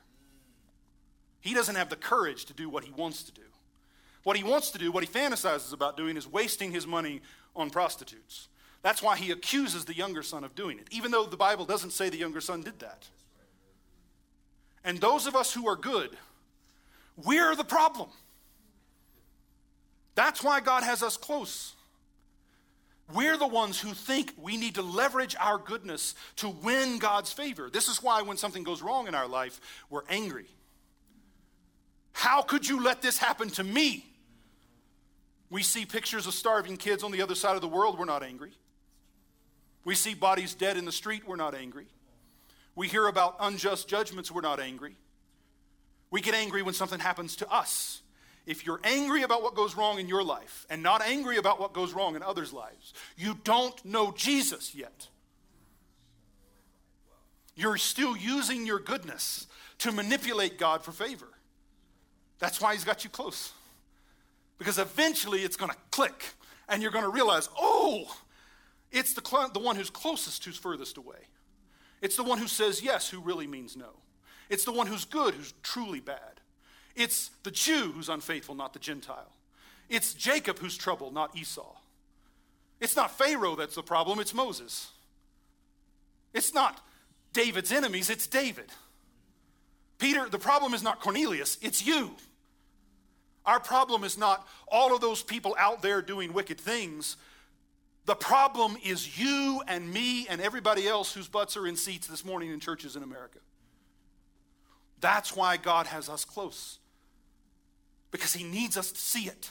He 1.42 1.54
doesn't 1.54 1.76
have 1.76 1.90
the 1.90 1.98
courage 1.98 2.46
to 2.46 2.54
do 2.54 2.70
what 2.70 2.86
he 2.86 2.92
wants 2.92 3.24
to 3.24 3.34
do. 3.34 3.42
What 4.24 4.38
he 4.38 4.44
wants 4.46 4.72
to 4.72 4.78
do, 4.78 4.90
what 4.90 5.04
he 5.04 5.10
fantasizes 5.10 5.74
about 5.74 5.98
doing, 5.98 6.16
is 6.16 6.32
wasting 6.32 6.72
his 6.72 6.88
money 6.88 7.20
on 7.58 7.72
prostitutes. 7.72 8.48
That's 8.84 9.04
why 9.04 9.18
he 9.18 9.32
accuses 9.32 9.84
the 9.84 9.94
younger 9.94 10.24
son 10.24 10.46
of 10.46 10.56
doing 10.56 10.80
it, 10.80 10.88
even 10.92 11.12
though 11.12 11.26
the 11.26 11.36
Bible 11.36 11.66
doesn't 11.66 11.92
say 11.92 12.08
the 12.08 12.16
younger 12.16 12.40
son 12.40 12.62
did 12.62 12.80
that. 12.80 13.10
And 14.86 15.02
those 15.02 15.28
of 15.28 15.36
us 15.36 15.54
who 15.54 15.68
are 15.68 15.76
good, 15.76 16.16
we're 17.18 17.54
the 17.54 17.66
problem. 17.66 18.12
That's 20.16 20.42
why 20.42 20.62
God 20.62 20.84
has 20.84 21.04
us 21.04 21.18
close. 21.18 21.75
We're 23.14 23.38
the 23.38 23.47
ones 23.47 23.80
who 23.80 23.93
think 23.93 24.34
we 24.38 24.58
need 24.58 24.76
to 24.76 24.82
leverage 24.82 25.36
our 25.39 25.60
goodness 25.60 26.16
to 26.38 26.49
win 26.49 26.97
God's 26.97 27.32
favor. 27.32 27.70
This 27.70 27.88
is 27.88 28.01
why 28.01 28.24
when 28.24 28.38
something 28.38 28.64
goes 28.64 28.82
wrong 28.82 29.08
in 29.08 29.14
our 29.14 29.28
life, 29.28 29.60
we're 29.89 30.01
angry. 30.10 30.47
How 32.14 32.41
could 32.41 32.68
you 32.68 32.84
let 32.84 33.01
this 33.01 33.18
happen 33.18 33.49
to 33.51 33.64
me? 33.64 34.06
We 35.51 35.62
see 35.62 35.86
pictures 35.86 36.26
of 36.26 36.34
starving 36.34 36.78
kids 36.78 37.03
on 37.03 37.12
the 37.12 37.22
other 37.22 37.36
side 37.36 37.56
of 37.56 37.62
the 37.62 37.68
world, 37.68 37.99
we're 37.99 38.06
not 38.06 38.24
angry. 38.24 38.51
We 39.84 39.93
see 39.93 40.16
bodies 40.16 40.56
dead 40.56 40.76
in 40.76 40.86
the 40.86 40.91
street, 40.91 41.28
we're 41.28 41.36
not 41.36 41.53
angry. 41.53 41.86
We 42.76 42.88
hear 42.88 43.06
about 43.06 43.36
unjust 43.39 43.88
judgments, 43.88 44.32
we're 44.32 44.41
not 44.41 44.60
angry. 44.60 44.95
We 46.10 46.22
get 46.22 46.34
angry 46.34 46.64
when 46.64 46.74
something 46.74 46.99
happens 46.99 47.36
to 47.38 47.49
us. 47.51 48.01
If 48.46 48.66
you're 48.66 48.80
angry 48.84 49.24
about 49.24 49.41
what 49.41 49.56
goes 49.56 49.76
wrong 49.76 50.00
in 50.00 50.08
your 50.08 50.24
life 50.24 50.66
and 50.70 50.84
not 50.84 51.02
angry 51.02 51.38
about 51.38 51.60
what 51.60 51.74
goes 51.74 51.93
wrong 51.93 52.16
in 52.16 52.22
others' 52.22 52.54
lives, 52.54 52.93
you 53.18 53.38
don't 53.43 53.84
know 53.84 54.12
Jesus 54.12 54.76
yet. 54.76 55.08
You're 57.56 57.78
still 57.78 58.16
using 58.16 58.68
your 58.68 58.80
goodness 58.80 59.48
to 59.80 59.91
manipulate 59.91 60.60
God 60.60 60.84
for 60.84 60.91
favor. 60.91 61.28
That's 62.39 62.62
why 62.62 62.74
He's 62.74 62.84
got 62.84 63.04
you 63.04 63.10
close. 63.10 63.52
Because 64.58 64.78
eventually 64.78 65.41
it's 65.41 65.58
going 65.58 65.72
to 65.72 65.78
click 65.91 66.26
and 66.70 66.82
you're 66.82 66.91
going 66.91 67.04
to 67.04 67.10
realize, 67.10 67.50
oh, 67.58 68.16
it's 68.91 69.14
the, 69.14 69.22
cl- 69.26 69.50
the 69.50 69.60
one 69.60 69.76
who's 69.76 69.89
closest 69.89 70.46
who's 70.46 70.58
furthest 70.58 70.98
away. 70.98 71.18
It's 72.02 72.16
the 72.16 72.24
one 72.24 72.38
who 72.38 72.48
says 72.48 72.84
yes 72.84 73.10
who 73.10 73.20
really 73.20 73.48
means 73.48 73.76
no. 73.76 73.89
It's 74.50 74.66
the 74.66 74.72
one 74.72 74.88
who's 74.88 75.06
good 75.06 75.34
who's 75.34 75.54
truly 75.64 76.00
bad. 76.00 76.35
It's 76.96 77.30
the 77.43 77.52
Jew 77.52 77.91
who's 77.91 78.10
unfaithful, 78.10 78.56
not 78.56 78.74
the 78.74 78.80
Gentile. 78.80 79.32
It's 79.89 80.14
Jacob 80.14 80.60
who's 80.60 80.78
troubled, 80.78 81.14
not 81.14 81.36
Esau. 81.36 81.76
It's 82.80 82.96
not 82.96 83.12
Pharaoh 83.18 83.56
that's 83.56 83.76
the 83.76 83.84
problem, 83.84 84.20
it's 84.20 84.34
Moses. 84.34 84.91
It's 86.34 86.54
not 86.54 86.82
David's 87.34 87.72
enemies, 87.72 88.10
it's 88.10 88.28
David. 88.28 88.72
Peter, 89.98 90.28
the 90.30 90.39
problem 90.39 90.74
is 90.74 90.84
not 90.84 91.00
Cornelius, 91.00 91.58
it's 91.62 91.86
you. 91.86 92.12
Our 93.46 93.60
problem 93.60 94.04
is 94.04 94.18
not 94.18 94.48
all 94.68 94.93
of 94.96 95.02
those 95.02 95.22
people 95.22 95.56
out 95.60 95.82
there 95.82 96.02
doing 96.02 96.34
wicked 96.34 96.60
things. 96.60 97.16
The 98.06 98.16
problem 98.16 98.78
is 98.84 99.20
you 99.20 99.62
and 99.68 99.91
me 99.91 100.28
and 100.28 100.41
everybody 100.41 100.88
else 100.88 101.14
whose 101.14 101.28
butts 101.28 101.56
are 101.56 101.68
in 101.68 101.76
seats 101.76 102.08
this 102.08 102.26
morning 102.26 102.52
in 102.52 102.60
churches 102.60 102.96
in 102.96 103.04
America. 103.04 103.39
That's 105.00 105.36
why 105.36 105.58
God 105.58 105.88
has 105.88 106.10
us 106.10 106.26
close, 106.26 106.80
because 108.16 108.34
He 108.34 108.43
needs 108.43 108.78
us 108.78 108.91
to 108.91 108.99
see 108.99 109.26
it. 109.28 109.49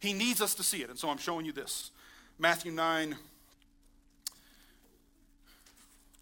He 0.00 0.12
needs 0.12 0.40
us 0.42 0.54
to 0.56 0.62
see 0.62 0.82
it. 0.82 0.90
And 0.90 0.98
so 0.98 1.08
I'm 1.08 1.18
showing 1.18 1.46
you 1.46 1.52
this 1.52 1.90
Matthew 2.38 2.72
9. 2.72 3.16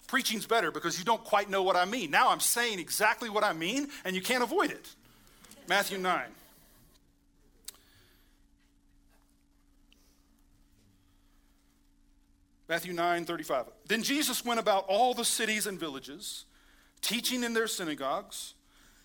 Preaching's 0.06 0.46
better 0.46 0.70
because 0.70 0.98
you 0.98 1.04
don't 1.04 1.24
quite 1.24 1.48
know 1.48 1.62
what 1.62 1.74
I 1.74 1.86
mean. 1.86 2.10
Now 2.10 2.30
I'm 2.30 2.40
saying 2.40 2.78
exactly 2.78 3.30
what 3.30 3.42
I 3.42 3.54
mean, 3.54 3.88
and 4.04 4.14
you 4.14 4.22
can't 4.22 4.42
avoid 4.42 4.70
it. 4.70 4.88
Matthew 5.68 5.98
9. 5.98 6.22
Matthew 12.68 12.92
9, 12.92 13.24
35. 13.24 13.66
Then 13.86 14.02
Jesus 14.02 14.44
went 14.44 14.60
about 14.60 14.84
all 14.86 15.14
the 15.14 15.24
cities 15.24 15.66
and 15.66 15.78
villages, 15.78 16.44
teaching 17.00 17.42
in 17.42 17.54
their 17.54 17.66
synagogues, 17.66 18.54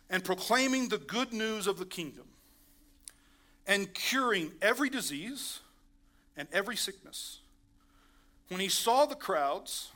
and 0.09 0.23
proclaiming 0.23 0.89
the 0.89 0.97
good 0.97 1.33
news 1.33 1.67
of 1.67 1.77
the 1.77 1.85
kingdom, 1.85 2.25
and 3.65 3.93
curing 3.93 4.51
every 4.61 4.89
disease 4.89 5.59
and 6.37 6.47
every 6.53 6.75
sickness. 6.75 7.39
When 8.49 8.61
he 8.61 8.69
saw 8.69 9.05
the 9.05 9.15
crowds, 9.15 9.91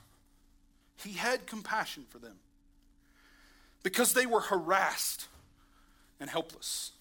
he 0.97 1.13
had 1.13 1.47
compassion 1.47 2.05
for 2.09 2.19
them 2.19 2.35
because 3.83 4.13
they 4.13 4.25
were 4.25 4.41
harassed 4.41 5.27
and 6.19 6.29
helpless, 6.29 6.91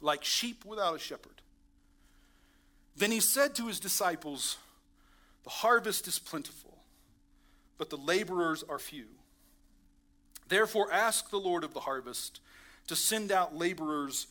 like 0.00 0.24
sheep 0.24 0.64
without 0.64 0.94
a 0.94 0.98
shepherd. 0.98 1.42
Then 2.96 3.10
he 3.10 3.20
said 3.20 3.54
to 3.56 3.66
his 3.66 3.80
disciples, 3.80 4.56
The 5.44 5.50
harvest 5.50 6.06
is 6.06 6.18
plentiful, 6.18 6.76
but 7.78 7.90
the 7.90 7.96
laborers 7.96 8.64
are 8.68 8.78
few. 8.78 9.06
Therefore, 10.48 10.92
ask 10.92 11.30
the 11.30 11.38
Lord 11.38 11.64
of 11.64 11.74
the 11.74 11.80
harvest 11.80 12.40
to 12.86 12.96
send 12.96 13.30
out 13.30 13.56
laborers 13.56 14.26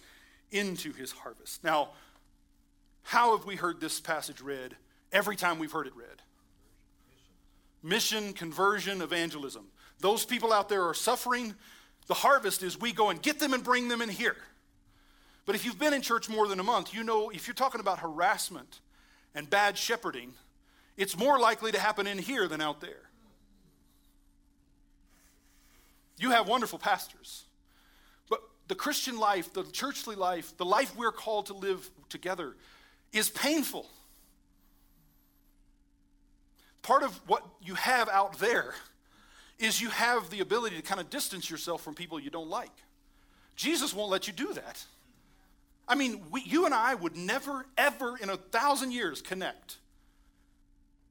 into 0.51 0.93
his 0.93 1.11
harvest. 1.11 1.63
Now, 1.63 1.89
how 3.03 3.37
have 3.37 3.45
we 3.45 3.55
heard 3.55 3.79
this 3.79 3.99
passage 3.99 4.41
read 4.41 4.75
every 5.11 5.35
time 5.35 5.59
we've 5.59 5.71
heard 5.71 5.87
it 5.87 5.95
read? 5.95 6.21
Mission, 7.83 8.33
conversion, 8.33 9.01
evangelism. 9.01 9.67
Those 9.99 10.25
people 10.25 10.51
out 10.51 10.69
there 10.69 10.83
are 10.83 10.93
suffering 10.93 11.53
the 12.07 12.13
harvest 12.13 12.63
is 12.63 12.79
we 12.79 12.93
go 12.93 13.09
and 13.09 13.21
get 13.21 13.39
them 13.39 13.53
and 13.53 13.63
bring 13.63 13.89
them 13.89 14.01
in 14.01 14.09
here. 14.09 14.37
But 15.45 15.55
if 15.55 15.65
you've 15.65 15.79
been 15.79 15.93
in 15.93 16.01
church 16.01 16.29
more 16.29 16.47
than 16.47 16.59
a 16.59 16.63
month, 16.63 16.93
you 16.93 17.03
know 17.03 17.29
if 17.29 17.47
you're 17.47 17.53
talking 17.53 17.81
about 17.81 17.99
harassment 17.99 18.79
and 19.35 19.49
bad 19.49 19.77
shepherding, 19.77 20.33
it's 20.95 21.17
more 21.17 21.39
likely 21.39 21.71
to 21.71 21.79
happen 21.79 22.07
in 22.07 22.17
here 22.17 22.47
than 22.47 22.61
out 22.61 22.81
there. 22.81 23.06
You 26.17 26.31
have 26.31 26.47
wonderful 26.47 26.79
pastors. 26.79 27.45
But 28.29 28.41
the 28.67 28.75
Christian 28.75 29.17
life, 29.17 29.53
the 29.53 29.63
churchly 29.63 30.15
life, 30.15 30.55
the 30.57 30.65
life 30.65 30.95
we're 30.95 31.11
called 31.11 31.47
to 31.47 31.53
live 31.53 31.89
together 32.09 32.55
is 33.13 33.29
painful. 33.29 33.87
Part 36.81 37.03
of 37.03 37.13
what 37.27 37.45
you 37.61 37.75
have 37.75 38.09
out 38.09 38.39
there 38.39 38.73
is 39.59 39.81
you 39.81 39.89
have 39.89 40.29
the 40.29 40.39
ability 40.39 40.75
to 40.75 40.81
kind 40.81 41.01
of 41.01 41.09
distance 41.09 41.49
yourself 41.49 41.83
from 41.83 41.95
people 41.95 42.19
you 42.19 42.29
don't 42.29 42.49
like. 42.49 42.71
Jesus 43.55 43.93
won't 43.93 44.11
let 44.11 44.27
you 44.27 44.33
do 44.33 44.53
that. 44.53 44.83
I 45.87 45.95
mean, 45.95 46.21
we, 46.31 46.41
you 46.41 46.65
and 46.65 46.73
I 46.73 46.95
would 46.95 47.15
never, 47.15 47.65
ever 47.77 48.17
in 48.17 48.29
a 48.29 48.37
thousand 48.37 48.91
years 48.91 49.21
connect 49.21 49.77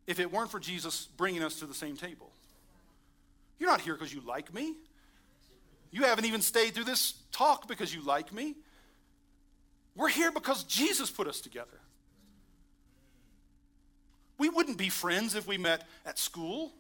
if 0.07 0.21
it 0.21 0.31
weren't 0.31 0.51
for 0.51 0.61
Jesus 0.61 1.09
bringing 1.17 1.43
us 1.43 1.59
to 1.59 1.67
the 1.67 1.75
same 1.75 1.97
table. 1.97 2.31
You're 3.59 3.71
not 3.71 3.81
here 3.81 3.95
because 3.95 4.13
you 4.13 4.21
like 4.27 4.53
me. 4.53 4.75
You 5.97 6.03
haven't 6.03 6.27
even 6.27 6.43
stayed 6.43 6.75
through 6.75 6.85
this 6.85 7.15
talk 7.33 7.67
because 7.67 7.95
you 7.95 8.03
like 8.03 8.31
me. 8.31 8.55
We're 9.95 10.09
here 10.09 10.31
because 10.31 10.65
Jesus 10.65 11.11
put 11.11 11.27
us 11.27 11.41
together. 11.41 11.81
We 14.37 14.51
wouldn't 14.51 14.77
be 14.77 14.91
friends 14.91 15.35
if 15.35 15.47
we 15.47 15.57
met 15.57 15.89
at 16.05 16.19
school 16.19 16.73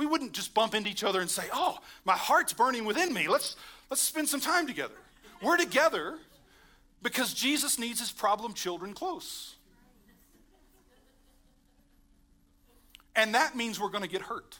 we 0.00 0.06
wouldn't 0.06 0.32
just 0.32 0.54
bump 0.54 0.74
into 0.74 0.88
each 0.88 1.04
other 1.04 1.20
and 1.20 1.28
say, 1.28 1.44
Oh, 1.52 1.78
my 2.06 2.16
heart's 2.16 2.54
burning 2.54 2.86
within 2.86 3.12
me. 3.12 3.28
Let's, 3.28 3.56
let's 3.90 4.00
spend 4.00 4.30
some 4.30 4.40
time 4.40 4.66
together. 4.66 4.94
We're 5.42 5.58
together 5.58 6.16
because 7.02 7.34
Jesus 7.34 7.78
needs 7.78 8.00
his 8.00 8.10
problem 8.10 8.54
children 8.54 8.94
close. 8.94 9.56
And 13.14 13.34
that 13.34 13.54
means 13.54 13.78
we're 13.78 13.90
going 13.90 14.02
to 14.02 14.08
get 14.08 14.22
hurt. 14.22 14.58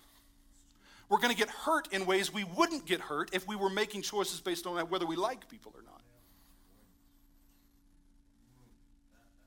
We're 1.10 1.18
going 1.18 1.34
to 1.34 1.36
get 1.36 1.50
hurt 1.50 1.92
in 1.92 2.06
ways 2.06 2.32
we 2.32 2.44
wouldn't 2.44 2.86
get 2.86 3.00
hurt 3.00 3.30
if 3.34 3.46
we 3.46 3.56
were 3.56 3.68
making 3.68 4.02
choices 4.02 4.40
based 4.40 4.66
on 4.66 4.78
whether 4.88 5.04
we 5.04 5.16
like 5.16 5.48
people 5.50 5.72
or 5.76 5.82
not. 5.82 6.00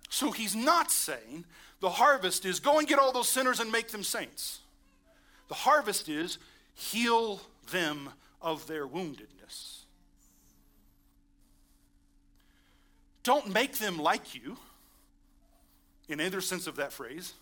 So 0.09 0.31
he's 0.31 0.55
not 0.55 0.91
saying 0.91 1.45
the 1.79 1.89
harvest 1.89 2.45
is 2.45 2.59
go 2.59 2.79
and 2.79 2.87
get 2.87 2.99
all 2.99 3.13
those 3.13 3.29
sinners 3.29 3.61
and 3.61 3.71
make 3.71 3.87
them 3.87 4.03
saints. 4.03 4.59
The 5.47 5.55
harvest 5.55 6.09
is 6.09 6.37
heal 6.75 7.41
them 7.71 8.09
of 8.41 8.67
their 8.67 8.85
woundedness. 8.85 9.83
Don't 13.23 13.53
make 13.53 13.77
them 13.77 13.97
like 13.97 14.35
you, 14.35 14.57
in 16.09 16.19
either 16.19 16.41
sense 16.41 16.67
of 16.67 16.75
that 16.75 16.91
phrase. 16.91 17.33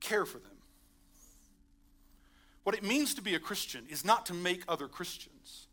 Care 0.00 0.24
for 0.24 0.38
them. 0.38 0.53
What 2.64 2.74
it 2.74 2.82
means 2.82 3.14
to 3.14 3.22
be 3.22 3.34
a 3.34 3.38
Christian 3.38 3.84
is 3.88 4.04
not 4.04 4.26
to 4.26 4.34
make 4.34 4.64
other 4.66 4.88
Christians. 4.88 5.66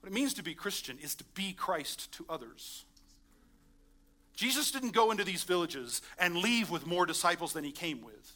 What 0.00 0.10
it 0.10 0.14
means 0.14 0.34
to 0.34 0.42
be 0.42 0.54
Christian 0.54 0.98
is 1.02 1.14
to 1.16 1.24
be 1.34 1.52
Christ 1.52 2.12
to 2.12 2.26
others. 2.28 2.84
Jesus 4.34 4.70
didn't 4.70 4.92
go 4.92 5.10
into 5.10 5.24
these 5.24 5.42
villages 5.42 6.02
and 6.18 6.36
leave 6.36 6.70
with 6.70 6.86
more 6.86 7.06
disciples 7.06 7.52
than 7.52 7.64
he 7.64 7.72
came 7.72 8.02
with. 8.02 8.32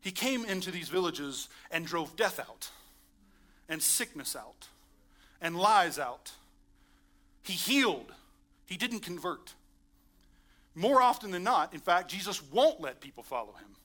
He 0.00 0.10
came 0.10 0.44
into 0.44 0.70
these 0.70 0.88
villages 0.88 1.48
and 1.70 1.86
drove 1.86 2.16
death 2.16 2.38
out, 2.38 2.70
and 3.68 3.82
sickness 3.82 4.36
out, 4.36 4.68
and 5.40 5.56
lies 5.56 5.98
out. 5.98 6.32
He 7.42 7.54
healed, 7.54 8.12
he 8.66 8.76
didn't 8.76 9.00
convert. 9.00 9.54
More 10.74 11.00
often 11.00 11.30
than 11.30 11.42
not, 11.42 11.72
in 11.72 11.80
fact, 11.80 12.10
Jesus 12.10 12.42
won't 12.50 12.80
let 12.80 13.00
people 13.00 13.22
follow 13.22 13.52
him. 13.52 13.76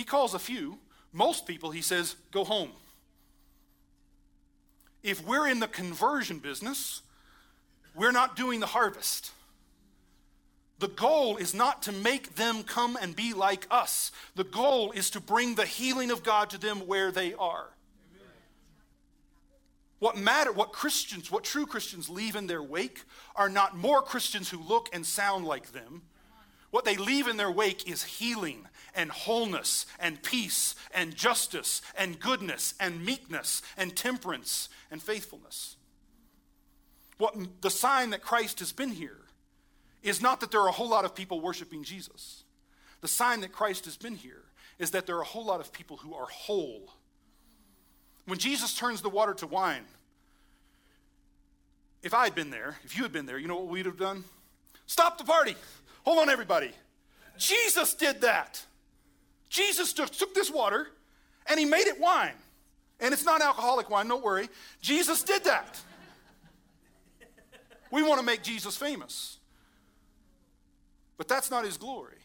He 0.00 0.04
calls 0.04 0.32
a 0.32 0.38
few, 0.38 0.78
most 1.12 1.46
people, 1.46 1.72
he 1.72 1.82
says, 1.82 2.16
go 2.30 2.42
home. 2.42 2.70
If 5.02 5.22
we're 5.26 5.46
in 5.46 5.60
the 5.60 5.68
conversion 5.68 6.38
business, 6.38 7.02
we're 7.94 8.10
not 8.10 8.34
doing 8.34 8.60
the 8.60 8.66
harvest. 8.66 9.32
The 10.78 10.88
goal 10.88 11.36
is 11.36 11.52
not 11.52 11.82
to 11.82 11.92
make 11.92 12.36
them 12.36 12.62
come 12.62 12.96
and 12.98 13.14
be 13.14 13.34
like 13.34 13.66
us. 13.70 14.10
The 14.36 14.44
goal 14.44 14.90
is 14.92 15.10
to 15.10 15.20
bring 15.20 15.54
the 15.54 15.66
healing 15.66 16.10
of 16.10 16.22
God 16.22 16.48
to 16.48 16.58
them 16.58 16.86
where 16.86 17.12
they 17.12 17.34
are. 17.34 17.66
What 19.98 20.16
matter, 20.16 20.50
what 20.50 20.72
Christians, 20.72 21.30
what 21.30 21.44
true 21.44 21.66
Christians 21.66 22.08
leave 22.08 22.36
in 22.36 22.46
their 22.46 22.62
wake 22.62 23.02
are 23.36 23.50
not 23.50 23.76
more 23.76 24.00
Christians 24.00 24.48
who 24.48 24.62
look 24.62 24.88
and 24.94 25.04
sound 25.04 25.44
like 25.44 25.72
them. 25.72 26.04
What 26.70 26.84
they 26.84 26.96
leave 26.96 27.26
in 27.26 27.36
their 27.36 27.50
wake 27.50 27.88
is 27.88 28.04
healing 28.04 28.66
and 28.94 29.10
wholeness 29.10 29.86
and 29.98 30.22
peace 30.22 30.74
and 30.94 31.14
justice 31.14 31.82
and 31.96 32.20
goodness 32.20 32.74
and 32.78 33.04
meekness 33.04 33.62
and 33.76 33.96
temperance 33.96 34.68
and 34.90 35.02
faithfulness. 35.02 35.76
What 37.18 37.36
the 37.60 37.70
sign 37.70 38.10
that 38.10 38.22
Christ 38.22 38.60
has 38.60 38.72
been 38.72 38.90
here 38.90 39.18
is 40.02 40.22
not 40.22 40.40
that 40.40 40.50
there 40.50 40.60
are 40.60 40.68
a 40.68 40.72
whole 40.72 40.88
lot 40.88 41.04
of 41.04 41.14
people 41.14 41.40
worshiping 41.40 41.84
Jesus. 41.84 42.44
The 43.00 43.08
sign 43.08 43.40
that 43.40 43.52
Christ 43.52 43.84
has 43.84 43.96
been 43.96 44.14
here 44.14 44.44
is 44.78 44.92
that 44.92 45.06
there 45.06 45.16
are 45.16 45.22
a 45.22 45.26
whole 45.26 45.44
lot 45.44 45.60
of 45.60 45.72
people 45.72 45.98
who 45.98 46.14
are 46.14 46.26
whole 46.26 46.90
when 48.30 48.38
Jesus 48.38 48.74
turns 48.74 49.02
the 49.02 49.08
water 49.08 49.34
to 49.34 49.46
wine, 49.48 49.84
if 52.00 52.14
I 52.14 52.22
had 52.22 52.34
been 52.36 52.50
there, 52.50 52.76
if 52.84 52.96
you 52.96 53.02
had 53.02 53.12
been 53.12 53.26
there, 53.26 53.38
you 53.38 53.48
know 53.48 53.56
what 53.56 53.66
we'd 53.66 53.86
have 53.86 53.98
done? 53.98 54.22
Stop 54.86 55.18
the 55.18 55.24
party. 55.24 55.56
Hold 56.04 56.18
on, 56.18 56.30
everybody. 56.30 56.70
Jesus 57.38 57.94
did 57.94 58.20
that. 58.22 58.64
Jesus 59.48 59.92
took, 59.92 60.10
took 60.10 60.34
this 60.34 60.50
water 60.50 60.88
and 61.46 61.58
he 61.58 61.66
made 61.66 61.86
it 61.86 62.00
wine. 62.00 62.34
And 63.00 63.12
it's 63.12 63.24
not 63.24 63.40
alcoholic 63.40 63.90
wine, 63.90 64.08
don't 64.08 64.22
worry. 64.22 64.48
Jesus 64.80 65.22
did 65.22 65.44
that. 65.44 65.80
We 67.90 68.02
want 68.02 68.20
to 68.20 68.26
make 68.26 68.42
Jesus 68.42 68.76
famous. 68.76 69.38
But 71.16 71.28
that's 71.28 71.50
not 71.50 71.64
his 71.64 71.76
glory. 71.76 72.16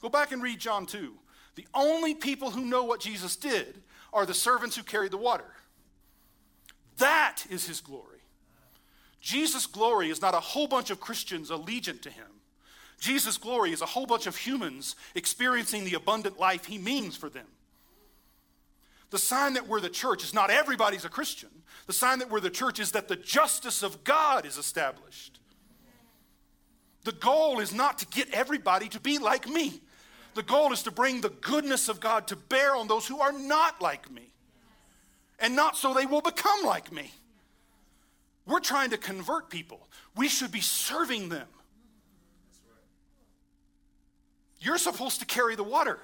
Go 0.00 0.08
back 0.08 0.32
and 0.32 0.42
read 0.42 0.58
John 0.58 0.86
2. 0.86 1.12
The 1.56 1.66
only 1.74 2.14
people 2.14 2.50
who 2.50 2.64
know 2.64 2.84
what 2.84 3.00
Jesus 3.00 3.36
did 3.36 3.82
are 4.12 4.24
the 4.24 4.34
servants 4.34 4.76
who 4.76 4.82
carried 4.82 5.10
the 5.10 5.18
water. 5.18 5.52
That 6.98 7.44
is 7.50 7.66
his 7.66 7.80
glory. 7.80 8.20
Jesus' 9.20 9.66
glory 9.66 10.10
is 10.10 10.20
not 10.20 10.34
a 10.34 10.40
whole 10.40 10.66
bunch 10.66 10.90
of 10.90 11.00
Christians 11.00 11.50
allegiant 11.50 12.02
to 12.02 12.10
him. 12.10 12.26
Jesus' 13.02 13.36
glory 13.36 13.72
is 13.72 13.82
a 13.82 13.86
whole 13.86 14.06
bunch 14.06 14.28
of 14.28 14.36
humans 14.36 14.94
experiencing 15.16 15.84
the 15.84 15.94
abundant 15.94 16.38
life 16.38 16.66
he 16.66 16.78
means 16.78 17.16
for 17.16 17.28
them. 17.28 17.48
The 19.10 19.18
sign 19.18 19.54
that 19.54 19.66
we're 19.66 19.80
the 19.80 19.90
church 19.90 20.22
is 20.22 20.32
not 20.32 20.50
everybody's 20.50 21.04
a 21.04 21.08
Christian. 21.08 21.48
The 21.88 21.92
sign 21.92 22.20
that 22.20 22.30
we're 22.30 22.38
the 22.38 22.48
church 22.48 22.78
is 22.78 22.92
that 22.92 23.08
the 23.08 23.16
justice 23.16 23.82
of 23.82 24.04
God 24.04 24.46
is 24.46 24.56
established. 24.56 25.40
The 27.02 27.10
goal 27.10 27.58
is 27.58 27.74
not 27.74 27.98
to 27.98 28.06
get 28.06 28.32
everybody 28.32 28.88
to 28.90 29.00
be 29.00 29.18
like 29.18 29.48
me. 29.48 29.80
The 30.34 30.44
goal 30.44 30.72
is 30.72 30.84
to 30.84 30.92
bring 30.92 31.22
the 31.22 31.30
goodness 31.30 31.88
of 31.88 31.98
God 31.98 32.28
to 32.28 32.36
bear 32.36 32.76
on 32.76 32.86
those 32.86 33.08
who 33.08 33.20
are 33.20 33.32
not 33.32 33.82
like 33.82 34.12
me. 34.12 34.30
And 35.40 35.56
not 35.56 35.76
so 35.76 35.92
they 35.92 36.06
will 36.06 36.20
become 36.20 36.62
like 36.64 36.92
me. 36.92 37.10
We're 38.46 38.60
trying 38.60 38.90
to 38.90 38.96
convert 38.96 39.50
people. 39.50 39.88
We 40.14 40.28
should 40.28 40.52
be 40.52 40.60
serving 40.60 41.30
them. 41.30 41.48
You're 44.62 44.78
supposed 44.78 45.18
to 45.18 45.26
carry 45.26 45.56
the 45.56 45.64
water. 45.64 45.98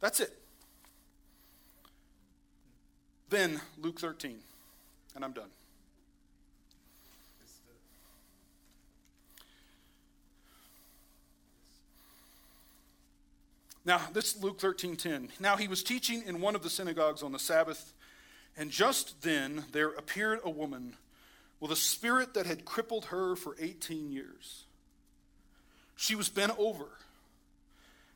That's 0.00 0.18
it. 0.18 0.36
Then, 3.30 3.60
Luke 3.80 4.00
13, 4.00 4.38
and 5.14 5.24
I'm 5.24 5.32
done. 5.32 5.50
Now, 13.84 14.00
this 14.12 14.34
is 14.34 14.42
Luke 14.42 14.58
13:10. 14.58 15.30
Now 15.38 15.56
he 15.56 15.68
was 15.68 15.82
teaching 15.82 16.22
in 16.22 16.40
one 16.40 16.54
of 16.54 16.62
the 16.62 16.68
synagogues 16.68 17.22
on 17.22 17.32
the 17.32 17.38
Sabbath, 17.38 17.94
and 18.56 18.70
just 18.70 19.22
then 19.22 19.64
there 19.72 19.90
appeared 19.90 20.40
a 20.42 20.50
woman 20.50 20.96
with 21.60 21.70
a 21.70 21.76
spirit 21.76 22.34
that 22.34 22.46
had 22.46 22.64
crippled 22.64 23.06
her 23.06 23.34
for 23.34 23.56
18 23.58 24.10
years. 24.10 24.64
She 25.96 26.14
was 26.14 26.28
bent 26.28 26.52
over 26.58 26.98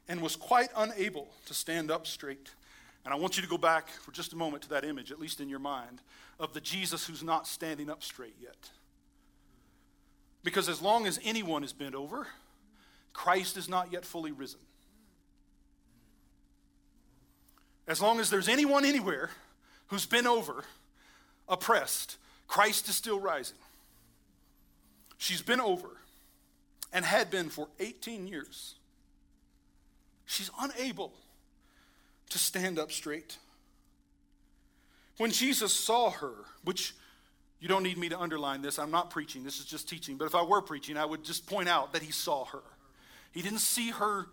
and 0.08 0.20
was 0.20 0.36
quite 0.36 0.70
unable 0.76 1.28
to 1.46 1.54
stand 1.54 1.90
up 1.90 2.06
straight. 2.06 2.50
And 3.04 3.12
I 3.12 3.16
want 3.16 3.36
you 3.36 3.42
to 3.42 3.48
go 3.48 3.58
back 3.58 3.88
for 3.88 4.12
just 4.12 4.32
a 4.32 4.36
moment 4.36 4.64
to 4.64 4.68
that 4.70 4.84
image, 4.84 5.10
at 5.10 5.18
least 5.18 5.40
in 5.40 5.48
your 5.48 5.58
mind, 5.58 6.00
of 6.38 6.54
the 6.54 6.60
Jesus 6.60 7.06
who's 7.06 7.22
not 7.22 7.46
standing 7.46 7.90
up 7.90 8.02
straight 8.02 8.36
yet. 8.40 8.70
Because 10.44 10.68
as 10.68 10.82
long 10.82 11.06
as 11.06 11.20
anyone 11.24 11.64
is 11.64 11.72
bent 11.72 11.94
over, 11.94 12.26
Christ 13.12 13.56
is 13.56 13.68
not 13.68 13.92
yet 13.92 14.04
fully 14.04 14.32
risen. 14.32 14.60
As 17.86 18.00
long 18.00 18.20
as 18.20 18.30
there's 18.30 18.48
anyone 18.48 18.84
anywhere 18.84 19.30
who's 19.88 20.06
been 20.06 20.26
over, 20.26 20.64
oppressed, 21.48 22.16
Christ 22.46 22.88
is 22.88 22.96
still 22.96 23.18
rising. 23.18 23.58
She's 25.18 25.42
been 25.42 25.60
over 25.60 25.88
and 26.92 27.04
had 27.04 27.30
been 27.30 27.48
for 27.48 27.68
18 27.80 28.26
years. 28.26 28.74
She's 30.32 30.50
unable 30.58 31.12
to 32.30 32.38
stand 32.38 32.78
up 32.78 32.90
straight. 32.90 33.36
When 35.18 35.30
Jesus 35.30 35.74
saw 35.74 36.08
her, 36.08 36.32
which 36.64 36.94
you 37.60 37.68
don't 37.68 37.82
need 37.82 37.98
me 37.98 38.08
to 38.08 38.18
underline 38.18 38.62
this, 38.62 38.78
I'm 38.78 38.90
not 38.90 39.10
preaching, 39.10 39.44
this 39.44 39.60
is 39.60 39.66
just 39.66 39.90
teaching, 39.90 40.16
but 40.16 40.24
if 40.24 40.34
I 40.34 40.42
were 40.42 40.62
preaching, 40.62 40.96
I 40.96 41.04
would 41.04 41.22
just 41.22 41.46
point 41.46 41.68
out 41.68 41.92
that 41.92 42.00
he 42.00 42.10
saw 42.10 42.46
her. 42.46 42.62
He 43.32 43.42
didn't 43.42 43.58
see 43.58 43.90
her 43.90 44.26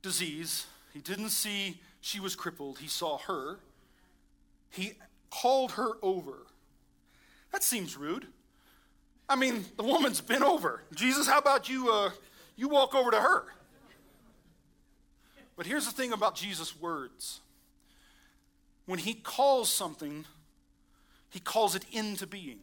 disease, 0.00 0.66
he 0.92 1.00
didn't 1.00 1.30
see 1.30 1.80
she 2.00 2.20
was 2.20 2.36
crippled. 2.36 2.78
He 2.78 2.86
saw 2.86 3.18
her. 3.18 3.58
He 4.70 4.92
called 5.28 5.72
her 5.72 5.94
over. 6.02 6.46
That 7.50 7.64
seems 7.64 7.96
rude. 7.96 8.28
I 9.28 9.34
mean, 9.34 9.64
the 9.76 9.82
woman's 9.82 10.20
been 10.20 10.44
over. 10.44 10.82
Jesus, 10.94 11.26
how 11.26 11.38
about 11.38 11.68
you? 11.68 11.92
Uh, 11.92 12.10
you 12.56 12.68
walk 12.68 12.94
over 12.94 13.10
to 13.10 13.20
her. 13.20 13.46
But 15.60 15.66
here's 15.66 15.84
the 15.84 15.92
thing 15.92 16.14
about 16.14 16.36
Jesus' 16.36 16.74
words 16.80 17.42
when 18.86 18.98
he 18.98 19.12
calls 19.12 19.68
something, 19.68 20.24
he 21.28 21.38
calls 21.38 21.74
it 21.74 21.84
into 21.92 22.26
being. 22.26 22.60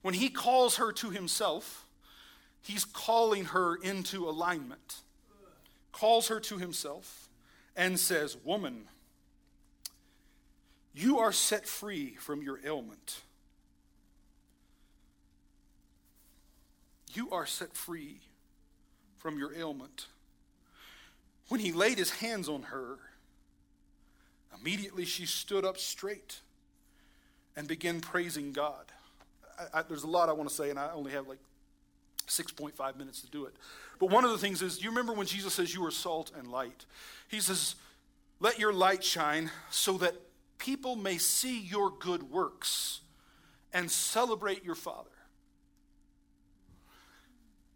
When 0.00 0.14
he 0.14 0.30
calls 0.30 0.76
her 0.78 0.90
to 0.90 1.10
himself, 1.10 1.84
he's 2.62 2.86
calling 2.86 3.44
her 3.44 3.76
into 3.76 4.26
alignment 4.26 5.02
calls 5.92 6.28
her 6.28 6.40
to 6.40 6.56
himself, 6.56 7.28
and 7.76 8.00
says, 8.00 8.34
Woman, 8.42 8.84
you 10.94 11.18
are 11.18 11.32
set 11.32 11.66
free 11.66 12.14
from 12.14 12.40
your 12.40 12.58
ailment. 12.64 13.20
You 17.12 17.30
are 17.32 17.44
set 17.44 17.74
free 17.74 18.20
from 19.18 19.38
your 19.38 19.52
ailment. 19.54 20.06
When 21.48 21.60
he 21.60 21.72
laid 21.72 21.98
his 21.98 22.10
hands 22.10 22.48
on 22.48 22.62
her, 22.64 22.98
immediately 24.58 25.04
she 25.04 25.26
stood 25.26 25.64
up 25.64 25.78
straight 25.78 26.40
and 27.56 27.66
began 27.66 28.00
praising 28.00 28.52
God. 28.52 28.84
I, 29.58 29.80
I, 29.80 29.82
there's 29.82 30.04
a 30.04 30.08
lot 30.08 30.28
I 30.28 30.32
want 30.32 30.48
to 30.48 30.54
say, 30.54 30.70
and 30.70 30.78
I 30.78 30.92
only 30.92 31.12
have 31.12 31.26
like 31.26 31.38
6.5 32.26 32.96
minutes 32.96 33.20
to 33.22 33.30
do 33.30 33.46
it. 33.46 33.56
But 33.98 34.10
one 34.10 34.24
of 34.24 34.30
the 34.30 34.38
things 34.38 34.62
is, 34.62 34.82
you 34.82 34.90
remember 34.90 35.12
when 35.12 35.26
Jesus 35.26 35.54
says, 35.54 35.74
You 35.74 35.84
are 35.86 35.90
salt 35.90 36.30
and 36.36 36.48
light? 36.48 36.84
He 37.28 37.40
says, 37.40 37.74
Let 38.40 38.58
your 38.58 38.72
light 38.72 39.02
shine 39.02 39.50
so 39.70 39.94
that 39.98 40.14
people 40.58 40.96
may 40.96 41.18
see 41.18 41.60
your 41.60 41.90
good 41.90 42.30
works 42.30 43.00
and 43.72 43.90
celebrate 43.90 44.64
your 44.64 44.74
Father. 44.74 45.10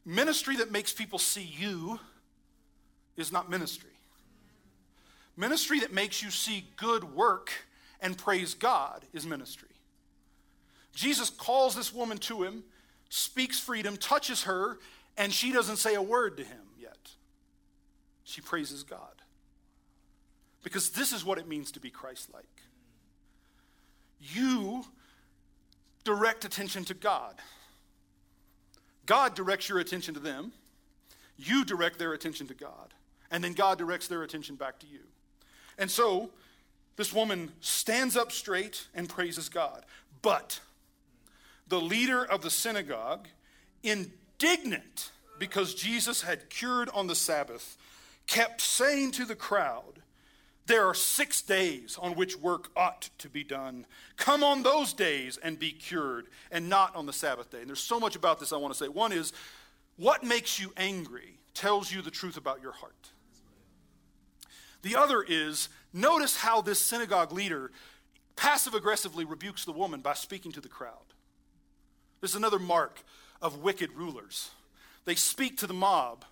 Ministry 0.04 0.56
that 0.56 0.70
makes 0.70 0.92
people 0.92 1.18
see 1.18 1.42
you 1.42 2.00
is 3.16 3.32
not 3.32 3.50
ministry. 3.50 3.90
Ministry 5.36 5.80
that 5.80 5.92
makes 5.92 6.22
you 6.22 6.30
see 6.30 6.66
good 6.76 7.04
work 7.04 7.50
and 8.00 8.18
praise 8.18 8.54
God 8.54 9.04
is 9.12 9.26
ministry. 9.26 9.68
Jesus 10.94 11.30
calls 11.30 11.74
this 11.74 11.92
woman 11.92 12.18
to 12.18 12.42
him 12.42 12.64
speaks 13.08 13.60
freedom, 13.60 13.96
touches 13.98 14.44
her, 14.44 14.78
and 15.18 15.32
she 15.32 15.52
doesn't 15.52 15.76
say 15.76 15.94
a 15.94 16.02
word 16.02 16.38
to 16.38 16.44
him 16.44 16.62
yet. 16.80 17.10
She 18.24 18.40
praises 18.40 18.82
God. 18.82 18.98
Because 20.62 20.90
this 20.90 21.12
is 21.12 21.22
what 21.22 21.36
it 21.36 21.46
means 21.46 21.72
to 21.72 21.80
be 21.80 21.90
Christ 21.90 22.32
like. 22.32 22.44
You 24.18 24.84
direct 26.04 26.46
attention 26.46 26.84
to 26.86 26.94
God. 26.94 27.34
God 29.04 29.34
directs 29.34 29.68
your 29.68 29.78
attention 29.78 30.14
to 30.14 30.20
them. 30.20 30.52
You 31.36 31.66
direct 31.66 31.98
their 31.98 32.14
attention 32.14 32.46
to 32.46 32.54
God. 32.54 32.94
And 33.32 33.42
then 33.42 33.54
God 33.54 33.78
directs 33.78 34.06
their 34.06 34.22
attention 34.22 34.54
back 34.54 34.78
to 34.80 34.86
you. 34.86 35.00
And 35.78 35.90
so, 35.90 36.30
this 36.96 37.12
woman 37.12 37.50
stands 37.60 38.16
up 38.16 38.30
straight 38.30 38.86
and 38.94 39.08
praises 39.08 39.48
God. 39.48 39.84
But, 40.20 40.60
the 41.66 41.80
leader 41.80 42.22
of 42.24 42.42
the 42.42 42.50
synagogue, 42.50 43.26
indignant 43.82 45.10
because 45.38 45.74
Jesus 45.74 46.22
had 46.22 46.50
cured 46.50 46.90
on 46.90 47.06
the 47.06 47.14
Sabbath, 47.14 47.78
kept 48.26 48.60
saying 48.60 49.12
to 49.12 49.24
the 49.24 49.34
crowd, 49.34 50.02
There 50.66 50.86
are 50.86 50.94
six 50.94 51.40
days 51.40 51.98
on 52.00 52.14
which 52.14 52.36
work 52.36 52.70
ought 52.76 53.08
to 53.18 53.30
be 53.30 53.42
done. 53.42 53.86
Come 54.16 54.44
on 54.44 54.62
those 54.62 54.92
days 54.92 55.38
and 55.38 55.58
be 55.58 55.72
cured, 55.72 56.26
and 56.50 56.68
not 56.68 56.94
on 56.94 57.06
the 57.06 57.12
Sabbath 57.14 57.50
day. 57.50 57.60
And 57.60 57.68
there's 57.68 57.80
so 57.80 57.98
much 57.98 58.14
about 58.14 58.38
this 58.38 58.52
I 58.52 58.58
want 58.58 58.74
to 58.74 58.78
say. 58.78 58.88
One 58.88 59.10
is, 59.10 59.32
what 59.96 60.22
makes 60.22 60.60
you 60.60 60.72
angry 60.76 61.38
tells 61.54 61.92
you 61.92 62.02
the 62.02 62.10
truth 62.10 62.36
about 62.36 62.62
your 62.62 62.72
heart. 62.72 63.10
The 64.82 64.96
other 64.96 65.22
is, 65.22 65.68
notice 65.92 66.38
how 66.38 66.60
this 66.60 66.80
synagogue 66.80 67.32
leader 67.32 67.70
passive 68.36 68.74
aggressively 68.74 69.24
rebukes 69.24 69.64
the 69.64 69.72
woman 69.72 70.00
by 70.00 70.14
speaking 70.14 70.52
to 70.52 70.60
the 70.60 70.68
crowd. 70.68 71.14
This 72.20 72.30
is 72.30 72.36
another 72.36 72.58
mark 72.58 73.02
of 73.40 73.58
wicked 73.58 73.92
rulers. 73.92 74.50
They 75.04 75.14
speak 75.14 75.56
to 75.58 75.66
the 75.66 75.74
mob 75.74 76.24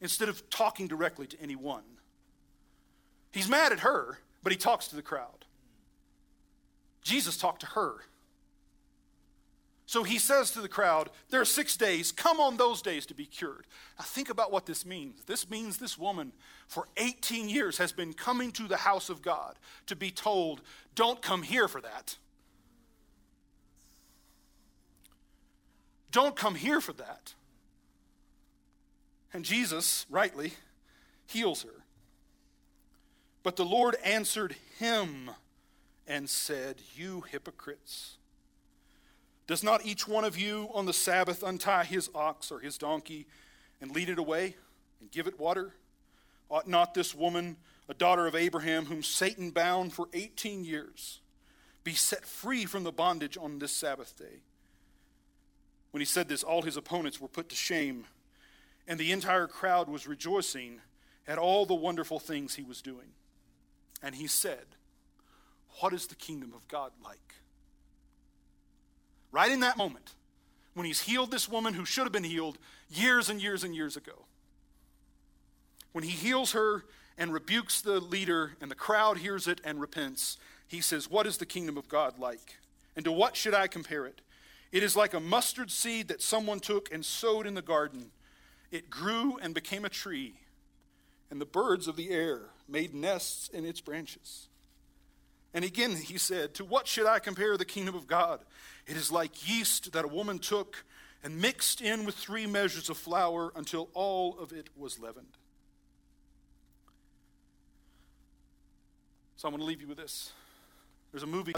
instead 0.00 0.28
of 0.28 0.48
talking 0.50 0.86
directly 0.86 1.26
to 1.28 1.40
anyone. 1.40 1.82
He's 3.32 3.48
mad 3.48 3.72
at 3.72 3.80
her, 3.80 4.18
but 4.42 4.52
he 4.52 4.58
talks 4.58 4.88
to 4.88 4.96
the 4.96 5.02
crowd. 5.02 5.44
Jesus 7.02 7.36
talked 7.36 7.60
to 7.60 7.66
her. 7.66 7.96
So 9.90 10.04
he 10.04 10.20
says 10.20 10.52
to 10.52 10.60
the 10.60 10.68
crowd, 10.68 11.10
There 11.30 11.40
are 11.40 11.44
six 11.44 11.76
days. 11.76 12.12
Come 12.12 12.38
on 12.38 12.56
those 12.56 12.80
days 12.80 13.06
to 13.06 13.14
be 13.14 13.26
cured. 13.26 13.66
Now 13.98 14.04
think 14.04 14.30
about 14.30 14.52
what 14.52 14.64
this 14.64 14.86
means. 14.86 15.24
This 15.26 15.50
means 15.50 15.78
this 15.78 15.98
woman 15.98 16.30
for 16.68 16.86
18 16.96 17.48
years 17.48 17.78
has 17.78 17.90
been 17.90 18.12
coming 18.12 18.52
to 18.52 18.68
the 18.68 18.76
house 18.76 19.10
of 19.10 19.20
God 19.20 19.56
to 19.86 19.96
be 19.96 20.12
told, 20.12 20.60
Don't 20.94 21.20
come 21.20 21.42
here 21.42 21.66
for 21.66 21.80
that. 21.80 22.16
Don't 26.12 26.36
come 26.36 26.54
here 26.54 26.80
for 26.80 26.92
that. 26.92 27.34
And 29.32 29.44
Jesus, 29.44 30.06
rightly, 30.08 30.52
heals 31.26 31.64
her. 31.64 31.82
But 33.42 33.56
the 33.56 33.64
Lord 33.64 33.96
answered 34.04 34.54
him 34.78 35.32
and 36.06 36.30
said, 36.30 36.76
You 36.94 37.22
hypocrites. 37.22 38.18
Does 39.50 39.64
not 39.64 39.84
each 39.84 40.06
one 40.06 40.22
of 40.22 40.38
you 40.38 40.68
on 40.74 40.86
the 40.86 40.92
Sabbath 40.92 41.42
untie 41.42 41.82
his 41.82 42.08
ox 42.14 42.52
or 42.52 42.60
his 42.60 42.78
donkey 42.78 43.26
and 43.80 43.90
lead 43.90 44.08
it 44.08 44.16
away 44.16 44.54
and 45.00 45.10
give 45.10 45.26
it 45.26 45.40
water? 45.40 45.74
Ought 46.48 46.68
not 46.68 46.94
this 46.94 47.16
woman, 47.16 47.56
a 47.88 47.94
daughter 47.94 48.28
of 48.28 48.36
Abraham, 48.36 48.84
whom 48.84 49.02
Satan 49.02 49.50
bound 49.50 49.92
for 49.92 50.08
18 50.12 50.64
years, 50.64 51.18
be 51.82 51.94
set 51.94 52.24
free 52.24 52.64
from 52.64 52.84
the 52.84 52.92
bondage 52.92 53.36
on 53.36 53.58
this 53.58 53.72
Sabbath 53.72 54.16
day? 54.16 54.44
When 55.90 56.00
he 56.00 56.04
said 56.04 56.28
this, 56.28 56.44
all 56.44 56.62
his 56.62 56.76
opponents 56.76 57.20
were 57.20 57.26
put 57.26 57.48
to 57.48 57.56
shame, 57.56 58.04
and 58.86 59.00
the 59.00 59.10
entire 59.10 59.48
crowd 59.48 59.88
was 59.88 60.06
rejoicing 60.06 60.80
at 61.26 61.38
all 61.38 61.66
the 61.66 61.74
wonderful 61.74 62.20
things 62.20 62.54
he 62.54 62.62
was 62.62 62.80
doing. 62.80 63.14
And 64.00 64.14
he 64.14 64.28
said, 64.28 64.76
What 65.80 65.92
is 65.92 66.06
the 66.06 66.14
kingdom 66.14 66.52
of 66.54 66.68
God 66.68 66.92
like? 67.04 67.34
Right 69.32 69.50
in 69.50 69.60
that 69.60 69.76
moment, 69.76 70.14
when 70.74 70.86
he's 70.86 71.02
healed 71.02 71.30
this 71.30 71.48
woman 71.48 71.74
who 71.74 71.84
should 71.84 72.04
have 72.04 72.12
been 72.12 72.24
healed 72.24 72.58
years 72.88 73.28
and 73.28 73.40
years 73.40 73.64
and 73.64 73.74
years 73.74 73.96
ago, 73.96 74.26
when 75.92 76.04
he 76.04 76.10
heals 76.10 76.52
her 76.52 76.84
and 77.18 77.32
rebukes 77.32 77.80
the 77.80 78.00
leader, 78.00 78.52
and 78.60 78.70
the 78.70 78.76
crowd 78.76 79.18
hears 79.18 79.46
it 79.46 79.60
and 79.64 79.80
repents, 79.80 80.38
he 80.66 80.80
says, 80.80 81.10
What 81.10 81.26
is 81.26 81.36
the 81.36 81.46
kingdom 81.46 81.76
of 81.76 81.88
God 81.88 82.18
like? 82.18 82.58
And 82.96 83.04
to 83.04 83.12
what 83.12 83.36
should 83.36 83.54
I 83.54 83.66
compare 83.66 84.06
it? 84.06 84.20
It 84.72 84.82
is 84.82 84.96
like 84.96 85.14
a 85.14 85.20
mustard 85.20 85.70
seed 85.70 86.08
that 86.08 86.22
someone 86.22 86.60
took 86.60 86.92
and 86.92 87.04
sowed 87.04 87.46
in 87.46 87.54
the 87.54 87.62
garden. 87.62 88.10
It 88.70 88.88
grew 88.88 89.36
and 89.38 89.52
became 89.52 89.84
a 89.84 89.88
tree, 89.88 90.34
and 91.30 91.40
the 91.40 91.46
birds 91.46 91.88
of 91.88 91.96
the 91.96 92.10
air 92.10 92.50
made 92.68 92.94
nests 92.94 93.48
in 93.48 93.64
its 93.64 93.80
branches. 93.80 94.46
And 95.52 95.64
again 95.64 95.96
he 95.96 96.18
said, 96.18 96.54
To 96.54 96.64
what 96.64 96.86
should 96.86 97.06
I 97.06 97.18
compare 97.18 97.56
the 97.56 97.64
kingdom 97.64 97.94
of 97.94 98.06
God? 98.06 98.40
It 98.86 98.96
is 98.96 99.10
like 99.10 99.48
yeast 99.48 99.92
that 99.92 100.04
a 100.04 100.08
woman 100.08 100.38
took 100.38 100.84
and 101.22 101.40
mixed 101.40 101.80
in 101.80 102.04
with 102.04 102.14
three 102.14 102.46
measures 102.46 102.88
of 102.88 102.96
flour 102.96 103.52
until 103.54 103.88
all 103.94 104.38
of 104.38 104.52
it 104.52 104.70
was 104.76 104.98
leavened. 104.98 105.36
So 109.36 109.48
I'm 109.48 109.52
going 109.52 109.60
to 109.60 109.66
leave 109.66 109.80
you 109.80 109.88
with 109.88 109.98
this. 109.98 110.32
There's 111.12 111.22
a 111.22 111.26
movie 111.26 111.54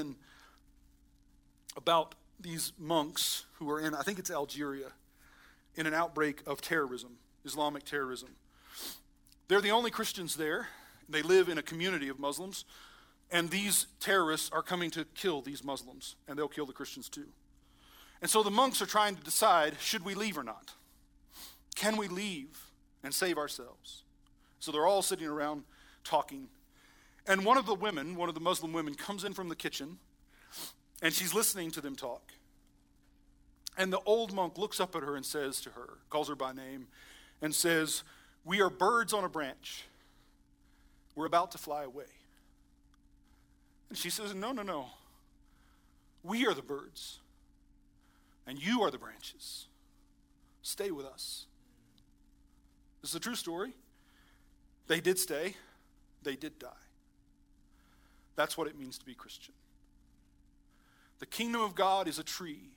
about 1.76 2.14
these 2.40 2.72
monks 2.78 3.44
who 3.54 3.70
are 3.70 3.80
in, 3.80 3.94
I 3.94 4.02
think 4.02 4.18
it's 4.18 4.30
Algeria, 4.30 4.88
in 5.74 5.86
an 5.86 5.94
outbreak 5.94 6.42
of 6.46 6.60
terrorism, 6.60 7.18
Islamic 7.44 7.84
terrorism. 7.84 8.30
They're 9.48 9.60
the 9.60 9.70
only 9.70 9.90
Christians 9.90 10.36
there. 10.36 10.68
They 11.08 11.22
live 11.22 11.48
in 11.48 11.58
a 11.58 11.62
community 11.62 12.08
of 12.08 12.18
Muslims, 12.18 12.64
and 13.32 13.50
these 13.50 13.86
terrorists 13.98 14.50
are 14.52 14.62
coming 14.62 14.90
to 14.92 15.06
kill 15.14 15.40
these 15.40 15.64
Muslims, 15.64 16.16
and 16.28 16.38
they'll 16.38 16.48
kill 16.48 16.66
the 16.66 16.72
Christians 16.72 17.08
too. 17.08 17.28
And 18.20 18.30
so 18.30 18.42
the 18.42 18.50
monks 18.50 18.80
are 18.80 18.86
trying 18.86 19.16
to 19.16 19.22
decide 19.22 19.74
should 19.80 20.04
we 20.04 20.14
leave 20.14 20.38
or 20.38 20.44
not? 20.44 20.72
Can 21.74 21.96
we 21.96 22.06
leave 22.06 22.66
and 23.02 23.12
save 23.12 23.38
ourselves? 23.38 24.04
So 24.60 24.70
they're 24.70 24.86
all 24.86 25.02
sitting 25.02 25.26
around 25.26 25.64
talking. 26.04 26.48
And 27.26 27.44
one 27.44 27.56
of 27.56 27.66
the 27.66 27.74
women, 27.74 28.14
one 28.14 28.28
of 28.28 28.34
the 28.34 28.40
Muslim 28.40 28.72
women, 28.72 28.94
comes 28.94 29.24
in 29.24 29.32
from 29.32 29.48
the 29.48 29.56
kitchen 29.56 29.98
and 31.02 31.12
she's 31.12 31.34
listening 31.34 31.72
to 31.72 31.80
them 31.80 31.96
talk. 31.96 32.32
And 33.76 33.92
the 33.92 34.00
old 34.06 34.32
monk 34.32 34.58
looks 34.58 34.78
up 34.78 34.94
at 34.94 35.02
her 35.02 35.16
and 35.16 35.24
says 35.24 35.60
to 35.62 35.70
her, 35.70 35.98
calls 36.10 36.28
her 36.28 36.36
by 36.36 36.52
name, 36.52 36.86
and 37.40 37.54
says, 37.54 38.04
We 38.44 38.60
are 38.60 38.70
birds 38.70 39.12
on 39.12 39.24
a 39.24 39.28
branch. 39.28 39.84
We're 41.16 41.26
about 41.26 41.50
to 41.52 41.58
fly 41.58 41.84
away. 41.84 42.04
And 43.92 43.98
she 43.98 44.08
says, 44.08 44.34
No, 44.34 44.52
no, 44.52 44.62
no. 44.62 44.86
We 46.22 46.46
are 46.46 46.54
the 46.54 46.62
birds, 46.62 47.18
and 48.46 48.58
you 48.58 48.80
are 48.80 48.90
the 48.90 48.96
branches. 48.96 49.66
Stay 50.62 50.90
with 50.90 51.04
us. 51.04 51.44
This 53.02 53.10
is 53.10 53.16
a 53.16 53.20
true 53.20 53.34
story. 53.34 53.74
They 54.86 55.02
did 55.02 55.18
stay, 55.18 55.56
they 56.22 56.36
did 56.36 56.58
die. 56.58 56.68
That's 58.34 58.56
what 58.56 58.66
it 58.66 58.80
means 58.80 58.96
to 58.96 59.04
be 59.04 59.12
Christian. 59.12 59.52
The 61.18 61.26
kingdom 61.26 61.60
of 61.60 61.74
God 61.74 62.08
is 62.08 62.18
a 62.18 62.24
tree 62.24 62.70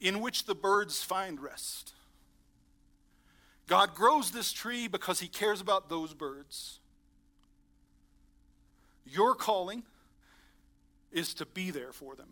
in 0.00 0.20
which 0.20 0.44
the 0.44 0.54
birds 0.54 1.02
find 1.02 1.40
rest. 1.40 1.94
God 3.66 3.92
grows 3.96 4.30
this 4.30 4.52
tree 4.52 4.86
because 4.86 5.18
he 5.18 5.26
cares 5.26 5.60
about 5.60 5.88
those 5.88 6.14
birds. 6.14 6.78
Your 9.04 9.34
calling 9.34 9.82
is 11.10 11.34
to 11.34 11.46
be 11.46 11.70
there 11.70 11.92
for 11.92 12.14
them. 12.14 12.28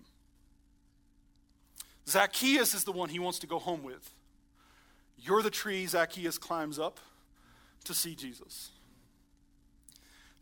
Zacchaeus 2.09 2.75
is 2.75 2.85
the 2.85 2.93
one 2.93 3.09
he 3.09 3.18
wants 3.18 3.39
to 3.41 3.47
go 3.47 3.59
home 3.59 3.83
with. 3.83 4.11
You're 5.18 5.43
the 5.43 5.51
tree 5.51 5.87
Zacchaeus 5.87 6.39
climbs 6.39 6.79
up 6.79 6.99
to 7.85 7.95
see 7.95 8.14
Jesus. 8.14 8.71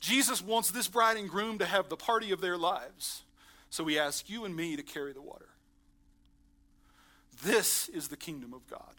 Jesus 0.01 0.41
wants 0.41 0.71
this 0.71 0.89
bride 0.89 1.17
and 1.17 1.29
groom 1.29 1.59
to 1.59 1.67
have 1.67 1.89
the 1.89 1.97
party 1.97 2.31
of 2.31 2.41
their 2.41 2.57
lives. 2.57 3.23
So 3.71 3.85
we 3.85 3.99
ask 3.99 4.31
you 4.31 4.45
and 4.45 4.55
me 4.55 4.77
to 4.77 4.83
carry 4.83 5.13
the 5.13 5.21
water. 5.21 5.49
This 7.43 7.89
is 7.89 8.09
the 8.09 8.17
kingdom 8.17 8.55
of 8.55 8.67
God. 8.69 8.95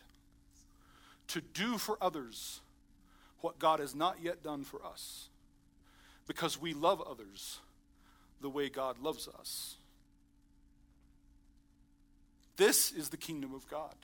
To 1.30 1.42
do 1.42 1.78
for 1.78 1.98
others 2.02 2.62
what 3.42 3.60
God 3.60 3.80
has 3.80 3.96
not 3.96 4.18
yet 4.22 4.44
done 4.44 4.64
for 4.64 4.86
us. 4.86 5.30
Because 6.30 6.62
we 6.62 6.76
love 6.76 7.02
others 7.02 7.58
the 8.40 8.52
way 8.52 8.70
God 8.70 9.00
loves 9.00 9.28
us. 9.28 9.78
This 12.56 12.92
is 12.92 13.10
the 13.10 13.18
kingdom 13.18 13.56
of 13.56 13.68
God. 13.68 13.96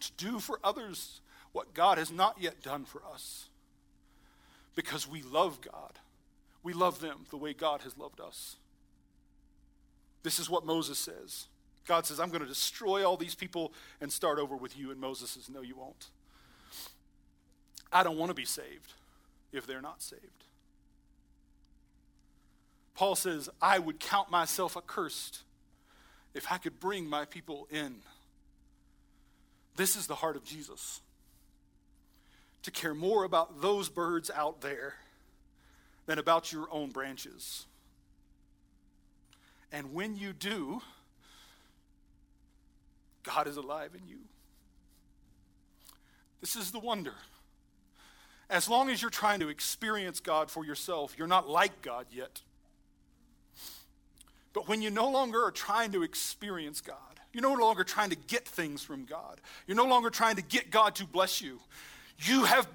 To 0.00 0.10
do 0.16 0.40
for 0.40 0.58
others 0.64 1.20
what 1.52 1.74
God 1.74 1.98
has 1.98 2.10
not 2.10 2.38
yet 2.40 2.60
done 2.60 2.86
for 2.86 3.02
us. 3.04 3.50
Because 4.74 5.08
we 5.08 5.22
love 5.22 5.60
God. 5.60 5.92
We 6.64 6.72
love 6.72 7.00
them 7.00 7.26
the 7.30 7.36
way 7.36 7.54
God 7.54 7.82
has 7.82 7.96
loved 7.96 8.20
us. 8.20 8.56
This 10.24 10.40
is 10.40 10.50
what 10.50 10.66
Moses 10.66 10.98
says. 10.98 11.46
God 11.86 12.04
says, 12.04 12.18
I'm 12.18 12.30
going 12.30 12.42
to 12.42 12.48
destroy 12.48 13.06
all 13.06 13.16
these 13.16 13.36
people 13.36 13.72
and 14.00 14.12
start 14.12 14.40
over 14.40 14.56
with 14.56 14.76
you. 14.76 14.90
And 14.90 15.00
Moses 15.00 15.30
says, 15.30 15.48
No, 15.48 15.62
you 15.62 15.76
won't. 15.76 16.08
I 17.92 18.02
don't 18.02 18.18
want 18.18 18.30
to 18.30 18.34
be 18.34 18.44
saved 18.44 18.94
if 19.52 19.68
they're 19.68 19.80
not 19.80 20.02
saved. 20.02 20.44
Paul 22.94 23.16
says, 23.16 23.50
I 23.60 23.78
would 23.78 23.98
count 23.98 24.30
myself 24.30 24.76
accursed 24.76 25.42
if 26.32 26.50
I 26.50 26.58
could 26.58 26.78
bring 26.78 27.08
my 27.08 27.24
people 27.24 27.66
in. 27.70 27.96
This 29.76 29.96
is 29.96 30.06
the 30.06 30.14
heart 30.14 30.36
of 30.36 30.44
Jesus 30.44 31.00
to 32.62 32.70
care 32.70 32.94
more 32.94 33.24
about 33.24 33.60
those 33.60 33.88
birds 33.88 34.30
out 34.34 34.60
there 34.60 34.94
than 36.06 36.18
about 36.18 36.52
your 36.52 36.66
own 36.70 36.90
branches. 36.90 37.66
And 39.72 39.92
when 39.92 40.16
you 40.16 40.32
do, 40.32 40.80
God 43.22 43.48
is 43.48 43.56
alive 43.56 43.90
in 43.94 44.08
you. 44.08 44.18
This 46.40 46.56
is 46.56 46.70
the 46.70 46.78
wonder. 46.78 47.14
as 48.50 48.68
long 48.68 48.90
as 48.90 49.00
you're 49.00 49.10
trying 49.10 49.40
to 49.40 49.48
experience 49.48 50.20
God 50.20 50.50
for 50.50 50.64
yourself, 50.64 51.14
you're 51.18 51.26
not 51.26 51.48
like 51.48 51.82
God 51.82 52.06
yet. 52.10 52.42
But 54.54 54.68
when 54.68 54.80
you 54.80 54.90
no 54.90 55.10
longer 55.10 55.44
are 55.44 55.50
trying 55.50 55.92
to 55.92 56.02
experience 56.02 56.80
God, 56.80 56.96
you're 57.32 57.42
no 57.42 57.52
longer 57.52 57.84
trying 57.84 58.10
to 58.10 58.16
get 58.16 58.48
things 58.48 58.82
from 58.82 59.04
God, 59.04 59.40
you're 59.66 59.76
no 59.76 59.86
longer 59.86 60.08
trying 60.08 60.36
to 60.36 60.42
get 60.42 60.70
God 60.70 60.94
to 60.94 61.04
bless 61.04 61.42
you, 61.42 61.60
you 62.20 62.44
have 62.44 62.66